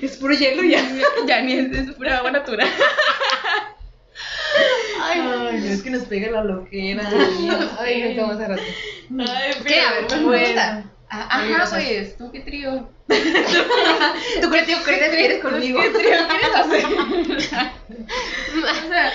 es 0.00 0.16
puro 0.16 0.32
hielo 0.34 0.62
ya. 0.62 0.82
ya 1.26 1.40
ni 1.42 1.52
es, 1.58 1.70
es 1.76 1.90
pura 1.96 2.16
agua 2.18 2.30
natural. 2.30 2.68
Ay, 5.02 5.18
no, 5.20 5.50
es 5.50 5.82
que 5.82 5.90
nos 5.90 6.04
pega 6.04 6.30
la 6.30 6.42
loquera. 6.42 7.06
Ay, 7.80 8.00
no 8.02 8.08
estamos 8.08 8.40
a 8.40 8.48
rato. 8.48 8.62
Ay, 9.28 9.52
¿Qué? 9.66 9.80
A 9.82 9.92
ver, 9.92 10.10
me 10.10 10.22
Bueno. 10.22 10.93
Ah, 11.16 11.28
Ajá, 11.30 11.66
pues, 11.70 12.16
¿tú 12.18 12.32
qué 12.32 12.40
trío? 12.40 12.88
¿Tú 13.06 14.50
crees 14.50 14.66
que 14.66 14.74
conmigo? 15.40 15.80
¿Qué 15.80 15.90
trío 15.90 16.26
quieres 16.28 16.54
hacer? 16.56 16.84
o 16.86 17.40
sea, 18.88 19.12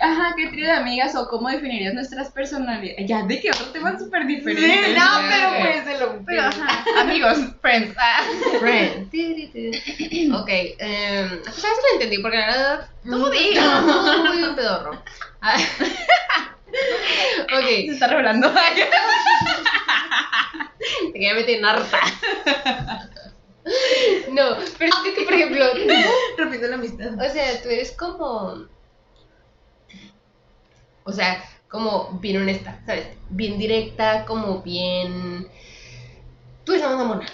ajá, 0.00 0.34
¿qué 0.36 0.46
trío 0.48 0.64
de 0.66 0.72
amigas 0.72 1.14
o 1.16 1.28
cómo 1.28 1.50
definirías 1.50 1.92
nuestras 1.92 2.30
personalidades? 2.30 3.06
Ya, 3.06 3.24
de 3.24 3.40
que 3.40 3.50
otro 3.50 3.66
tema 3.66 3.98
súper 3.98 4.22
Sí, 4.22 4.28
diferente. 4.36 4.94
no, 4.94 5.20
Sí. 5.20 5.26
pero 5.28 5.50
pues 5.60 5.84
de 5.86 5.98
lo 5.98 6.24
Pero, 6.24 6.42
ajá, 6.42 6.84
amigos, 7.00 7.38
friends. 7.60 7.94
ah. 7.98 8.22
Friend. 8.60 9.10
Ok, 10.34 10.48
eh, 10.48 11.28
pues 11.44 11.64
a 11.64 11.68
veces 11.68 11.84
lo 11.88 11.92
entendí 11.94 12.18
porque 12.22 12.38
la 12.38 12.46
verdad. 12.46 12.88
Tú 13.04 13.28
di. 13.30 13.54
No, 13.54 14.32
muy 14.32 14.42
un 14.44 14.54
pedorro. 14.56 15.02
Ah. 16.74 17.46
Se 17.48 17.56
ok, 17.56 17.66
está 17.92 18.06
revelando. 18.08 18.52
te 21.06 21.12
quería 21.12 21.34
meter 21.34 21.58
en 21.58 21.64
harta. 21.64 22.00
No, 24.30 24.56
pero 24.78 24.90
es 24.90 25.14
que, 25.14 25.22
por 25.22 25.32
ejemplo, 25.32 25.64
Repito 26.36 26.66
la 26.66 26.74
amistad. 26.74 27.14
o 27.14 27.32
sea, 27.32 27.62
tú 27.62 27.68
eres 27.70 27.92
como. 27.92 28.66
O 31.04 31.12
sea, 31.12 31.42
como 31.68 32.10
bien 32.20 32.42
honesta, 32.42 32.80
¿sabes? 32.86 33.06
Bien 33.30 33.58
directa, 33.58 34.24
como 34.26 34.62
bien. 34.62 35.48
Tú 36.64 36.72
eres 36.72 36.84
una 36.86 36.96
mamona. 36.96 37.26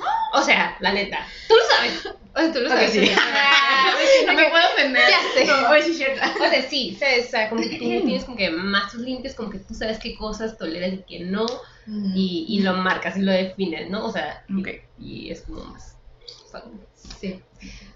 O 0.32 0.42
sea, 0.42 0.76
la 0.80 0.92
neta. 0.92 1.26
Tú 1.48 1.54
lo 1.54 1.76
sabes. 1.76 2.06
O 2.06 2.40
sea, 2.40 2.52
tú 2.52 2.60
lo 2.60 2.68
sabes. 2.68 2.92
sí. 2.92 3.10
Ah, 3.18 3.92
no 4.26 4.32
me 4.34 4.48
puedo 4.50 4.66
ofender. 4.72 5.02
Ya 5.10 5.18
sé. 5.34 5.44
No, 5.46 5.70
oye, 5.70 5.82
sí, 5.82 5.94
cierto. 5.94 6.20
O 6.44 6.48
sea, 6.48 6.62
sí, 6.62 6.96
sabes, 6.98 7.26
o 7.26 7.30
sea, 7.30 7.48
como 7.48 7.62
que 7.62 7.70
tú 7.70 7.84
tienes 8.06 8.24
como 8.24 8.36
que 8.36 8.50
más 8.50 8.92
tus 8.92 9.00
límites, 9.00 9.34
como 9.34 9.50
que 9.50 9.58
tú 9.58 9.74
sabes 9.74 9.98
qué 9.98 10.14
cosas 10.16 10.56
toleras 10.56 10.92
y 10.92 11.02
qué 11.08 11.20
no, 11.24 11.46
y, 11.86 12.46
y 12.48 12.62
lo 12.62 12.74
marcas 12.74 13.16
y 13.16 13.22
lo 13.22 13.32
defines, 13.32 13.90
¿no? 13.90 14.06
O 14.06 14.12
sea, 14.12 14.44
Ok. 14.58 14.68
y 14.98 15.30
es 15.30 15.42
como 15.42 15.64
más. 15.64 15.96
Sí. 17.20 17.42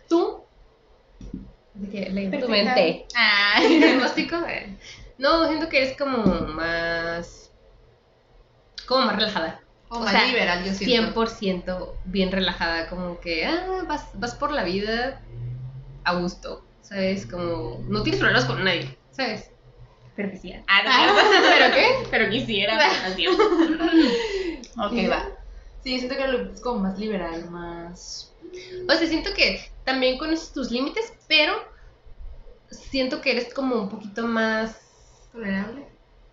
Tú, 0.09 0.45
de 1.75 1.89
que 1.91 2.11
leí 2.11 2.31
tu 2.31 2.49
mente, 2.49 3.07
Ay. 3.15 3.79
diagnóstico, 3.79 4.37
no, 5.19 5.47
siento 5.47 5.69
que 5.69 5.79
eres 5.79 5.97
como 5.97 6.19
más, 6.49 7.51
como 8.87 9.07
más 9.07 9.17
relajada. 9.17 9.61
O, 9.95 9.99
O 9.99 10.01
más 10.01 10.11
sea, 10.13 10.25
liberal, 10.27 10.65
yo 10.65 10.73
siento. 10.75 11.13
100% 11.13 11.95
bien 12.05 12.33
relajada, 12.33 12.89
como 12.89 13.21
que 13.21 13.47
ah, 13.47 13.85
vas, 13.89 14.09
vas 14.15 14.35
por 14.35 14.51
la 14.53 14.65
vida 14.65 15.23
a 16.05 16.15
gusto, 16.17 16.67
¿sabes? 16.83 17.27
Como 17.27 17.79
no 17.89 18.03
tienes 18.03 18.21
problemas 18.21 18.45
con 18.45 18.65
nadie, 18.65 18.99
¿sabes? 19.13 19.51
Pero 20.17 20.31
quisiera. 20.33 20.65
¿Pero 20.67 21.75
qué? 21.75 21.87
Pero 22.11 22.31
quisiera. 22.31 22.77
ok, 24.87 24.91
Sí. 24.93 25.07
va. 25.07 25.25
Sí, 25.83 25.99
siento 25.99 26.17
que 26.17 26.27
lo- 26.29 26.51
es 26.53 26.61
como 26.61 26.81
más 26.81 26.99
liberal, 26.99 27.51
más. 27.51 28.35
O 28.89 28.93
sea, 28.95 29.07
siento 29.07 29.31
que 29.35 29.61
también 29.85 30.19
conoces 30.19 30.53
tus 30.53 30.71
límites, 30.71 31.13
pero 31.29 31.55
siento 32.71 33.21
que 33.21 33.33
eres 33.33 33.53
como 33.55 33.77
un 33.77 33.89
poquito 33.91 34.27
más, 34.27 34.77
tolerable. 35.33 35.87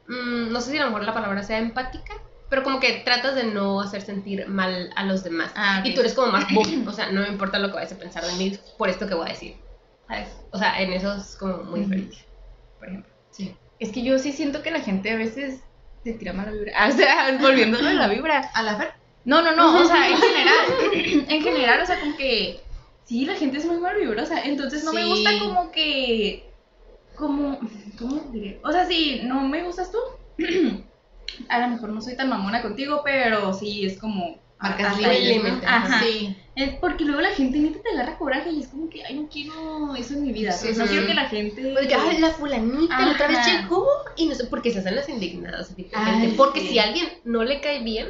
mm, 0.08 0.52
no 0.52 0.62
sé 0.62 0.71
si 0.71 0.78
a 0.78 0.82
lo 0.86 0.88
mejor 0.91 1.04
la 1.06 1.13
palabra 1.13 1.43
sea 1.43 1.58
empática, 1.60 2.13
pero 2.52 2.64
como 2.64 2.82
que 2.82 3.02
tratas 3.06 3.34
de 3.36 3.46
no 3.46 3.80
hacer 3.80 4.02
sentir 4.02 4.46
mal 4.50 4.92
a 4.98 5.06
los 5.06 5.24
demás. 5.24 5.54
Ah, 5.56 5.78
ok. 5.80 5.86
Y 5.88 5.94
tú 5.96 6.02
eres 6.02 6.14
como 6.14 6.34
más 6.34 6.46
boom, 6.54 6.86
o 6.86 6.92
sea, 6.92 7.10
no 7.10 7.22
me 7.22 7.30
importa 7.30 7.60
lo 7.60 7.70
que 7.70 7.76
vayas 7.76 7.94
a 7.94 7.98
pensar 7.98 8.26
de 8.26 8.34
mí 8.34 8.60
por 8.78 8.90
esto 8.90 9.08
que 9.08 9.14
voy 9.16 9.28
a 9.28 9.32
decir, 9.32 9.56
¿sabes? 10.06 10.28
O 10.52 10.58
sea, 10.58 10.82
en 10.82 10.92
eso 10.92 11.14
es 11.16 11.38
como 11.38 11.64
muy 11.64 11.80
diferente, 11.80 12.18
por 12.78 12.90
ejemplo. 12.90 13.14
Sí. 13.32 13.56
Es 13.80 13.94
que 13.94 14.04
yo 14.04 14.20
sí 14.20 14.34
siento 14.34 14.62
que 14.62 14.70
la 14.70 14.82
gente 14.82 15.12
a 15.12 15.16
veces 15.16 15.62
te 16.04 16.12
tira 16.12 16.34
mala 16.34 16.52
vibra. 16.52 16.74
Ah, 16.76 16.90
O 16.90 16.92
sea, 16.92 17.38
volviéndolo 17.40 17.88
a 17.88 17.94
la 17.94 18.10
vibra. 18.10 18.52
¿A 18.54 18.64
la 18.64 18.76
Fer? 18.76 18.90
No, 19.24 19.42
no, 19.42 19.56
no, 19.56 19.80
o 19.80 19.86
sea, 19.86 20.10
en 20.10 20.18
general, 20.22 21.26
en 21.30 21.42
general, 21.42 21.82
o 21.82 21.86
sea, 21.86 22.02
como 22.02 22.18
que 22.18 22.60
sí, 23.06 23.24
la 23.26 23.36
gente 23.36 23.60
es 23.60 23.66
muy 23.66 23.78
malvibrosa, 23.78 24.42
entonces 24.44 24.84
no 24.84 24.92
me 24.92 25.04
Sí. 25.04 25.08
gusta 25.10 25.30
como 25.40 25.72
que, 25.72 26.52
como, 27.16 27.60
¿cómo 27.98 28.30
diré? 28.34 28.60
O 28.64 28.72
sea, 28.74 28.86
sí, 28.86 29.22
no 29.24 29.48
me 29.48 29.64
gustas 29.64 29.90
tú, 29.90 30.00
a 31.49 31.60
lo 31.60 31.67
mejor 31.69 31.89
no 31.89 32.01
soy 32.01 32.15
tan 32.15 32.30
mamona 32.30 32.62
contigo, 32.62 33.01
pero 33.04 33.54
sí, 33.54 33.86
es 33.86 33.97
como... 33.97 34.39
Marcas 34.60 34.93
hasta 34.93 35.10
ahí, 35.10 35.25
límites. 35.25 35.63
Ajá. 35.65 36.01
Sí. 36.04 36.36
Es 36.56 36.75
porque 36.75 37.04
luego 37.04 37.19
la 37.21 37.32
gente 37.32 37.58
neta 37.58 37.80
te 37.82 37.89
agarra 37.89 38.15
coraje 38.19 38.51
y 38.51 38.62
es 38.62 38.67
como 38.67 38.89
que, 38.89 39.04
ay, 39.04 39.15
no 39.15 39.27
quiero 39.27 39.95
eso 39.95 40.13
en 40.13 40.21
mi 40.23 40.32
vida, 40.32 40.51
Sí, 40.51 40.67
o 40.69 40.75
sea, 40.75 40.86
sí. 40.86 40.91
quiero 40.91 41.08
que 41.08 41.13
la 41.15 41.27
gente... 41.30 41.73
Porque, 41.75 41.95
ay, 41.95 42.19
la 42.19 42.30
fulanita 42.30 42.99
la 42.99 43.12
otra 43.13 43.27
vez 43.27 43.39
Ajá. 43.39 43.62
llegó 43.62 43.88
y 44.17 44.27
no 44.27 44.36
sé 44.36 44.45
por 44.45 44.62
qué 44.62 44.69
se 44.71 44.80
hacen 44.80 44.95
las 44.95 45.10
indignadas 45.10 45.73
Ay. 45.93 46.36
Porque 46.38 46.60
sí. 46.60 46.67
si 46.67 46.80
a 46.80 46.84
alguien 46.84 47.08
no 47.23 47.43
le 47.43 47.60
cae 47.60 47.82
bien, 47.82 48.10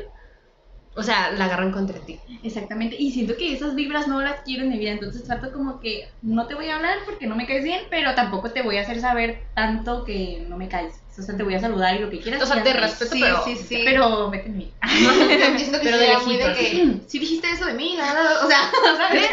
o 0.96 1.04
sea, 1.04 1.32
la 1.32 1.46
agarran 1.46 1.72
contra 1.72 2.00
ti. 2.00 2.20
Exactamente, 2.44 2.96
y 3.00 3.12
siento 3.12 3.38
que 3.38 3.54
esas 3.54 3.76
vibras 3.76 4.08
no 4.08 4.20
las 4.22 4.42
quiero 4.42 4.64
en 4.64 4.70
mi 4.70 4.78
vida, 4.80 4.92
entonces 4.92 5.24
trato 5.24 5.52
como 5.54 5.80
que 5.80 6.10
no 6.22 6.48
te 6.48 6.56
voy 6.56 6.68
a 6.70 6.76
hablar 6.78 6.98
porque 7.06 7.28
no 7.28 7.36
me 7.36 7.46
caes 7.48 7.64
bien, 7.64 7.82
pero 7.90 8.14
tampoco 8.16 8.52
te 8.52 8.62
voy 8.62 8.78
a 8.78 8.82
hacer 8.82 9.00
saber 9.00 9.44
tanto 9.56 10.04
que 10.04 10.46
no 10.50 10.58
me 10.58 10.68
caes. 10.68 10.96
O 11.18 11.22
sea, 11.22 11.36
te 11.36 11.44
voy 11.44 11.54
a 11.56 11.60
saludar 11.60 11.96
y 11.98 12.00
lo 12.00 12.10
que 12.10 12.20
quieras. 12.20 12.42
O 12.42 12.46
sea, 12.46 12.64
te 12.64 12.74
respeto, 12.74 13.14
Sí, 13.14 13.20
pero. 13.22 13.44
sí, 13.44 13.56
sí. 13.58 13.82
Pero 13.84 14.30
vete 14.32 14.48
en 14.48 14.58
mí. 14.58 14.72
Yo 14.82 15.58
siento 15.60 15.80
que 15.80 15.84
Pero 15.86 15.98
de 15.98 16.18
muy 16.26 16.38
de 16.38 16.48
lejitos. 16.48 16.58
que. 16.58 17.10
Sí 17.10 17.20
dijiste 17.20 17.52
eso 17.52 17.66
de 17.66 17.74
mí, 17.74 17.96
verdad. 17.98 18.44
O 18.44 18.48
sea, 18.48 18.72
¿sabes? 18.98 19.30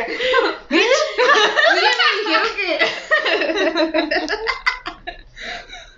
Bitch. 0.68 0.82
Oye, 1.72 1.90
me 1.98 2.08
dijeron 2.20 2.48
que. 2.56 2.78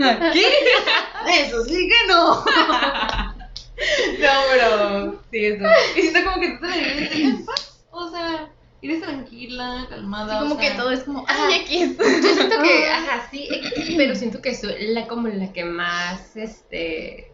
Eso 1.41 1.65
sí 1.65 1.89
que 1.89 2.07
no. 2.13 2.45
No, 4.21 4.29
pero. 4.51 5.23
Sí, 5.31 5.47
eso. 5.47 5.65
Y 5.97 6.03
siento 6.03 6.25
como 6.25 6.41
que 6.41 6.51
tú 6.51 6.61
te 6.61 6.69
la 6.69 6.77
vives 6.77 7.13
en 7.13 7.47
paz. 7.47 7.85
O 7.91 8.11
sea, 8.11 8.51
eres 8.83 9.03
tranquila, 9.03 9.87
calmada. 9.89 10.41
como 10.41 10.55
o 10.55 10.59
que 10.59 10.71
todo 10.71 10.91
es 10.91 11.05
como, 11.05 11.25
ay, 11.29 11.63
X. 11.67 11.97
Yo 11.99 12.35
siento 12.35 12.63
que, 12.63 12.87
ajá, 12.91 13.29
sí, 13.31 13.49
X, 13.51 13.95
pero 13.97 14.15
siento 14.15 14.43
que 14.43 14.55
soy 14.55 14.89
la 14.89 15.07
como 15.07 15.29
la 15.29 15.53
que 15.53 15.65
más, 15.65 16.37
este, 16.37 17.33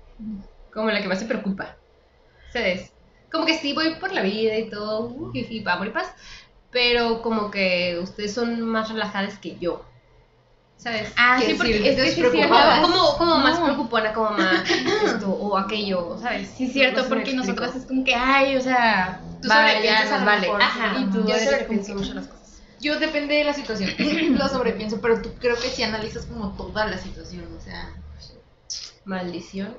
como 0.72 0.90
la 0.90 1.02
que 1.02 1.08
más 1.08 1.20
se 1.20 1.26
preocupa. 1.26 1.76
¿Sabes? 2.52 2.92
Como 3.30 3.44
que 3.44 3.58
sí 3.58 3.72
voy 3.72 3.96
por 3.96 4.12
la 4.12 4.22
vida 4.22 4.56
y 4.56 4.70
todo, 4.70 5.08
uh, 5.08 5.30
y, 5.34 5.40
y 5.40 5.68
amor 5.68 5.88
y 5.88 5.90
paz, 5.90 6.14
pero 6.70 7.22
como 7.22 7.50
que 7.50 7.98
ustedes 8.00 8.32
son 8.32 8.62
más 8.62 8.88
relajadas 8.88 9.38
que 9.38 9.56
yo. 9.58 9.84
¿Sabes? 10.78 11.12
Ah, 11.16 11.40
sí, 11.40 11.54
porque 11.54 11.72
decir, 11.72 11.86
es 11.88 11.96
que 11.96 12.02
sí 12.02 12.08
es 12.10 12.16
despreocupada. 12.16 12.76
cierto. 12.76 12.92
como, 12.92 13.18
como 13.18 13.38
más 13.38 13.58
No. 13.58 13.64
preocupona, 13.64 14.12
como 14.12 14.30
más 14.30 14.62
esto 14.70 15.30
o 15.30 15.56
aquello, 15.56 16.16
¿sabes? 16.20 16.48
Sí, 16.56 16.64
es 16.64 16.68
No 16.68 16.72
cierto, 16.74 17.02
si 17.02 17.08
me 17.08 17.16
porque 17.16 17.32
nosotras 17.34 17.76
es 17.76 17.86
como 17.86 18.04
que, 18.04 18.14
ay, 18.14 18.56
o 18.56 18.60
sea, 18.60 19.20
Tú 19.42 19.48
vaya, 19.48 19.68
sobrepiensas 19.70 20.12
a 20.12 20.16
nos 20.16 20.20
lo 20.20 20.26
vale. 20.26 20.46
mejor, 20.46 20.62
Ajá, 20.62 20.98
Y 21.00 21.04
tú 21.06 21.26
yo 21.26 21.38
sobrepienso 21.38 21.94
mucho 21.94 22.14
las 22.14 22.26
cosas. 22.26 22.62
Yo 22.78 22.98
depende 22.98 23.34
de 23.36 23.44
la 23.44 23.54
situación. 23.54 23.90
Lo 24.38 24.48
sobrepienso, 24.48 25.00
pero 25.00 25.22
tú 25.22 25.30
creo 25.40 25.56
que 25.56 25.70
sí 25.70 25.82
analizas 25.82 26.26
como 26.26 26.54
toda 26.56 26.86
la 26.86 26.98
situación, 26.98 27.48
o 27.56 27.60
sea. 27.60 27.88
Maldición. 29.06 29.74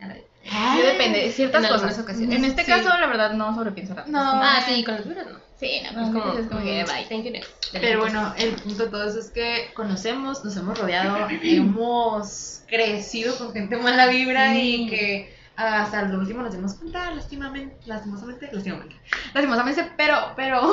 Yo 0.00 0.82
depende, 0.86 1.30
ciertas 1.30 1.64
En 1.64 1.70
cosas. 1.70 1.98
ocasiones. 1.98 2.36
En 2.36 2.44
este 2.44 2.64
Sí. 2.64 2.70
caso, 2.70 2.88
la 2.88 3.06
verdad, 3.06 3.32
no 3.32 3.54
sobrepienso 3.54 3.94
nada. 3.94 4.06
No. 4.08 4.20
Ah, 4.20 4.60
sí, 4.66 4.82
con 4.84 4.94
las 4.96 5.06
vibras 5.06 5.26
no. 5.26 5.38
Sí, 5.58 5.80
no, 5.94 6.00
Es 6.02 6.08
es 6.08 6.12
como, 6.12 6.38
es 6.38 6.46
como 6.48 6.60
que, 6.62 6.84
bye. 6.84 7.04
Thank 7.08 7.24
you. 7.24 7.32
Pero 7.72 8.00
bueno, 8.00 8.34
el 8.36 8.50
punto 8.56 8.84
de 8.84 8.90
todo 8.90 9.08
eso 9.08 9.20
es 9.20 9.30
que 9.30 9.70
conocemos, 9.74 10.44
nos 10.44 10.56
hemos 10.56 10.76
rodeado, 10.76 11.28
hemos 11.42 12.62
crecido 12.66 13.38
con 13.38 13.52
gente 13.52 13.76
mala 13.76 14.08
vibra 14.08 14.54
y 14.58 14.88
que 14.88 15.32
hasta 15.54 16.02
lo 16.02 16.18
último 16.18 16.42
nos 16.42 16.52
dimos 16.52 16.74
cuenta, 16.74 17.12
lastimamente, 17.14 17.76
lastimosamente, 17.86 18.48
lastimosamente, 18.52 18.96
lastimosamente, 19.34 19.92
pero, 19.96 20.16
pero, 20.34 20.72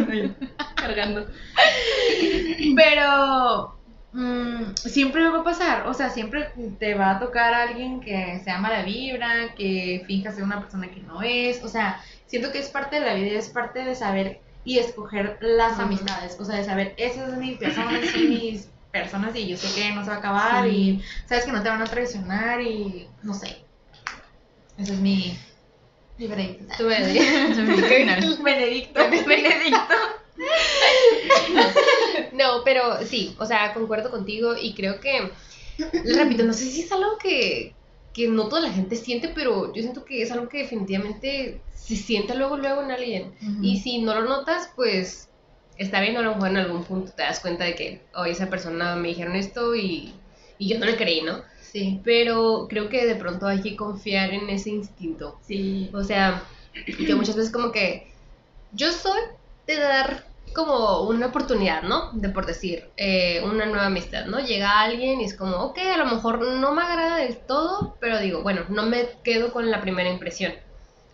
Cargando. 0.76 1.26
pero 2.76 3.79
mm, 4.12 4.74
siempre 4.76 5.28
va 5.28 5.40
a 5.40 5.44
pasar, 5.44 5.86
o 5.86 5.94
sea, 5.94 6.10
siempre 6.10 6.50
te 6.78 6.94
va 6.94 7.12
a 7.12 7.18
tocar 7.20 7.54
a 7.54 7.62
alguien 7.64 8.00
que 8.00 8.40
sea 8.44 8.58
mala 8.58 8.82
vibra, 8.82 9.54
que 9.54 10.02
finja 10.06 10.32
ser 10.32 10.44
una 10.44 10.60
persona 10.60 10.90
que 10.90 11.00
no 11.00 11.22
es, 11.22 11.62
o 11.62 11.68
sea, 11.68 12.02
siento 12.26 12.52
que 12.52 12.58
es 12.58 12.68
parte 12.68 12.98
de 13.00 13.06
la 13.06 13.14
vida 13.14 13.28
y 13.28 13.34
es 13.36 13.48
parte 13.48 13.84
de 13.84 13.94
saber 13.94 14.40
y 14.64 14.78
escoger 14.78 15.38
las 15.40 15.78
amistades, 15.78 16.36
o 16.38 16.44
sea, 16.44 16.56
de 16.56 16.64
saber, 16.64 16.94
esas 16.96 17.30
son 17.30 17.38
mis 17.40 17.58
personas, 17.58 18.04
son 18.10 18.28
mis 18.28 18.68
personas 18.92 19.34
y 19.36 19.46
yo 19.48 19.56
sé 19.56 19.80
que 19.80 19.92
no 19.94 20.02
se 20.02 20.10
va 20.10 20.16
a 20.16 20.18
acabar 20.18 20.64
Sí. 20.64 20.70
y 20.70 21.04
sabes 21.26 21.44
que 21.44 21.52
no 21.52 21.62
te 21.62 21.68
van 21.68 21.80
a 21.82 21.86
traicionar 21.86 22.60
y 22.60 23.08
no 23.22 23.32
sé. 23.34 23.64
Ese 24.76 24.94
es 24.94 24.98
mi 24.98 25.38
mi 26.18 26.26
veredicto. 26.26 26.86
Benedicto. 28.42 29.00
Benedicto. 29.26 29.94
No, 32.40 32.64
pero 32.64 33.04
sí, 33.04 33.36
o 33.38 33.44
sea, 33.44 33.74
concuerdo 33.74 34.10
contigo 34.10 34.54
y 34.60 34.72
creo 34.72 34.98
que, 34.98 35.30
repito, 36.16 36.44
no 36.44 36.54
sé 36.54 36.64
si 36.64 36.82
es 36.82 36.92
algo 36.92 37.18
que, 37.18 37.74
que 38.14 38.28
no 38.28 38.48
toda 38.48 38.62
la 38.62 38.72
gente 38.72 38.96
siente, 38.96 39.28
pero 39.28 39.74
yo 39.74 39.82
siento 39.82 40.06
que 40.06 40.22
es 40.22 40.32
algo 40.32 40.48
que 40.48 40.58
definitivamente 40.58 41.60
se 41.74 41.96
siente 41.96 42.34
luego, 42.34 42.56
luego 42.56 42.82
en 42.82 42.92
alguien. 42.92 43.32
Y 43.60 43.80
si 43.80 43.98
no 44.00 44.14
lo 44.14 44.24
notas, 44.24 44.70
pues 44.74 45.28
está 45.76 46.00
bien, 46.00 46.16
a 46.16 46.22
lo 46.22 46.34
mejor 46.34 46.48
en 46.48 46.56
algún 46.56 46.84
punto 46.84 47.12
te 47.12 47.22
das 47.22 47.40
cuenta 47.40 47.64
de 47.64 47.74
que, 47.74 48.00
oye, 48.14 48.32
esa 48.32 48.48
persona 48.48 48.96
me 48.96 49.08
dijeron 49.08 49.36
esto 49.36 49.74
y, 49.74 50.14
y 50.56 50.68
yo 50.68 50.78
no 50.78 50.86
le 50.86 50.96
creí, 50.96 51.20
¿no? 51.20 51.42
Sí. 51.60 52.00
Pero 52.04 52.66
creo 52.70 52.88
que 52.88 53.06
de 53.06 53.16
pronto 53.16 53.46
hay 53.46 53.60
que 53.60 53.76
confiar 53.76 54.32
en 54.32 54.48
ese 54.48 54.70
instinto. 54.70 55.38
Sí. 55.46 55.90
O 55.92 56.02
sea, 56.02 56.42
yo 57.06 57.16
muchas 57.16 57.36
veces 57.36 57.52
como 57.52 57.70
que 57.70 58.10
yo 58.72 58.92
soy 58.92 59.20
de 59.66 59.76
dar 59.76 60.29
como 60.52 61.02
una 61.08 61.26
oportunidad, 61.26 61.82
¿no? 61.82 62.10
De 62.12 62.28
por 62.30 62.46
decir, 62.46 62.92
eh, 62.96 63.42
una 63.44 63.66
nueva 63.66 63.86
amistad, 63.86 64.26
¿no? 64.26 64.40
Llega 64.40 64.80
alguien 64.80 65.20
y 65.20 65.24
es 65.24 65.36
como, 65.36 65.56
ok, 65.58 65.78
a 65.94 65.96
lo 65.98 66.06
mejor 66.06 66.40
no 66.42 66.72
me 66.72 66.82
agrada 66.82 67.18
del 67.18 67.38
todo, 67.46 67.96
pero 68.00 68.18
digo, 68.20 68.42
bueno, 68.42 68.62
no 68.68 68.84
me 68.86 69.08
quedo 69.24 69.52
con 69.52 69.70
la 69.70 69.80
primera 69.80 70.10
impresión. 70.10 70.52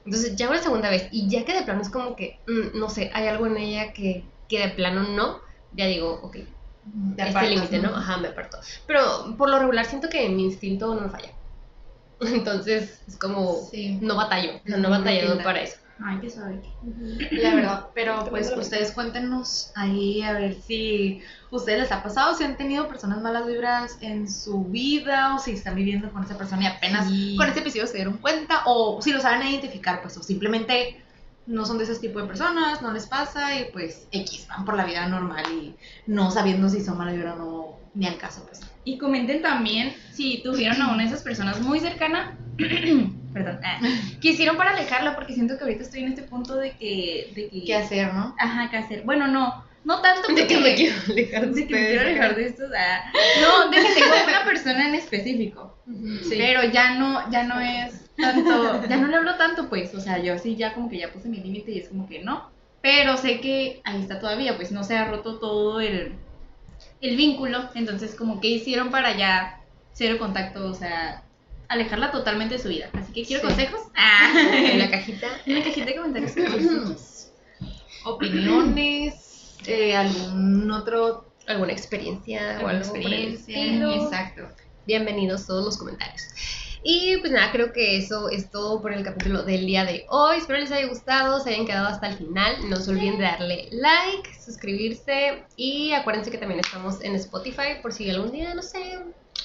Entonces 0.05 0.37
ya 0.37 0.49
una 0.49 0.63
segunda 0.63 0.91
vez 0.91 1.09
y 1.11 1.29
ya 1.29 1.45
que 1.45 1.53
de 1.55 1.63
plano 1.65 1.83
es 1.83 1.91
como 1.91 2.17
que, 2.17 2.41
mm, 2.47 2.79
no 2.79 2.89
sé, 2.91 3.11
hay 3.15 3.27
algo 3.27 3.47
en 3.47 3.57
ella 3.57 3.93
que, 3.93 4.25
que 4.49 4.61
de 4.61 4.69
plano 4.71 5.03
no, 5.03 5.41
ya 5.73 5.87
digo, 5.87 6.21
ok, 6.23 6.37
Te 7.17 7.29
este 7.29 7.51
límite, 7.51 7.79
¿no? 7.79 7.97
Ajá, 7.97 8.17
me 8.19 8.29
aparto. 8.29 8.59
Pero 8.87 9.37
por 9.37 9.51
lo 9.51 9.59
regular 9.59 9.85
siento 9.85 10.09
que 10.09 10.29
mi 10.29 10.45
instinto 10.45 10.95
no 10.95 11.01
me 11.03 11.11
falla. 11.11 11.31
Entonces 12.21 13.03
es 13.07 13.19
como, 13.19 13.69
Sí. 13.71 13.99
no 14.01 14.17
batallo, 14.17 14.53
o 14.57 14.69
sea, 14.69 14.77
Es 14.77 14.79
no 14.79 14.89
muy 14.89 14.99
batallado 14.99 15.43
para 15.43 15.63
eso. 15.63 15.77
Ay, 16.05 16.19
qué 16.21 16.29
suave. 16.29 16.61
La 17.31 17.55
verdad, 17.55 17.87
pero 17.95 18.27
pues 18.29 18.53
ustedes 18.55 18.93
cuéntenos 18.93 19.73
ahí 19.75 20.21
a 20.21 20.33
ver 20.33 20.55
si 20.61 21.23
ustedes 21.51 21.81
les 21.81 21.93
ha 21.93 22.03
pasado, 22.03 22.35
si 22.37 22.45
han 22.45 22.57
tenido 22.59 22.87
personas 22.87 23.23
malas 23.23 23.47
vibras 23.47 23.97
en 24.03 24.31
su 24.31 24.65
vida 24.65 25.35
o 25.35 25.39
si 25.39 25.53
están 25.53 25.75
viviendo 25.75 26.11
con 26.13 26.23
esa 26.25 26.37
persona 26.37 26.65
y 26.65 26.67
apenas 26.67 27.07
Sí. 27.09 27.35
con 27.39 27.49
este 27.49 27.61
episodio 27.61 27.87
se 27.87 27.97
dieron 27.97 28.19
cuenta 28.19 28.63
o 28.67 29.01
si 29.01 29.11
lo 29.13 29.21
saben 29.21 29.47
identificar, 29.47 30.03
pues 30.03 30.17
o 30.19 30.23
simplemente 30.23 31.03
no 31.47 31.65
son 31.65 31.79
de 31.79 31.85
ese 31.85 31.95
tipo 31.97 32.21
de 32.21 32.27
personas, 32.27 32.83
no 32.83 32.93
les 32.93 33.07
pasa 33.07 33.59
y 33.59 33.71
pues 33.73 34.07
X, 34.11 34.47
van 34.49 34.65
por 34.67 34.77
la 34.77 34.85
vida 34.85 35.07
normal 35.09 35.45
y 35.51 35.77
no 36.07 36.31
sabiendo 36.31 36.69
si 36.69 36.83
son 36.85 36.99
mala 36.99 37.13
vibra 37.13 37.35
o 37.35 37.39
no, 37.39 37.79
ni 37.95 38.07
al 38.07 38.19
caso, 38.19 38.45
pues. 38.45 38.61
Y 38.85 38.99
comenten 38.99 39.41
también 39.41 39.95
si 40.13 40.43
tuvieron 40.43 40.83
a 40.83 40.89
una 40.93 41.05
de 41.05 41.09
esas 41.09 41.23
personas 41.23 41.61
muy 41.63 41.81
cercana, 41.81 42.37
perdón, 43.37 43.61
ah, 43.65 43.79
que 44.21 44.29
hicieron 44.31 44.57
para 44.57 44.71
alejarla, 44.73 45.15
porque 45.15 45.35
siento 45.35 45.59
que 45.59 45.65
ahorita 45.65 45.83
estoy 45.83 46.01
en 46.05 46.09
este 46.09 46.23
punto 46.23 46.57
de 46.57 46.71
que, 46.73 47.31
de 47.35 47.49
que, 47.51 47.65
¿Qué 47.65 47.75
hacer, 47.75 48.13
no? 48.15 48.35
ajá, 48.39 48.71
qué 48.71 48.79
hacer. 48.79 49.03
Bueno, 49.03 49.29
no, 49.29 49.63
no 49.85 50.01
tanto 50.01 50.29
De 50.35 50.47
que 50.47 50.55
porque- 50.57 50.71
me 50.71 50.75
quiero 50.75 50.97
alejar 51.11 51.47
de 51.51 51.67
que 51.67 51.75
me 51.75 51.87
quiero 51.87 52.01
alejar 52.01 52.35
de 52.35 52.47
estos, 52.47 52.71
ah, 52.77 53.13
no, 53.43 53.71
de 53.71 53.77
que 53.77 53.95
tengo 53.95 54.15
una 54.27 54.45
persona 54.45 54.89
en 54.89 54.95
específico, 54.95 55.77
Sí. 56.23 56.35
pero 56.39 56.65
ya 56.65 56.95
no, 56.95 57.31
ya 57.31 57.45
no 57.45 57.61
es 57.61 58.11
tanto, 58.17 58.87
ya 58.89 58.97
no 58.97 59.09
le 59.09 59.17
hablo 59.17 59.37
tanto, 59.37 59.69
pues, 59.69 59.95
o 59.95 60.01
sea, 60.01 60.19
yo 60.19 60.39
sí 60.39 60.57
ya 60.57 60.73
como 60.73 60.89
que 60.89 60.99
ya 60.99 61.13
puse 61.13 61.29
mi 61.29 61.37
límite 61.37 61.71
y 61.73 61.79
es 61.81 61.89
como 61.89 62.09
que 62.09 62.21
no, 62.21 62.51
pero 62.81 63.17
sé 63.19 63.41
que 63.41 63.81
ahí 63.85 64.01
está 64.01 64.19
todavía, 64.19 64.57
pues 64.57 64.73
no 64.73 64.83
se 64.83 64.97
ha 64.97 65.05
roto 65.09 65.39
todo 65.39 65.81
el, 65.81 66.15
el 67.03 67.17
vínculo, 67.17 67.69
entonces 67.75 68.15
como 68.15 68.41
que 68.41 68.49
hicieron 68.49 68.91
para 68.91 69.17
ya 69.17 69.61
cero 69.93 70.17
contacto, 70.19 70.67
o 70.67 70.75
sea, 70.75 71.23
alejarla 71.69 72.11
totalmente 72.11 72.57
de 72.57 72.63
su 72.63 72.69
vida. 72.69 72.91
Así 72.93 73.13
que 73.13 73.25
quiero 73.25 73.43
Sí. 73.43 73.49
consejos. 73.49 73.81
Ah. 73.95 74.33
En 74.73 74.79
la 74.79 74.91
cajita. 74.91 75.29
En 75.47 75.55
la 75.59 75.65
cajita 75.65 75.87
de 75.87 75.97
comentarios. 75.97 76.33
Opiniones, 78.05 79.57
eh, 79.67 79.97
algún 79.97 80.71
otro 80.71 81.33
¿Alguna 81.47 81.73
experiencia 81.73 82.41
o 82.41 82.67
alguna 82.67 82.79
algo 82.79 82.89
por 82.89 82.97
el 82.99 83.35
experiencia. 83.35 83.95
Exacto. 83.95 84.49
Bienvenidos 84.85 85.47
todos 85.47 85.65
los 85.65 85.79
comentarios. 85.79 86.23
Y 86.83 87.19
pues 87.19 87.31
nada, 87.31 87.53
creo 87.53 87.73
que 87.73 87.99
eso 87.99 88.29
es 88.31 88.51
todo 88.51 88.83
por 88.83 88.93
el 88.93 89.05
capítulo 89.05 89.45
del 89.45 89.65
día 89.65 89.85
de 89.85 90.07
hoy. 90.09 90.39
Espero 90.39 90.59
les 90.59 90.73
haya 90.73 90.89
gustado, 90.89 91.39
se 91.39 91.51
hayan 91.51 91.65
quedado 91.65 91.87
hasta 91.87 92.09
el 92.09 92.17
final. 92.17 92.69
No 92.69 92.77
se 92.77 92.91
olviden 92.91 93.19
de 93.19 93.25
darle 93.25 93.69
like, 93.71 94.29
suscribirse 94.45 95.45
y 95.57 95.93
acuérdense 95.93 96.33
que 96.33 96.39
también 96.39 96.59
estamos 96.59 97.01
en 97.03 97.15
Spotify 97.15 97.81
por 97.81 97.93
si 97.93 98.11
algún 98.11 98.33
día, 98.33 98.53
no 98.55 98.63
sé, 98.63 98.99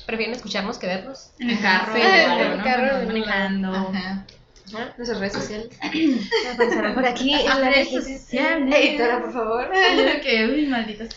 prefieren 0.05 0.35
escucharnos 0.35 0.77
que 0.77 0.87
vernos. 0.87 1.31
En 1.39 1.51
el 1.51 1.61
carro, 1.61 1.93
sí, 1.93 2.01
en 2.01 2.31
el 2.39 2.57
¿no? 2.57 2.63
carro, 2.63 2.97
en 2.97 3.07
manejando. 3.07 3.73
Ajá. 3.73 4.25
Nuestras 4.73 5.19
redes 5.19 5.33
sociales. 5.33 5.69
Aparecerán 6.53 6.93
por 6.93 7.05
aquí 7.05 7.33
en 7.33 7.45
Las 7.45 7.59
la 7.59 7.69
redes 7.69 7.89
sociales. 7.89 8.75
Editora, 8.75 9.21
por 9.21 9.33
favor. 9.33 9.69
que, 10.23 10.45
uy, 10.45 10.67
malditos. 10.67 11.09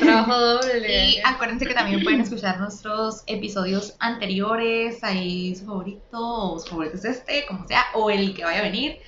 Trabajo 0.00 0.38
doble. 0.38 1.10
Y 1.10 1.20
acuérdense 1.24 1.66
que 1.66 1.74
también 1.74 2.02
pueden 2.02 2.20
escuchar 2.20 2.60
nuestros 2.60 3.22
episodios 3.26 3.94
anteriores, 4.00 5.02
ahí 5.02 5.54
su 5.54 5.64
favorito, 5.64 6.18
o 6.18 6.58
su 6.58 6.68
favorito 6.68 6.96
es 6.96 7.04
este, 7.04 7.46
como 7.46 7.66
sea, 7.66 7.84
o 7.94 8.10
el 8.10 8.34
que 8.34 8.44
vaya 8.44 8.60
a 8.60 8.62
venir. 8.62 8.98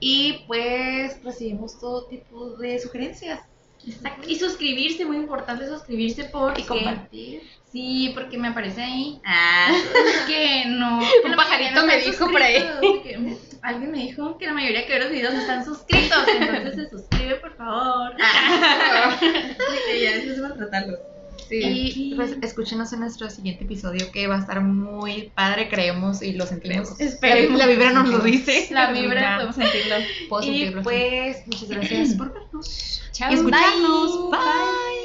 Y 0.00 0.44
pues 0.46 1.22
recibimos 1.22 1.78
todo 1.78 2.06
tipo 2.06 2.50
de 2.56 2.78
sugerencias. 2.80 3.40
Exacto. 3.86 4.28
Y 4.28 4.36
suscribirse, 4.36 5.04
muy 5.04 5.18
importante 5.18 5.68
suscribirse 5.68 6.24
porque... 6.24 6.62
Y 6.62 6.64
compartir. 6.64 7.42
Sí, 7.74 8.12
porque 8.14 8.38
me 8.38 8.46
aparece 8.46 8.80
ahí. 8.80 9.20
Ah, 9.26 9.72
que 10.28 10.64
no. 10.68 11.00
que 11.00 11.28
Un 11.28 11.34
pajarito 11.34 11.74
no 11.74 11.86
me 11.86 11.98
dijo 11.98 12.30
por 12.30 12.40
ahí. 12.40 12.62
que, 13.02 13.36
alguien 13.62 13.90
me 13.90 13.98
dijo 13.98 14.38
que 14.38 14.46
la 14.46 14.52
mayoría 14.52 14.86
que 14.86 14.92
ve 14.92 15.00
los 15.00 15.10
videos 15.10 15.34
están 15.34 15.64
suscritos. 15.64 16.24
Entonces 16.40 16.76
se 16.76 16.88
suscribe, 16.88 17.34
por 17.34 17.56
favor. 17.56 18.12
que 19.88 20.00
ya 20.00 20.12
después 20.12 20.40
vamos 20.40 20.52
a 20.52 20.56
tratarlos. 20.56 21.00
Sí. 21.48 21.92
Y 21.96 22.14
pues 22.14 22.36
escúchenos 22.42 22.92
en 22.92 23.00
nuestro 23.00 23.28
siguiente 23.28 23.64
episodio 23.64 24.12
que 24.12 24.28
va 24.28 24.36
a 24.36 24.38
estar 24.38 24.60
muy 24.60 25.32
padre, 25.34 25.68
creemos 25.68 26.22
y 26.22 26.34
lo 26.34 26.46
sentimos. 26.46 27.00
Esperemos. 27.00 27.58
La 27.58 27.66
vibra 27.66 27.90
nos 27.90 28.08
lo 28.08 28.20
dice. 28.20 28.68
La 28.70 28.92
vibra. 28.92 29.34
podemos 29.34 29.56
sentirlo. 29.56 29.96
Puedo 30.28 30.42
Y 30.44 30.46
sentirlo. 30.46 30.78
sí. 30.78 30.84
pues 30.84 31.46
muchas 31.48 31.68
gracias 31.68 32.14
por 32.14 32.32
vernos. 32.32 33.02
Chao. 33.10 33.32
y 33.32 33.34
escucharnos. 33.34 34.30
Bye. 34.30 34.38
Bye. 34.38 35.03